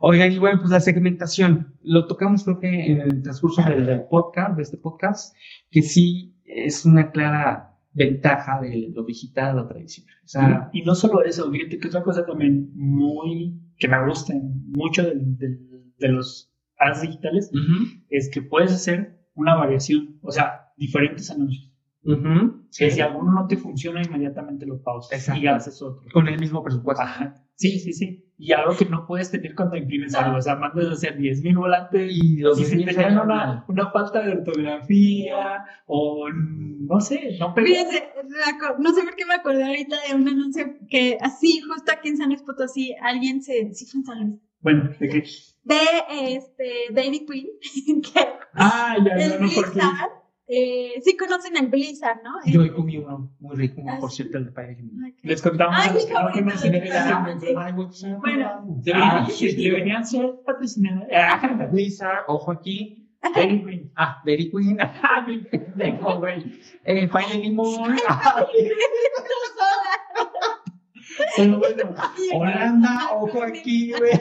Oigan, 0.00 0.32
y 0.32 0.38
bueno, 0.38 0.58
pues 0.60 0.70
la 0.70 0.80
segmentación, 0.80 1.74
lo 1.82 2.06
tocamos 2.06 2.44
creo 2.44 2.60
que 2.60 2.92
en 2.92 3.00
el 3.00 3.22
transcurso 3.22 3.62
del, 3.62 3.84
del 3.84 4.04
podcast, 4.04 4.56
de 4.56 4.62
este 4.62 4.76
podcast, 4.78 5.34
que 5.70 5.82
sí 5.82 6.37
es 6.48 6.84
una 6.84 7.10
clara 7.10 7.76
ventaja 7.92 8.60
de 8.60 8.90
lo 8.94 9.04
digital 9.04 9.50
a 9.50 9.52
lo 9.62 9.66
tradicional. 9.66 10.14
O 10.24 10.28
sea, 10.28 10.70
Y 10.72 10.82
no 10.82 10.94
solo 10.94 11.22
eso, 11.24 11.50
fíjate 11.50 11.78
que 11.78 11.88
otra 11.88 12.02
cosa 12.02 12.24
también 12.26 12.70
muy 12.74 13.60
que 13.78 13.88
me 13.88 14.04
gusta 14.06 14.34
mucho 14.68 15.02
del- 15.04 15.36
de 15.98 16.08
los 16.08 16.52
ads 16.78 17.02
digitales 17.02 17.50
es 18.10 18.30
que 18.32 18.42
puedes 18.42 18.72
hacer 18.72 19.18
una 19.34 19.54
variación, 19.56 20.18
o 20.22 20.30
sea, 20.30 20.72
diferentes 20.76 21.30
anuncios. 21.30 21.72
Que 22.70 22.90
sí, 22.90 22.90
si 22.96 23.00
alguno 23.00 23.32
no 23.32 23.46
te 23.48 23.56
funciona, 23.56 24.00
inmediatamente 24.02 24.64
lo 24.66 24.80
pausas 24.82 25.12
y 25.36 25.46
haces 25.46 25.82
otro. 25.82 26.04
con 26.12 26.28
el 26.28 26.38
mismo 26.38 26.62
presupuesto. 26.62 27.02
Ajá. 27.02 27.34
Sí, 27.58 27.80
sí, 27.80 27.92
sí. 27.92 28.24
Y 28.38 28.52
algo 28.52 28.76
que 28.76 28.84
no 28.84 29.04
puedes 29.04 29.32
tener 29.32 29.52
cuando 29.56 29.76
imprimes 29.76 30.14
algo. 30.14 30.38
O 30.38 30.40
sea, 30.40 30.54
mandas 30.54 30.86
a 30.86 30.92
hacer 30.92 31.18
10.000 31.18 31.56
volantes 31.56 32.08
Y 32.12 32.36
los 32.36 32.60
y 32.60 32.64
si 32.64 32.84
tenían 32.84 33.18
una, 33.18 33.64
una 33.66 33.90
falta 33.90 34.22
de 34.22 34.32
ortografía 34.32 35.64
o 35.86 36.28
no 36.30 37.00
sé, 37.00 37.36
no. 37.40 37.52
Fíjense, 37.54 38.10
no 38.78 38.92
sé 38.94 39.02
por 39.02 39.16
qué 39.16 39.26
me 39.26 39.34
acordé 39.34 39.64
ahorita 39.64 39.96
de 40.08 40.14
un 40.14 40.28
anuncio 40.28 40.64
que 40.88 41.18
así, 41.20 41.60
justo 41.60 41.90
aquí 41.90 42.10
en 42.10 42.16
San 42.16 42.28
Luis 42.28 42.42
Potosí, 42.42 42.94
alguien 43.02 43.42
se, 43.42 43.74
sí 43.74 43.86
fue 43.86 44.00
en 44.00 44.06
San 44.06 44.20
Luis, 44.20 44.40
Bueno, 44.60 44.90
de 45.00 45.08
que. 45.08 45.24
de 45.64 46.36
este, 46.36 46.92
Dairy 46.92 47.26
Queen, 47.26 48.02
que 48.02 48.20
Ah, 48.54 48.96
ya, 49.04 49.14
el 49.14 49.40
no, 49.40 49.46
no, 49.46 49.52
porque. 49.54 49.70
Blizzard, 49.72 50.10
eh, 50.48 50.94
sí 51.04 51.16
conocen 51.16 51.56
el 51.56 51.66
Blizzard, 51.68 52.22
¿no? 52.24 52.30
Yo 52.46 52.62
hoy 52.62 52.70
comí 52.70 52.96
uno 52.96 53.30
muy 53.38 53.54
rico, 53.56 53.82
Ah, 53.88 53.98
por 54.00 54.10
sí. 54.10 54.16
cierto, 54.16 54.38
el 54.38 54.46
de 54.46 54.52
Padre 54.52 54.76
Jiménez. 54.76 55.02
Ay, 55.04 55.12
qué- 55.20 55.28
Les 55.28 55.42
contamos 55.42 55.76
Ay, 55.78 55.88
a 55.90 55.92
los 55.92 56.04
que 56.06 56.12
no 56.14 56.20
conocen 56.32 56.74
el 56.74 56.82
pues, 57.76 58.04
Bueno. 58.20 58.64
Deberían. 58.82 59.26
Blizzard, 61.70 62.24
ojo 62.28 62.52
aquí. 62.52 63.04
Dairy 63.34 63.62
Queen. 63.64 63.92
Ah, 63.96 64.22
Dairy 64.24 64.50
Queen. 64.50 64.78
Ah, 65.02 65.24
güey. 66.18 66.60
Eh, 66.84 67.08
limón. 67.42 67.96
Pero 71.36 71.58
bueno, 71.58 71.94
Holanda, 72.34 73.08
ojo 73.12 73.42
aquí, 73.42 73.92
güey. 73.92 74.12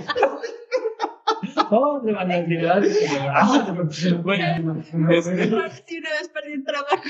Oh, 1.72 2.02
de 2.02 2.14
banalidades. 2.14 2.98
Ah, 3.20 3.76
Bueno, 4.24 4.80
este, 5.10 5.48
Sí, 5.86 5.98
una 6.00 6.10
vez 6.12 6.32
perdí 6.34 6.54
el 6.54 6.64
trabajo. 6.64 7.04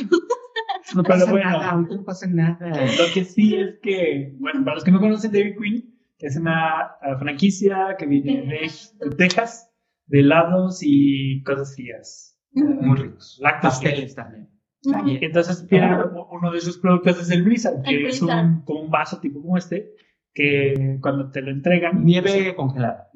No 0.95 1.03
Pero 1.03 1.19
pasa 1.19 1.31
bueno. 1.31 1.49
nada, 1.49 1.75
no 1.75 2.03
pasa 2.03 2.27
nada. 2.27 2.69
Lo 2.97 3.13
que 3.13 3.23
sí 3.23 3.55
es 3.55 3.79
que, 3.81 4.35
bueno, 4.39 4.63
para 4.63 4.75
los 4.75 4.83
que 4.83 4.91
no 4.91 4.99
conocen 4.99 5.31
Dairy 5.31 5.55
Queen, 5.55 5.93
es 6.19 6.35
una 6.37 6.95
franquicia 7.19 7.95
que 7.97 8.05
viene 8.05 8.41
de, 8.41 8.71
de 9.05 9.15
Texas, 9.15 9.71
de 10.07 10.19
helados 10.19 10.79
y 10.81 11.43
cosas 11.43 11.75
frías. 11.75 12.39
Muy 12.51 12.97
ricos. 12.97 13.37
Lácteos. 13.41 13.75
Pasteles 13.75 14.15
también. 14.15 14.49
Y 15.05 15.23
entonces 15.25 15.67
tiene 15.67 15.95
uno 16.31 16.51
de 16.51 16.61
sus 16.61 16.77
productos 16.77 17.21
es 17.21 17.31
el 17.31 17.43
Blizzard, 17.43 17.81
que 17.81 17.95
El 17.95 18.05
es 18.07 18.21
un, 18.21 18.61
como 18.63 18.81
un 18.81 18.89
vaso 18.89 19.19
tipo 19.19 19.41
como 19.41 19.57
este, 19.57 19.91
que 20.33 20.97
cuando 21.01 21.29
te 21.31 21.41
lo 21.41 21.51
entregan, 21.51 22.05
Nieve 22.05 22.55
congelada. 22.55 23.09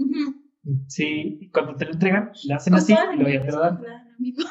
Sí, 0.88 1.50
cuando 1.54 1.76
te 1.76 1.86
lo 1.86 1.92
entregan, 1.92 2.32
le 2.44 2.54
hacen 2.54 2.74
así 2.76 2.94
y 2.94 3.24
lo 3.24 3.60
dan. 3.60 3.78
Claro, 3.78 4.10
amigo. 4.18 4.44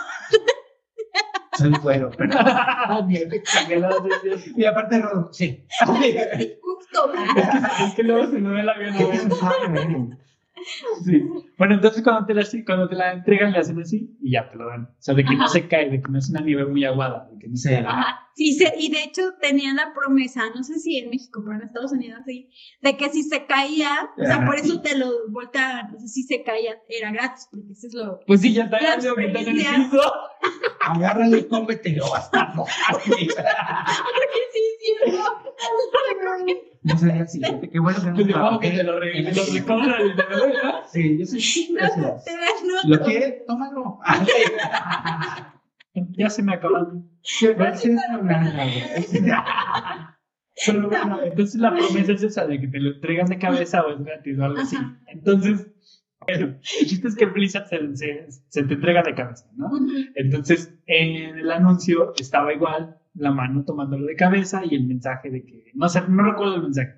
Soy 1.58 1.72
bueno, 1.82 2.10
pero. 2.16 2.32
Sí. 3.08 4.52
Y 4.56 4.64
aparte, 4.64 5.00
Rodo, 5.00 5.32
sí. 5.32 5.66
Justo. 5.86 7.12
Es 7.86 7.94
que 7.94 8.02
luego 8.02 8.30
se 8.30 8.38
me 8.38 8.50
ve 8.50 8.62
la 8.62 8.78
vida. 8.78 8.92
Sí. 11.04 11.22
Bueno, 11.58 11.74
entonces 11.74 12.02
cuando 12.02 12.26
te, 12.26 12.34
la, 12.34 12.44
cuando 12.66 12.88
te 12.88 12.94
la 12.96 13.12
entregan, 13.12 13.52
le 13.52 13.58
hacen 13.58 13.80
así 13.80 14.16
y 14.20 14.32
ya 14.32 14.48
te 14.50 14.56
lo 14.56 14.66
dan. 14.68 14.84
O 14.84 14.96
sea, 14.98 15.14
de 15.14 15.24
que 15.24 15.34
no 15.34 15.48
se 15.48 15.68
cae, 15.68 15.90
de 15.90 16.00
que 16.02 16.10
no 16.10 16.18
es 16.18 16.30
una 16.30 16.40
nieve 16.40 16.66
muy 16.66 16.84
aguada. 16.84 17.28
De 17.32 17.38
que 17.38 17.48
no 17.48 17.56
se... 17.56 17.76
Ajá. 17.76 18.26
Sí, 18.34 18.54
se- 18.54 18.72
y 18.78 18.90
de 18.90 19.02
hecho 19.02 19.22
tenían 19.42 19.76
la 19.76 19.92
promesa, 19.92 20.44
no 20.54 20.62
sé 20.62 20.78
si 20.78 20.96
en 20.98 21.10
México, 21.10 21.42
pero 21.44 21.56
en 21.56 21.62
Estados 21.66 21.92
Unidos 21.92 22.20
sí, 22.24 22.48
de 22.80 22.96
que 22.96 23.10
si 23.10 23.22
se 23.24 23.44
caía, 23.44 24.08
o 24.16 24.24
sea, 24.24 24.46
por 24.46 24.54
eso 24.56 24.80
te 24.80 24.96
lo 24.96 25.10
volteaban, 25.28 25.94
o 25.94 25.98
sea, 25.98 26.08
si 26.08 26.22
se 26.22 26.42
caía 26.42 26.76
era 26.88 27.10
gratis, 27.10 27.48
porque 27.50 27.72
eso 27.72 27.88
es 27.88 27.94
lo... 27.94 28.20
Pues 28.26 28.40
sí, 28.40 28.54
ya 28.54 28.64
está 28.64 28.78
ya 28.98 29.10
en 29.10 29.20
el 29.20 29.32
piso. 29.32 30.00
Agárrale, 30.80 31.46
cómetelo 31.48 32.14
hasta 32.14 32.52
no. 32.54 32.64
Porque 32.90 33.10
sí, 33.10 33.28
sí, 34.80 35.12
no. 35.12 35.24
No 36.82 36.96
sé, 36.96 37.12
así. 37.12 37.40
Qué 37.40 37.78
bueno 37.78 37.98
que 38.00 38.10
no 38.10 38.16
modo 38.16 38.28
trabajé 38.28 38.70
que 38.70 38.76
te 38.78 38.82
lo 38.84 38.92
lo 38.94 39.00
recobran 39.00 40.06
y 40.06 40.16
te 40.16 40.22
lo. 40.22 40.88
Sí, 40.90 41.18
yo 41.18 41.26
soy 41.26 41.74
gracias. 41.74 42.24
Te 42.24 42.32
dan 42.32 42.90
¿Lo 42.90 43.00
quiere? 43.04 43.44
Tómalo. 43.46 43.98
Ya 46.12 46.30
se 46.30 46.42
me 46.42 46.54
acaban. 46.54 47.10
Gracias. 47.56 48.00
Pero 50.66 50.88
bueno, 50.88 51.20
entonces 51.24 51.60
la 51.60 51.72
promesa 51.72 52.12
es 52.12 52.22
esa 52.22 52.46
de 52.46 52.60
que 52.60 52.68
te 52.68 52.78
lo 52.78 52.90
entregan 52.94 53.26
de 53.26 53.38
cabeza 53.38 53.82
o 53.82 53.92
es 53.92 54.04
gratis 54.04 54.38
o 54.38 54.44
algo 54.44 54.60
así. 54.60 54.76
Entonces, 55.08 55.66
bueno, 56.38 56.56
el 56.80 56.86
chiste 56.86 57.08
es 57.08 57.16
que 57.16 57.26
Blizzard 57.26 57.66
se, 57.68 57.96
se, 57.96 58.26
se 58.48 58.62
te 58.64 58.74
entrega 58.74 59.02
de 59.02 59.14
cabeza, 59.14 59.46
¿no? 59.56 59.70
Entonces, 60.14 60.74
en 60.86 61.38
el 61.38 61.50
anuncio 61.50 62.12
estaba 62.18 62.52
igual 62.52 62.96
la 63.14 63.30
mano 63.32 63.64
tomándolo 63.64 64.06
de 64.06 64.16
cabeza 64.16 64.62
y 64.64 64.74
el 64.74 64.86
mensaje 64.86 65.30
de 65.30 65.44
que, 65.44 65.70
no 65.74 65.88
sé, 65.88 66.02
no 66.08 66.22
recuerdo 66.22 66.56
el 66.56 66.62
mensaje, 66.62 66.94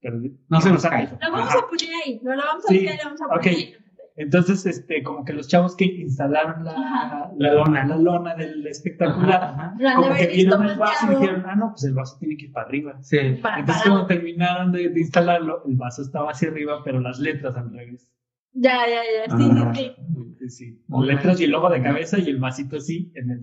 pero 0.00 0.20
No 0.48 0.60
se 0.60 0.70
nos 0.70 0.84
Ajá. 0.84 0.96
cae. 0.96 1.08
Lo 1.20 1.32
vamos 1.32 1.48
Ajá. 1.50 1.58
a 1.60 1.68
poner 1.68 1.88
ahí, 2.04 2.20
lo, 2.22 2.34
lo 2.34 2.42
vamos 2.44 2.64
a 2.64 2.68
Sí, 2.68 2.78
buscar 2.80 2.96
lo 2.98 3.04
vamos 3.04 3.22
a 3.22 3.26
poner 3.26 3.38
ok. 3.40 3.46
ahí. 3.46 3.74
Entonces, 4.16 4.64
este, 4.66 5.02
como 5.02 5.24
que 5.24 5.32
los 5.32 5.48
chavos 5.48 5.74
que 5.74 5.86
instalaron 5.86 6.62
la, 6.64 7.32
la 7.36 7.52
lona, 7.52 7.84
la 7.84 7.96
lona 7.96 8.36
del 8.36 8.64
espectacular, 8.64 9.42
Ajá, 9.42 9.74
ajá. 9.76 9.94
Como 9.96 10.14
que 10.14 10.26
vieron 10.28 10.68
el 10.68 10.78
vaso 10.78 11.06
y 11.10 11.16
dijeron, 11.16 11.42
ah, 11.46 11.56
no, 11.56 11.70
pues 11.70 11.82
el 11.82 11.94
vaso 11.94 12.16
tiene 12.20 12.36
que 12.36 12.44
ir 12.44 12.52
para 12.52 12.68
arriba. 12.68 13.02
Sí. 13.02 13.16
Pa- 13.42 13.58
Entonces, 13.58 13.64
parado. 13.82 13.82
cuando 13.90 14.06
terminaron 14.06 14.70
de, 14.70 14.88
de 14.90 15.00
instalarlo, 15.00 15.64
el 15.66 15.74
vaso 15.74 16.02
estaba 16.02 16.30
hacia 16.30 16.48
arriba, 16.48 16.82
pero 16.84 17.00
las 17.00 17.18
letras 17.18 17.56
al 17.56 17.72
revés. 17.72 18.08
Ya, 18.54 18.86
ya, 18.86 19.02
ya, 19.26 19.36
sí, 19.36 19.90
sí, 20.38 20.48
sí. 20.48 20.84
Letras 20.88 21.40
y 21.40 21.44
el 21.44 21.50
logo 21.50 21.68
de 21.70 21.82
cabeza 21.82 22.18
y 22.18 22.30
el 22.30 22.38
vasito 22.38 22.76
así 22.76 23.12
en 23.16 23.30
el 23.30 23.40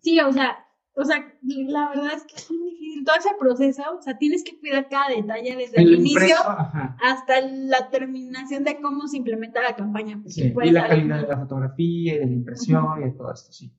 Sí, 0.00 0.20
o 0.20 0.32
sea, 0.32 0.64
o 0.94 1.04
sea, 1.04 1.32
la 1.42 1.88
verdad 1.88 2.12
es 2.14 2.24
que 2.24 2.36
es 2.36 2.50
muy 2.50 2.70
difícil. 2.70 3.04
Todo 3.04 3.16
ese 3.16 3.30
proceso, 3.38 3.82
o 3.98 4.02
sea, 4.02 4.16
tienes 4.18 4.44
que 4.44 4.58
cuidar 4.58 4.88
cada 4.88 5.08
detalle 5.08 5.56
desde 5.56 5.80
el, 5.80 5.94
El 5.94 6.00
inicio 6.00 6.36
ajá. 6.36 6.96
hasta 7.02 7.40
la 7.40 7.90
terminación 7.90 8.64
de 8.64 8.80
cómo 8.80 9.08
se 9.08 9.16
implementa 9.16 9.62
la 9.62 9.74
campaña. 9.74 10.16
porque 10.16 10.30
Sí, 10.30 10.54
Y 10.62 10.70
la 10.70 10.88
salir 10.88 11.08
calidad 11.08 11.22
de 11.22 11.28
la 11.28 11.38
fotografía, 11.38 12.14
y 12.14 12.18
de 12.18 12.26
la 12.26 12.32
impresión 12.32 13.00
y 13.00 13.04
de 13.04 13.10
todo 13.12 13.32
esto, 13.32 13.52
sí. 13.52 13.72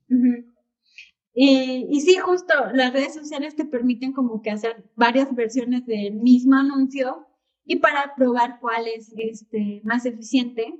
Y, 1.34 1.86
y 1.90 2.00
sí, 2.00 2.16
justo 2.16 2.52
las 2.74 2.92
redes 2.92 3.14
sociales 3.14 3.56
te 3.56 3.64
permiten 3.64 4.12
como 4.12 4.42
que 4.42 4.50
hacer 4.50 4.84
varias 4.94 5.34
versiones 5.34 5.86
del 5.86 6.14
mismo 6.14 6.56
anuncio 6.56 7.26
y 7.64 7.76
para 7.76 8.14
probar 8.16 8.58
cuál 8.60 8.86
es 8.88 9.12
este, 9.16 9.80
más 9.84 10.04
eficiente 10.06 10.74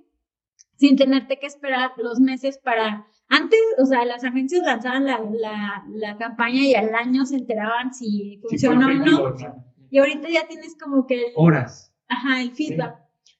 sin 0.76 0.96
tenerte 0.96 1.38
que 1.38 1.46
esperar 1.46 1.92
los 1.96 2.18
meses 2.20 2.58
para... 2.58 3.06
Antes, 3.28 3.58
o 3.78 3.86
sea, 3.86 4.04
las 4.04 4.24
agencias 4.24 4.62
lanzaban 4.66 5.06
la, 5.06 5.20
la, 5.32 5.84
la 5.94 6.18
campaña 6.18 6.60
y 6.60 6.74
al 6.74 6.94
año 6.94 7.24
se 7.24 7.36
enteraban 7.36 7.94
si 7.94 8.08
Sí, 8.08 8.40
funcionó 8.42 8.86
o 8.86 8.90
efectivo, 8.90 9.30
no. 9.30 9.64
Y 9.90 9.98
ahorita 9.98 10.28
ya 10.28 10.46
tienes 10.48 10.76
como 10.78 11.06
que... 11.06 11.14
el- 11.26 11.32
Horas. 11.36 11.94
Ajá, 12.08 12.42
el 12.42 12.50
feedback. 12.52 12.96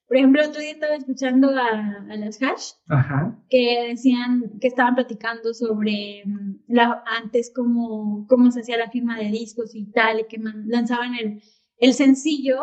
Por 0.07 0.17
ejemplo, 0.17 0.41
otro 0.47 0.61
día 0.61 0.71
estaba 0.71 0.95
escuchando 0.95 1.49
a, 1.49 2.05
a 2.09 2.15
las 2.15 2.41
hash 2.41 2.71
Ajá. 2.89 3.37
que 3.49 3.87
decían 3.89 4.53
que 4.61 4.67
estaban 4.67 4.95
platicando 4.95 5.53
sobre 5.53 6.23
mm, 6.25 6.55
la, 6.67 7.03
antes 7.21 7.51
cómo, 7.55 8.25
cómo 8.27 8.51
se 8.51 8.61
hacía 8.61 8.77
la 8.77 8.89
firma 8.89 9.17
de 9.17 9.25
discos 9.29 9.75
y 9.75 9.85
tal, 9.91 10.21
y 10.21 10.27
que 10.27 10.39
man- 10.39 10.65
lanzaban 10.67 11.15
el, 11.15 11.41
el 11.85 11.93
sencillo 11.93 12.57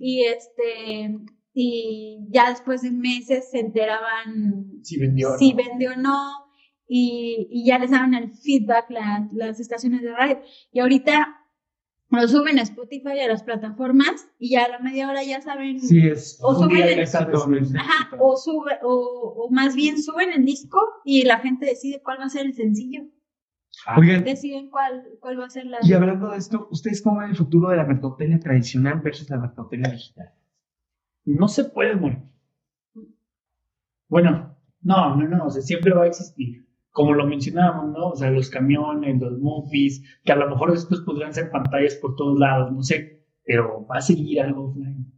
y 0.00 0.24
este 0.24 1.18
y 1.54 2.26
ya 2.30 2.50
después 2.50 2.82
de 2.82 2.90
meses 2.90 3.50
se 3.50 3.60
enteraban 3.60 4.80
Sí 4.82 4.98
vendió. 4.98 5.36
si 5.38 5.50
¿no? 5.52 5.56
vendió 5.56 5.92
o 5.92 5.96
no 5.96 6.18
y, 6.88 7.48
y 7.50 7.66
ya 7.66 7.78
les 7.78 7.90
daban 7.90 8.14
el 8.14 8.30
feedback 8.32 8.90
la- 8.90 9.28
las 9.32 9.60
estaciones 9.60 10.02
de 10.02 10.12
radio 10.12 10.40
y 10.72 10.80
ahorita 10.80 11.36
lo 12.10 12.28
suben 12.28 12.58
a 12.58 12.62
Spotify 12.62 13.12
y 13.16 13.20
a 13.20 13.28
las 13.28 13.42
plataformas 13.42 14.28
y 14.38 14.50
ya 14.50 14.64
a 14.64 14.68
la 14.68 14.78
media 14.80 15.08
hora 15.08 15.22
ya 15.24 15.40
saben 15.40 15.80
Sí, 15.80 16.06
es. 16.06 16.38
O 16.42 16.54
suben 16.54 16.82
el-. 16.92 17.00
Ajá, 17.78 18.10
o 18.20 18.36
sube, 18.36 18.72
o, 18.82 19.34
o 19.46 19.50
más 19.50 19.74
bien 19.74 20.02
suben 20.02 20.30
el 20.30 20.44
disco 20.44 20.78
y 21.06 21.24
la 21.24 21.38
gente 21.38 21.64
decide 21.66 22.02
cuál 22.02 22.18
va 22.20 22.24
a 22.26 22.28
ser 22.28 22.44
el 22.46 22.52
sencillo. 22.54 23.04
Oigan, 23.96 24.24
Deciden 24.24 24.70
cuál, 24.70 25.04
cuál 25.18 25.40
va 25.40 25.46
a 25.46 25.50
ser 25.50 25.66
la. 25.66 25.78
y 25.82 25.92
hablando 25.92 26.30
de 26.30 26.38
esto, 26.38 26.68
¿ustedes 26.70 27.02
cómo 27.02 27.20
ven 27.20 27.30
el 27.30 27.36
futuro 27.36 27.70
de 27.70 27.76
la 27.76 27.84
mercadotecnia 27.84 28.38
tradicional 28.38 29.00
versus 29.00 29.28
la 29.30 29.38
mercadotecnia 29.38 29.90
digital? 29.90 30.32
No 31.24 31.48
se 31.48 31.64
puede 31.64 31.96
morir. 31.96 32.18
Bueno, 34.08 34.56
no, 34.82 35.16
no, 35.16 35.28
no, 35.28 35.46
o 35.46 35.50
sea, 35.50 35.62
siempre 35.62 35.94
va 35.94 36.04
a 36.04 36.08
existir. 36.08 36.66
Como 36.90 37.14
lo 37.14 37.26
mencionábamos, 37.26 37.96
¿no? 37.96 38.08
O 38.08 38.16
sea, 38.16 38.30
los 38.30 38.50
camiones, 38.50 39.18
los 39.18 39.38
movies, 39.38 40.02
que 40.24 40.32
a 40.32 40.36
lo 40.36 40.50
mejor 40.50 40.72
después 40.72 41.00
podrán 41.00 41.32
ser 41.32 41.50
pantallas 41.50 41.94
por 41.94 42.16
todos 42.16 42.38
lados, 42.38 42.70
no 42.70 42.82
sé, 42.82 43.24
pero 43.44 43.86
va 43.86 43.96
a 43.96 44.02
seguir 44.02 44.42
algo 44.42 44.68
offline. 44.68 45.10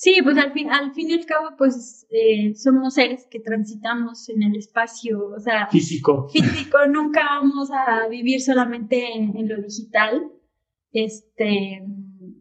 Sí, 0.00 0.20
pues 0.22 0.38
al 0.38 0.52
fin, 0.52 0.70
al 0.70 0.92
fin 0.92 1.10
y 1.10 1.14
al 1.14 1.26
cabo, 1.26 1.56
pues 1.58 2.06
eh, 2.10 2.54
somos 2.54 2.94
seres 2.94 3.26
que 3.28 3.40
transitamos 3.40 4.28
en 4.28 4.44
el 4.44 4.54
espacio, 4.54 5.30
o 5.30 5.40
sea, 5.40 5.66
Físico. 5.66 6.28
físico, 6.28 6.78
nunca 6.88 7.20
vamos 7.40 7.68
a 7.72 8.06
vivir 8.06 8.40
solamente 8.40 9.12
en, 9.16 9.36
en 9.36 9.48
lo 9.48 9.56
digital. 9.60 10.30
Este, 10.92 11.82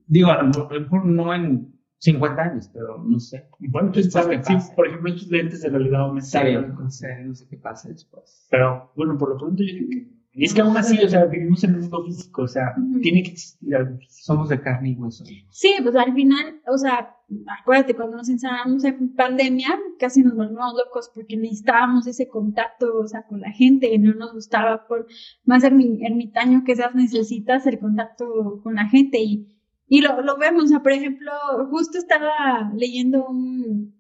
Digo, 0.06 0.30
a 0.30 0.42
lo 0.44 0.48
mejor- 0.50 0.68
a 0.72 0.74
lo 0.76 0.82
mejor 0.82 1.06
no 1.06 1.34
en 1.34 1.74
50 1.98 2.42
años, 2.44 2.70
pero 2.72 3.04
no 3.04 3.20
sé. 3.20 3.48
Bueno, 3.58 3.92
pues, 3.92 4.06
Después, 4.06 4.24
sabe, 4.26 4.38
¿qué 4.38 4.60
sí, 4.62 4.72
por 4.76 4.88
ejemplo, 4.88 5.10
estos 5.14 5.30
lentes 5.30 5.62
de 5.64 5.70
realidad 5.70 6.02
aumentada. 6.02 6.62
no 6.62 6.90
sé, 6.92 7.08
no 7.24 7.34
sé 7.34 7.48
qué 7.50 7.58
pasa 7.58 7.90
después. 7.90 8.48
Pero 8.52 8.92
bueno, 8.96 9.18
por 9.18 9.30
lo 9.30 9.38
pronto 9.38 9.64
yo 9.64 9.74
digo 9.74 9.88
que. 9.90 10.17
Es 10.40 10.54
que 10.54 10.62
aún 10.62 10.78
así, 10.78 11.04
o 11.04 11.10
sea, 11.10 11.26
vivimos 11.26 11.64
en 11.64 11.74
un 11.76 11.82
mundo 11.82 12.04
físico, 12.06 12.44
o 12.44 12.48
sea, 12.48 12.76
tiene 13.02 13.24
que 13.24 13.32
existir 13.32 13.76
algo. 13.76 13.98
Somos 14.08 14.50
de 14.50 14.62
carne 14.62 14.92
y 14.92 14.96
hueso. 14.96 15.26
Sí, 15.50 15.74
pues 15.82 15.96
al 15.96 16.14
final, 16.14 16.62
o 16.68 16.78
sea, 16.78 17.16
acuérdate, 17.60 17.96
cuando 17.96 18.18
nos 18.18 18.30
encerramos 18.30 18.84
en 18.84 19.16
pandemia, 19.16 19.70
casi 19.98 20.22
nos 20.22 20.36
volvimos 20.36 20.74
locos 20.76 21.10
porque 21.14 21.38
necesitábamos 21.38 22.06
ese 22.06 22.28
contacto, 22.28 23.00
o 23.00 23.08
sea, 23.08 23.24
con 23.24 23.42
la 23.42 23.52
gente, 23.52 23.92
y 23.94 23.98
no 23.98 24.14
nos 24.14 24.34
gustaba, 24.34 24.88
por 24.88 25.08
más 25.44 25.64
ermi- 25.64 26.06
ermitaño 26.06 26.64
que 26.64 26.76
seas, 26.76 26.94
necesitas 26.94 27.66
el 27.66 27.80
contacto 27.80 28.62
con 28.62 28.76
la 28.76 28.88
gente 28.88 29.20
y, 29.20 29.48
y 29.88 30.02
lo, 30.02 30.22
lo 30.22 30.38
vemos, 30.38 30.66
o 30.66 30.68
sea, 30.68 30.84
por 30.84 30.92
ejemplo, 30.92 31.32
justo 31.72 31.98
estaba 31.98 32.72
leyendo 32.76 33.28
un, 33.28 33.97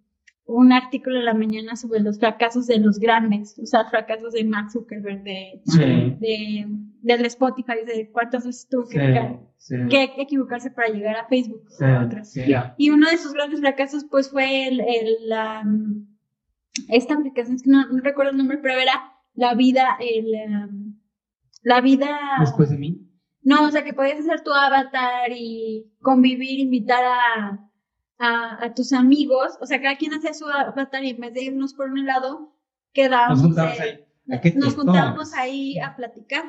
un 0.49 0.71
artículo 0.71 1.17
en 1.19 1.25
la 1.25 1.33
mañana 1.33 1.75
sobre 1.75 1.99
los 1.99 2.19
fracasos 2.19 2.67
de 2.67 2.79
los 2.79 2.99
grandes, 2.99 3.59
o 3.59 3.65
sea, 3.65 3.85
fracasos 3.85 4.33
de 4.33 4.45
Mark 4.45 4.71
Zuckerberg, 4.71 5.21
de, 5.23 5.61
Sí. 5.65 5.79
de, 5.79 6.65
del 7.01 7.25
Spotify, 7.25 7.73
de 7.85 8.09
cuántas 8.11 8.45
veces 8.45 8.67
tuvo 8.69 8.87
que, 8.87 9.37
Sí, 9.57 9.75
sí. 9.75 9.87
que 9.89 10.03
equivocarse 10.21 10.71
para 10.71 10.87
llegar 10.87 11.17
a 11.17 11.27
Facebook 11.27 11.63
Sí, 11.69 11.83
o 11.83 11.87
a 11.87 12.05
otras. 12.05 12.33
Y 12.77 12.89
uno 12.89 13.09
de 13.09 13.17
sus 13.17 13.33
grandes 13.33 13.59
fracasos, 13.59 14.05
pues, 14.09 14.31
fue 14.31 14.67
el, 14.69 14.79
el, 14.79 15.15
la, 15.27 15.63
mm, 15.65 16.07
esta 16.89 17.15
aplicación, 17.15 17.55
es 17.57 17.63
que 17.63 17.69
no, 17.69 17.85
no 17.87 18.01
recuerdo 18.01 18.31
el 18.31 18.37
nombre, 18.37 18.57
pero 18.59 18.79
era 18.79 18.93
la 19.33 19.53
vida, 19.53 19.97
el, 19.99 20.27
um, 20.69 20.97
la 21.63 21.81
vida, 21.81 22.07
Después 22.39 22.69
de 22.69 22.77
mí. 22.77 23.01
no, 23.41 23.65
o 23.65 23.71
sea, 23.71 23.83
que 23.83 23.93
podías 23.93 24.19
hacer 24.19 24.41
tu 24.43 24.51
avatar 24.53 25.29
y 25.35 25.91
convivir, 26.01 26.59
invitar 26.59 27.03
a, 27.03 27.66
a, 28.19 28.63
a 28.65 28.73
tus 28.73 28.93
amigos, 28.93 29.57
o 29.61 29.65
sea, 29.65 29.81
cada 29.81 29.97
quien 29.97 30.13
hacía 30.13 30.33
su 30.33 30.45
avatar 30.45 31.03
y 31.03 31.09
en 31.11 31.19
vez 31.19 31.33
de 31.33 31.43
irnos 31.43 31.73
por 31.73 31.89
un 31.89 32.05
Nos 32.05 32.49
quedábamos, 32.93 33.41
juntamos 33.41 33.79
ahí. 33.79 34.03
¿A 34.29 34.41
nos 34.55 34.75
tomas? 34.75 35.33
ahí 35.33 35.79
a 35.79 35.95
platicar. 35.95 36.43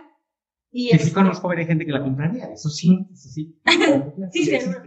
Y 0.71 0.91
Que 0.91 0.99
sí 0.99 1.03
este, 1.05 1.15
conozco 1.15 1.51
hay 1.51 1.67
gente 1.67 1.87
que 1.87 1.93
la 1.93 2.03
compraría, 2.03 2.47
eso 2.53 2.69
sí, 2.69 3.07
eso 3.13 3.29
sí. 3.29 3.59
Sí, 4.33 4.45
seguro. 4.45 4.83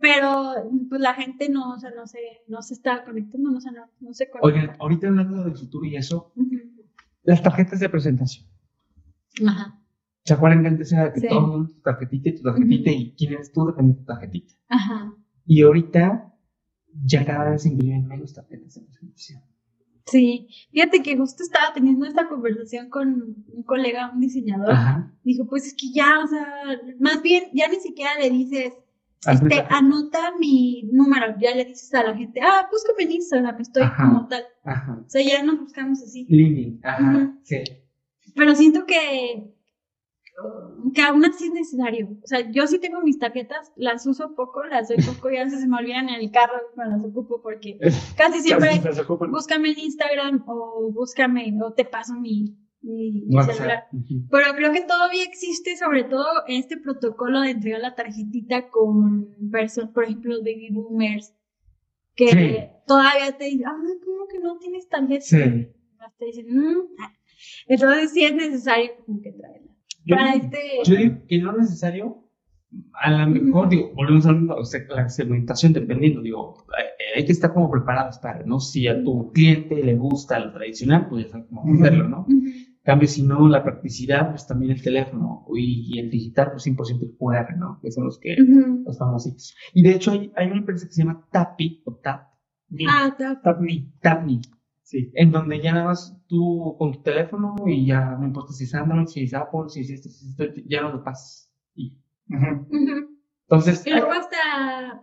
Pero 0.00 0.52
pues 0.88 1.00
la 1.00 1.14
gente 1.14 1.48
no, 1.48 1.72
o 1.72 1.78
sea, 1.78 1.90
no 1.90 2.06
se, 2.06 2.18
no 2.48 2.60
se 2.60 2.74
está 2.74 3.04
conectando, 3.04 3.50
no 3.50 3.60
se, 3.60 3.72
no, 3.72 3.86
no 4.00 4.12
se 4.12 4.28
conecta. 4.28 4.46
Oigan, 4.46 4.76
ahorita 4.78 5.08
hablando 5.08 5.44
del 5.44 5.56
futuro 5.56 5.86
y 5.86 5.96
eso, 5.96 6.32
las 7.22 7.42
tarjetas 7.42 7.80
de 7.80 7.88
presentación. 7.88 8.46
Ajá, 9.46 9.80
¿Se 10.24 10.34
acuerdan 10.34 10.62
que 10.62 10.68
antes 10.68 10.92
era 10.92 11.12
que 11.12 11.20
Sí. 11.20 11.28
todo 11.28 11.38
el 11.40 11.46
mundo 11.46 11.72
tu 11.74 11.80
tarjetita 11.80 12.28
y 12.28 12.34
tu 12.34 12.42
tarjetita 12.42 12.90
y 12.90 13.14
quién 13.16 13.32
eres 13.34 13.52
tú 13.52 13.66
depende 13.66 13.92
de 13.94 13.98
tu 14.00 14.04
tarjetita? 14.04 14.54
ajá. 14.68 15.14
Y 15.46 15.62
ahorita 15.62 16.32
ya 17.04 17.24
cada 17.24 17.50
vez 17.50 17.66
imprimen 17.66 18.06
menos 18.06 18.34
tarjetas 18.34 18.74
de 18.74 18.82
presentación. 18.82 19.42
Sí, 20.06 20.48
fíjate 20.70 21.02
que 21.02 21.16
justo 21.16 21.42
estaba 21.42 21.72
teniendo 21.74 22.06
esta 22.06 22.28
conversación 22.28 22.88
con 22.90 23.44
un 23.52 23.62
colega, 23.64 24.12
un 24.12 24.20
diseñador. 24.20 24.70
Ajá. 24.70 25.12
Dijo, 25.24 25.46
pues 25.46 25.66
es 25.66 25.74
que 25.74 25.90
ya, 25.92 26.20
o 26.24 26.28
sea, 26.28 26.46
más 27.00 27.22
bien, 27.22 27.44
ya 27.52 27.68
ni 27.68 27.76
siquiera 27.76 28.12
le 28.20 28.30
dices, 28.30 28.72
este, 29.26 29.64
anota 29.70 30.32
mi 30.38 30.88
número, 30.92 31.34
ya 31.40 31.56
le 31.56 31.64
dices 31.64 31.92
a 31.94 32.04
la 32.04 32.16
gente, 32.16 32.40
ah, 32.40 32.68
búscame 32.70 33.02
en 33.02 33.12
Instagram, 33.12 33.60
estoy 33.60 33.82
Ajá. 33.82 34.04
como 34.04 34.28
tal. 34.28 34.44
Ajá. 34.62 35.02
O 35.04 35.10
sea, 35.10 35.22
ya 35.26 35.42
nos 35.42 35.58
buscamos 35.58 36.00
así. 36.00 36.24
Living. 36.28 36.78
Ajá. 36.84 37.36
Sí. 37.42 37.64
Pero 38.36 38.54
siento 38.54 38.86
que, 38.86 39.55
que 40.94 41.02
aún 41.02 41.24
así 41.24 41.46
es 41.46 41.52
necesario. 41.52 42.08
O 42.22 42.26
sea, 42.26 42.50
yo 42.50 42.66
sí 42.66 42.78
tengo 42.78 43.00
mis 43.00 43.18
tarjetas, 43.18 43.72
las 43.76 44.06
uso 44.06 44.34
poco, 44.34 44.64
las 44.64 44.88
doy 44.88 44.98
poco 44.98 45.30
y 45.30 45.36
a 45.38 45.44
veces 45.44 45.60
se 45.60 45.68
me 45.68 45.76
olvidan 45.78 46.08
en 46.08 46.20
el 46.20 46.30
carro 46.30 46.54
cuando 46.74 46.96
las 46.98 47.06
ocupo 47.06 47.40
porque 47.42 47.78
casi 48.16 48.40
siempre 48.40 48.70
Casi 48.82 49.00
búscame 49.30 49.70
en 49.72 49.78
Instagram 49.78 50.44
o 50.46 50.90
búscame 50.92 51.52
o 51.62 51.72
te 51.72 51.84
paso 51.84 52.14
mi, 52.14 52.56
mi, 52.82 53.22
mi 53.26 53.34
WhatsApp. 53.34 53.54
celular. 53.56 53.84
Pero 54.30 54.46
creo 54.56 54.72
que 54.72 54.82
todavía 54.82 55.24
existe 55.24 55.76
sobre 55.76 56.04
todo 56.04 56.26
este 56.48 56.76
protocolo 56.76 57.40
de 57.40 57.50
entregar 57.50 57.80
la 57.80 57.94
tarjetita 57.94 58.68
con 58.68 59.28
personas, 59.50 59.90
por 59.92 60.04
ejemplo, 60.04 60.38
baby 60.40 60.68
boomers, 60.72 61.34
que 62.14 62.28
Sí. 62.28 62.56
todavía 62.86 63.36
te 63.36 63.44
dicen, 63.44 63.66
ah, 63.66 63.76
¿cómo 64.04 64.26
que 64.28 64.38
no 64.38 64.58
tienes 64.58 64.88
tarjeta? 64.88 65.20
Sí. 65.24 65.72
Hasta 65.98 66.24
dicen, 66.24 66.46
"Mm, 66.48 66.80
ah". 67.00 67.12
Entonces 67.68 68.12
sí 68.12 68.24
es 68.24 68.34
necesario 68.34 68.90
como 69.04 69.20
que 69.20 69.32
traerla. 69.32 69.65
Yo 70.06 70.16
para 70.16 70.32
digo- 70.32 70.44
este... 70.46 70.58
Yo 70.84 70.96
digo 70.96 71.16
que 71.28 71.38
no 71.42 71.50
es 71.52 71.56
necesario. 71.58 72.22
A 72.94 73.10
lo 73.10 73.26
mejor, 73.28 73.68
digo, 73.68 73.92
volvemos 73.94 74.26
a 74.26 74.32
mismo, 74.32 74.54
o 74.54 74.64
sea, 74.64 74.80
la 74.88 75.08
segmentación 75.08 75.72
dependiendo, 75.72 76.20
digo, 76.22 76.64
hay- 77.14 77.24
que 77.24 77.32
estar 77.32 77.52
como 77.54 77.70
preparados 77.70 78.18
para, 78.18 78.44
¿no? 78.44 78.60
Si 78.60 78.86
a 78.88 79.02
tu 79.02 79.30
cliente 79.32 79.82
le 79.82 79.94
gusta 79.96 80.38
lo 80.38 80.52
tradicional, 80.52 81.08
pues 81.08 81.24
ya 81.26 81.30
sabes 81.32 81.46
cómo 81.48 81.62
hacerlo, 81.74 82.08
¿no? 82.08 82.26
En 82.28 82.66
cambio, 82.84 83.08
si 83.08 83.22
no, 83.22 83.48
la 83.48 83.64
practicidad, 83.64 84.30
pues 84.30 84.46
también 84.46 84.72
el 84.72 84.82
teléfono 84.82 85.44
y, 85.56 85.94
y 85.96 85.98
el 85.98 86.10
digital, 86.10 86.50
pues 86.52 86.64
100% 86.66 87.02
el 87.02 87.16
QR, 87.18 87.56
¿no? 87.56 87.80
Que 87.82 87.90
son 87.90 88.04
los 88.04 88.18
que, 88.20 88.36
Ujú. 88.40 88.82
los 88.84 88.98
famositos. 88.98 89.56
Y 89.74 89.82
de 89.82 89.90
hecho, 89.92 90.12
hay, 90.12 90.30
hay 90.36 90.46
una 90.48 90.58
empresa 90.58 90.86
que 90.86 90.92
se 90.92 91.02
llama 91.02 91.26
Tapi, 91.32 91.82
o 91.86 91.94
Tap. 91.96 92.28
Ah, 92.88 93.08
está. 93.08 93.40
Tap 93.40 93.60
me. 93.60 93.92
Tapni, 94.02 94.40
Sí. 94.88 95.10
en 95.14 95.32
donde 95.32 95.60
ya 95.60 95.72
nada 95.72 95.86
más 95.86 96.16
tú 96.28 96.76
con 96.78 96.92
tu 96.92 97.02
teléfono 97.02 97.56
y 97.66 97.86
ya 97.86 98.12
no 98.12 98.24
importa 98.24 98.52
si 98.52 98.62
es 98.64 98.72
Android, 98.74 99.06
si 99.08 99.24
es 99.24 99.34
Apple, 99.34 99.62
si 99.68 99.80
es 99.80 99.90
esto, 99.90 100.08
si 100.08 100.26
es 100.30 100.38
esto, 100.38 100.60
ya 100.66 100.80
no 100.82 100.92
lo 100.92 101.02
pasas. 101.02 101.50
Y, 101.74 101.98
entonces, 103.48 103.84
Y 103.86 103.90
luego 103.90 104.12
hasta, 104.12 105.02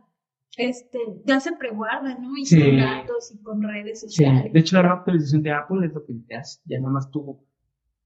este, 0.57 0.99
ya 1.25 1.39
se 1.41 1.51
preguarda, 1.53 2.17
¿no? 2.17 2.35
Y 2.37 2.45
Sí. 2.45 2.61
con 2.61 2.77
datos 2.77 3.33
y 3.33 3.43
con 3.43 3.61
redes 3.61 3.99
Sí, 3.99 4.07
sociales. 4.07 4.53
de 4.53 4.59
hecho 4.59 4.75
la 4.77 4.83
nueva 4.83 4.97
actualización 4.99 5.43
de 5.43 5.51
Apple 5.51 5.85
es 5.85 5.93
lo 5.93 6.05
que 6.05 6.13
te 6.27 6.35
hace, 6.35 6.61
ya 6.65 6.79
nada 6.79 6.93
más 6.93 7.11
tuvo. 7.11 7.43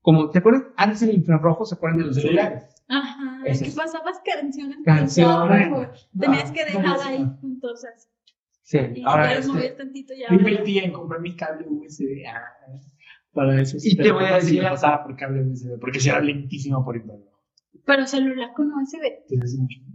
Como, 0.02 0.30
¿te 0.32 0.40
acuerdas? 0.40 0.64
Antes 0.78 1.02
el 1.04 1.14
infrarrojo, 1.14 1.64
¿se 1.66 1.76
acuerdan 1.76 2.00
de 2.00 2.06
los 2.08 2.16
Sí. 2.16 2.22
celulares? 2.22 2.74
Ajá, 2.88 3.42
Ese 3.46 3.66
que 3.66 3.70
es. 3.70 3.76
pasabas 3.76 4.20
canciones. 4.26 4.78
Canciones. 4.86 6.10
Tenías 6.18 6.52
que 6.52 6.62
Ah, 6.62 6.66
dejar 6.66 6.96
buenísimo. 6.98 7.08
ahí 7.08 7.60
así. 7.94 8.08
Sí, 8.70 8.78
Y 8.96 9.04
ahora 9.06 9.42
si 9.42 9.50
este- 9.52 9.70
tantito 9.78 10.14
ya. 10.14 10.28
Yo 10.30 10.36
invertí 10.36 10.78
en 10.80 10.92
comprar 10.92 11.22
mi 11.22 11.38
cable 11.38 11.66
USB. 11.70 12.26
ah, 12.28 12.42
para 13.34 13.62
eso. 13.62 13.78
Y 13.82 13.96
te 13.96 14.04
pero 14.04 14.16
voy 14.16 14.26
a 14.26 14.28
si 14.42 14.48
decir 14.48 14.60
me 14.60 14.66
algo. 14.68 14.76
pasaba 14.76 15.04
por 15.06 15.16
cable 15.16 15.42
USB, 15.46 15.80
porque 15.80 16.02
si 16.02 16.10
era 16.10 16.20
lentísimo 16.20 16.84
por 16.84 16.98
infrarrojo. 16.98 17.40
Pero 17.86 18.06
celular 18.06 18.50
con 18.54 18.70
USB. 18.74 19.00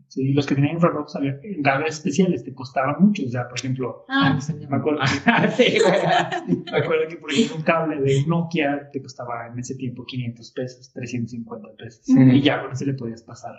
Sí, 0.08 0.32
los 0.32 0.46
que 0.46 0.54
tenían 0.54 0.74
infrarrojos 0.76 1.14
había 1.16 1.38
cables 1.62 1.96
especiales, 1.96 2.44
te 2.44 2.54
costaban 2.54 2.96
mucho. 3.00 3.24
O 3.26 3.28
sea, 3.28 3.46
por 3.46 3.58
ejemplo, 3.58 4.06
Ah, 4.08 4.38
me 4.70 4.76
acuerdo, 4.76 5.00
Sí, 5.56 5.78
me 6.70 6.78
acuerdo 6.78 7.08
que, 7.08 7.16
por 7.16 7.30
ejemplo, 7.30 7.56
un 7.56 7.62
cable 7.62 8.00
de 8.00 8.24
Nokia 8.26 8.88
te 8.90 9.02
costaba 9.02 9.48
en 9.52 9.58
ese 9.58 9.74
tiempo 9.74 10.04
500 10.06 10.50
pesos, 10.52 10.92
350 10.94 11.68
pesos. 11.76 12.08
Y 12.08 12.40
ya 12.40 12.62
con 12.62 12.72
ese 12.72 12.86
le 12.86 12.94
podías 12.94 13.22
pasar 13.22 13.52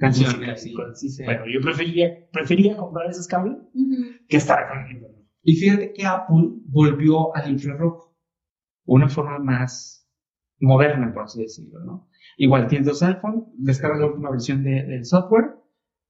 Canciones, 0.00 0.62
sí, 0.94 1.08
sí. 1.10 1.22
Pero 1.26 1.44
yo 1.46 1.60
prefería, 1.60 2.08
prefería 2.32 2.76
comprar 2.76 3.08
esos 3.10 3.26
cables 3.28 3.58
ujú. 3.74 3.96
que 4.28 4.36
estar 4.38 4.68
con 4.68 4.78
el 4.86 4.92
infrarrojo. 4.92 5.20
Y 5.42 5.56
fíjate 5.56 5.92
que 5.92 6.04
Apple 6.06 6.48
volvió 6.66 7.34
al 7.36 7.50
infrarrojo. 7.50 8.16
Una 8.86 9.08
forma 9.08 9.38
más 9.38 10.08
moderna, 10.58 11.12
por 11.12 11.24
así 11.24 11.40
decirlo, 11.42 11.80
¿no? 11.84 12.08
Igual 12.36 12.66
tienes 12.66 12.86
dos 12.88 13.02
iPhone, 13.02 13.46
descargas 13.56 14.00
la 14.00 14.06
última 14.06 14.30
versión 14.30 14.62
de- 14.64 14.84
del 14.84 15.04
software 15.04 15.54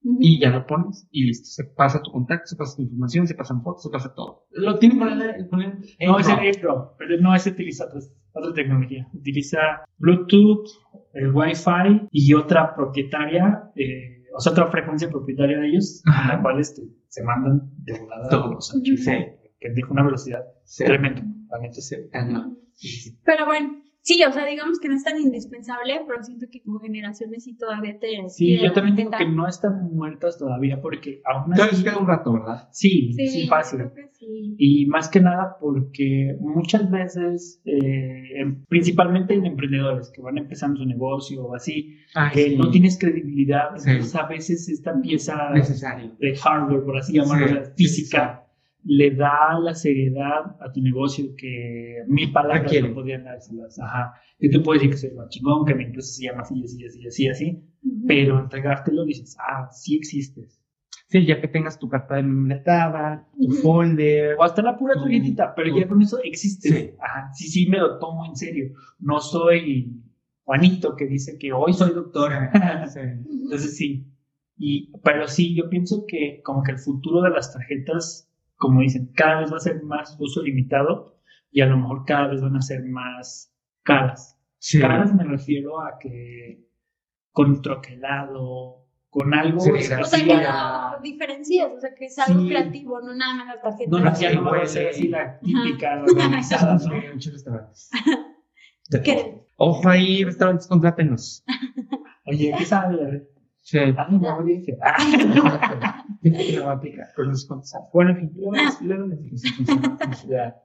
Ujú. 0.02 0.18
y 0.20 0.40
ya 0.40 0.50
lo 0.50 0.66
pones 0.66 1.06
y 1.10 1.26
listo. 1.26 1.48
Se 1.50 1.64
pasa 1.64 2.00
tu 2.02 2.10
contacto, 2.12 2.46
se 2.46 2.56
pasa 2.56 2.76
tu 2.76 2.82
información, 2.82 3.26
se 3.26 3.34
pasan 3.34 3.62
fotos, 3.62 3.82
se 3.82 3.90
pasa 3.90 4.14
todo. 4.14 4.46
Lo 4.50 4.78
tiene 4.78 4.98
con 4.98 5.08
el, 5.20 5.48
con 5.48 5.60
el 5.62 5.72
No, 6.06 6.18
es 6.18 6.26
el 6.28 6.34
AirDrop. 6.38 6.40
AirDrop, 6.40 6.96
pero 6.98 7.20
no, 7.20 7.34
ese 7.34 7.50
utiliza 7.50 7.84
otra, 7.86 8.00
otra 8.32 8.52
tecnología. 8.54 9.08
Utiliza 9.12 9.58
Bluetooth, 9.98 10.66
el 11.12 11.30
Wi-Fi 11.34 12.08
y 12.10 12.34
otra 12.34 12.74
propietaria, 12.74 13.64
eh, 13.76 14.24
o 14.36 14.40
sea, 14.40 14.52
otra 14.52 14.68
frecuencia 14.70 15.08
propietaria 15.10 15.58
de 15.58 15.68
ellos, 15.68 16.02
Ajá. 16.06 16.22
en 16.22 16.28
la 16.36 16.42
cual 16.42 16.60
este, 16.60 16.82
se 17.08 17.22
mandan 17.24 17.62
de 17.78 17.98
volada 17.98 18.28
Todo. 18.28 18.52
los 18.54 18.74
archivos, 18.74 19.00
Sí. 19.00 19.12
que 19.58 19.70
dijo 19.74 19.92
una 19.92 20.04
velocidad 20.04 20.44
Sí. 20.64 20.84
tremenda. 20.84 21.22
Realmente 21.50 21.80
Sí. 21.80 21.96
Pero 23.24 23.46
bueno, 23.46 23.82
sí, 24.02 24.22
o 24.24 24.32
sea, 24.32 24.46
digamos 24.46 24.78
que 24.80 24.88
no 24.88 24.94
es 24.96 25.04
tan 25.04 25.18
indispensable, 25.20 26.00
pero 26.06 26.22
siento 26.22 26.46
que 26.50 26.60
como 26.62 26.78
generaciones 26.80 27.44
sí 27.44 27.56
todavía 27.56 27.98
te. 27.98 28.28
Sí, 28.28 28.58
yo 28.60 28.72
también 28.72 28.96
digo 28.96 29.10
que 29.16 29.26
no 29.28 29.46
están 29.46 29.94
muertas 29.94 30.38
todavía 30.38 30.80
porque 30.80 31.20
aún 31.24 31.52
Todavía 31.54 31.72
así... 31.72 31.84
queda 31.84 31.98
un 31.98 32.06
rato, 32.06 32.32
¿verdad? 32.32 32.68
Sí, 32.72 33.12
Sí, 33.14 33.46
fácil. 33.48 33.78
creo 33.80 33.94
que 33.94 34.08
sí. 34.12 34.54
Y 34.58 34.86
más 34.86 35.08
que 35.08 35.20
nada 35.20 35.56
porque 35.60 36.36
muchas 36.40 36.90
veces, 36.90 37.60
eh, 37.64 38.40
en- 38.40 38.64
principalmente 38.66 39.34
en 39.34 39.46
emprendedores 39.46 40.10
que 40.14 40.20
van 40.22 40.38
empezando 40.38 40.78
su 40.80 40.86
negocio 40.86 41.44
o 41.44 41.54
así, 41.54 41.96
Ah, 42.14 42.30
que 42.32 42.50
sí. 42.50 42.56
no 42.56 42.70
tienes 42.70 42.98
credibilidad, 42.98 43.76
Sí. 43.76 43.90
entonces 43.90 44.14
a 44.16 44.26
veces 44.26 44.68
esta 44.68 45.00
pieza 45.00 45.50
necesario. 45.50 46.16
de 46.18 46.36
hardware, 46.36 46.84
por 46.84 46.96
así 46.98 47.14
llamarlo, 47.14 47.62
física, 47.76 48.44
le 48.84 49.10
da 49.10 49.58
la 49.60 49.74
seriedad 49.74 50.56
a 50.60 50.72
tu 50.72 50.80
negocio 50.80 51.34
que 51.36 51.98
mil 52.06 52.32
palabras 52.32 52.62
Requiere. 52.64 52.88
no 52.88 52.94
podrían 52.94 53.24
dárselas. 53.24 53.78
Ajá. 53.78 54.14
Yo 54.38 54.50
te 54.50 54.60
puedo 54.60 54.78
decir 54.78 54.90
que 54.90 54.96
soy 54.96 55.10
más 55.12 55.28
chingón, 55.28 55.64
que 55.66 55.74
mi 55.74 55.84
empresa 55.84 56.12
se 56.12 56.24
llama 56.24 56.42
así, 56.42 56.62
así, 56.64 56.84
así, 56.86 57.06
así, 57.06 57.28
así, 57.28 57.50
Ujú. 57.82 58.06
pero 58.06 58.38
entregártelo 58.40 59.04
dices, 59.04 59.36
ah, 59.38 59.68
sí 59.70 59.96
existes. 59.96 60.56
Sí, 61.08 61.26
ya 61.26 61.40
que 61.40 61.48
tengas 61.48 61.78
tu 61.78 61.88
carta 61.88 62.14
de 62.14 62.22
membretada, 62.22 63.28
tu 63.36 63.46
Ujú. 63.48 63.54
folder. 63.62 64.36
O 64.38 64.44
hasta 64.44 64.62
la 64.62 64.78
pura 64.78 64.94
Tu- 64.94 65.00
tarjetita, 65.02 65.54
pero 65.54 65.70
tu- 65.72 65.80
ya 65.80 65.88
con 65.88 66.00
eso 66.00 66.18
existe. 66.22 66.68
Sí. 66.70 66.90
Ajá. 67.00 67.30
Sí, 67.34 67.48
sí, 67.48 67.66
me 67.68 67.78
lo 67.78 67.98
tomo 67.98 68.24
en 68.26 68.36
serio. 68.36 68.70
No 69.00 69.18
soy 69.20 69.92
Juanito 70.44 70.96
que 70.96 71.06
dice 71.06 71.36
que 71.38 71.52
hoy 71.52 71.72
soy 71.72 71.90
doctor. 71.92 72.32
Sí. 72.94 73.00
Entonces 73.00 73.76
sí. 73.76 74.06
Y, 74.56 74.92
pero 75.02 75.26
sí, 75.26 75.54
yo 75.56 75.68
pienso 75.68 76.04
que 76.06 76.40
como 76.44 76.62
que 76.62 76.72
el 76.72 76.78
futuro 76.78 77.22
de 77.22 77.30
las 77.30 77.52
tarjetas, 77.52 78.29
como 78.60 78.82
dicen, 78.82 79.10
cada 79.16 79.40
vez 79.40 79.50
va 79.52 79.56
a 79.56 79.60
ser 79.60 79.82
más 79.82 80.16
uso 80.20 80.42
limitado 80.42 81.16
y 81.50 81.62
a 81.62 81.66
lo 81.66 81.78
mejor 81.78 82.04
cada 82.04 82.28
vez 82.28 82.42
van 82.42 82.56
a 82.56 82.60
ser 82.60 82.84
más 82.84 83.52
caras. 83.82 84.38
Sí. 84.58 84.78
Caras 84.78 85.14
me 85.14 85.24
refiero 85.24 85.80
a 85.80 85.98
que 85.98 86.68
con 87.32 87.62
troquelado, 87.62 88.86
con 89.08 89.32
algo 89.32 89.58
Sí, 89.60 89.70
O 89.70 90.04
sea, 90.04 90.24
que 90.24 90.26
lo 90.34 91.00
diferencias, 91.02 91.72
o 91.74 91.80
sea, 91.80 91.94
que 91.94 92.04
es 92.04 92.18
algo 92.18 92.42
Sí. 92.42 92.48
creativo, 92.50 93.00
no 93.00 93.14
nada 93.14 93.34
más 93.34 93.46
las 93.46 93.62
tarjetas. 93.62 93.90
No, 93.90 93.98
no, 94.04 94.14
Sí, 94.14 94.22
ya 94.24 94.34
no 94.34 94.48
güey. 94.48 94.66
ser 94.66 94.88
así 94.90 95.08
la 95.08 95.40
típica 95.40 96.02
organizada, 96.06 96.76
¿no? 96.86 96.94
en 96.94 97.12
muchos 97.14 97.32
restaurantes. 97.32 97.90
Que- 99.04 99.40
Ojo 99.56 99.88
ahí, 99.88 100.24
restaurantes, 100.24 100.66
contrátenos. 100.66 101.44
Oye, 102.26 102.52
¿qué 102.58 102.64
sabe? 102.64 103.28
Sí. 103.62 103.78
Ah, 103.96 104.08
no, 104.10 104.42
dije. 104.44 104.76
Fíjate 106.22 106.46
que 106.46 106.52
lo 106.56 106.64
va 106.66 106.72
a 106.72 106.74
aplicar, 106.74 107.08
pero 107.16 107.28
no 107.28 107.34
sé 107.34 107.46
cuánto 107.48 107.66
sabe. 107.66 107.84
Bueno, 107.92 108.10
en 108.10 108.16
fin, 108.16 108.32
luego, 108.36 108.56
luego 108.82 109.06
les 109.06 109.22
digo 109.22 109.36
si 109.36 109.48
funciona, 109.52 109.98
funciona. 109.98 110.56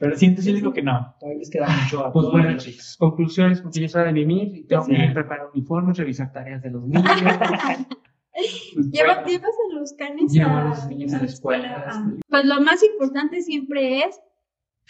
Pero 0.00 0.16
siento, 0.16 0.42
yo 0.42 0.52
digo 0.52 0.72
que 0.72 0.82
no, 0.82 1.14
todavía 1.20 1.38
les 1.38 1.50
queda 1.50 1.68
mucho 1.68 2.04
a 2.04 2.12
Pues 2.12 2.26
bueno, 2.32 2.56
chicos, 2.56 2.96
conclusiones, 2.98 3.60
porque 3.60 3.80
yo 3.80 3.88
soy 3.88 4.04
de 4.04 4.12
mimir 4.12 4.48
y 4.56 4.64
tengo 4.66 4.84
Sí. 4.84 4.96
que 4.96 5.10
preparar 5.14 5.46
uniformes, 5.54 5.96
revisar 5.96 6.32
tareas 6.32 6.62
de 6.62 6.70
los 6.70 6.82
niños. 6.86 7.04
Pues 8.72 8.90
Lleva, 8.90 9.14
bueno, 9.16 9.28
llevas 9.28 9.50
a 9.50 9.74
los 9.74 9.92
canes 9.94 10.32
Llevo 10.32 10.50
a, 10.50 10.60
a 10.60 10.68
los 10.70 10.86
niños 10.86 11.12
a 11.12 11.18
la 11.18 11.24
escuela, 11.26 11.84
ah. 11.88 11.92
sí. 12.14 12.20
Pues 12.26 12.44
lo 12.46 12.60
más 12.62 12.82
importante 12.82 13.42
siempre 13.42 13.98
es, 14.04 14.18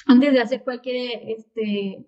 antes 0.06 0.32
de 0.32 0.40
hacer 0.40 0.62
cualquier 0.62 1.20
este, 1.26 2.06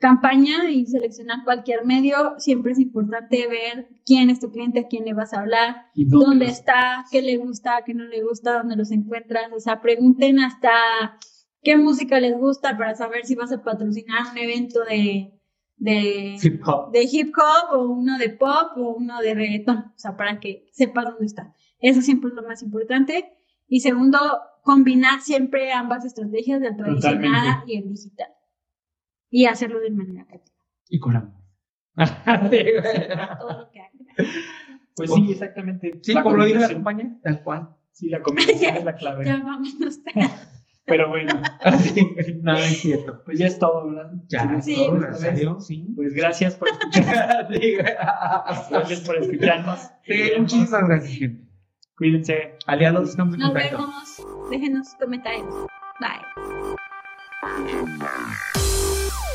campaña 0.00 0.68
y 0.70 0.86
seleccionar 0.86 1.44
cualquier 1.44 1.84
medio, 1.84 2.34
siempre 2.38 2.72
es 2.72 2.78
importante 2.78 3.46
ver 3.46 3.88
quién 4.06 4.30
es 4.30 4.40
tu 4.40 4.50
cliente, 4.50 4.80
a 4.80 4.88
quién 4.88 5.04
le 5.04 5.12
vas 5.12 5.32
a 5.34 5.40
hablar, 5.40 5.86
¿y 5.94 6.06
dónde 6.06 6.26
dónde 6.26 6.46
los- 6.46 6.54
está, 6.58 7.04
qué 7.12 7.22
le 7.22 7.36
gusta, 7.36 7.82
qué 7.84 7.94
no 7.94 8.04
le 8.04 8.22
gusta, 8.22 8.54
dónde 8.58 8.76
los 8.76 8.90
encuentran. 8.90 9.52
O 9.52 9.60
sea, 9.60 9.80
pregunten 9.82 10.40
hasta 10.40 10.70
qué 11.62 11.76
música 11.76 12.18
les 12.18 12.36
gusta 12.36 12.76
para 12.78 12.94
saber 12.94 13.26
si 13.26 13.34
vas 13.34 13.52
a 13.52 13.62
patrocinar 13.62 14.22
un 14.32 14.38
evento 14.38 14.80
de, 14.88 15.38
de, 15.76 16.36
Hip 16.42 16.62
hop. 16.66 16.90
de 16.92 17.02
hip 17.04 17.32
hop 17.36 17.78
o 17.78 17.84
uno 17.88 18.16
de 18.18 18.30
pop 18.30 18.72
o 18.76 18.94
uno 18.96 19.20
de 19.20 19.34
reggaetón, 19.34 19.78
o 19.94 19.98
sea, 19.98 20.16
para 20.16 20.40
que 20.40 20.66
sepas 20.72 21.04
dónde 21.04 21.26
está. 21.26 21.54
Eso 21.78 22.00
siempre 22.00 22.30
es 22.30 22.34
lo 22.36 22.42
más 22.42 22.62
importante. 22.62 23.32
Y 23.68 23.80
segundo, 23.80 24.18
combinar 24.62 25.20
siempre 25.20 25.72
ambas 25.72 26.04
estrategias, 26.04 26.60
del 26.60 26.76
tradicional 26.76 27.20
Totalmente. 27.20 27.72
y 27.72 27.76
el 27.76 27.88
digital. 27.88 28.28
Y 29.30 29.46
hacerlo 29.46 29.80
de 29.80 29.90
manera 29.90 30.24
creativa. 30.26 30.58
Y 30.88 30.98
con 30.98 31.16
amor. 31.16 31.40
Todo 33.38 33.58
lo 33.60 33.70
que. 33.70 33.80
Pues 34.96 35.12
sí, 35.14 35.32
exactamente. 35.32 35.98
Sí, 36.02 36.12
La 36.14 36.22
como 36.22 36.36
lo 36.36 36.44
dice 36.44 36.58
la 36.58 36.72
compañía, 36.72 37.16
tal 37.22 37.42
cual. 37.42 37.76
Sí, 37.92 38.08
la 38.08 38.20
combinación 38.22 38.76
es 38.76 38.84
la 38.84 38.94
clave. 38.96 39.24
Ya 39.24 39.36
vámonos. 39.38 40.00
Pero 40.86 41.08
bueno, 41.08 41.40
Así, 41.60 42.04
nada 42.42 42.58
es 42.66 42.78
cierto. 42.80 43.22
pues 43.24 43.38
ya 43.38 43.46
es 43.46 43.58
todo, 43.60 43.88
¿verdad? 43.90 44.10
Ya, 44.28 44.60
Sí, 44.60 44.74
todo, 44.74 44.90
pues, 44.96 45.02
gracias 45.02 45.32
a 45.32 45.36
Dios, 45.36 45.66
sí. 45.66 45.86
Pues 45.94 46.14
gracias 46.14 46.56
por 46.56 46.68
escuchar. 46.68 47.46
Gracias 48.70 49.00
por 49.02 49.16
escucharnos. 49.18 49.80
Sí, 50.02 50.32
muchísimas 50.38 50.88
gracias, 50.88 51.16
gente. 51.18 51.48
Cuídense. 51.96 52.56
Aliados, 52.66 53.10
estamos 53.10 53.34
en 53.34 53.40
Nos 53.40 53.50
contacto. 53.52 53.76
vemos. 53.76 54.50
Déjenos 54.50 54.94
comentarios. 54.98 55.54
Bye. 56.00 56.24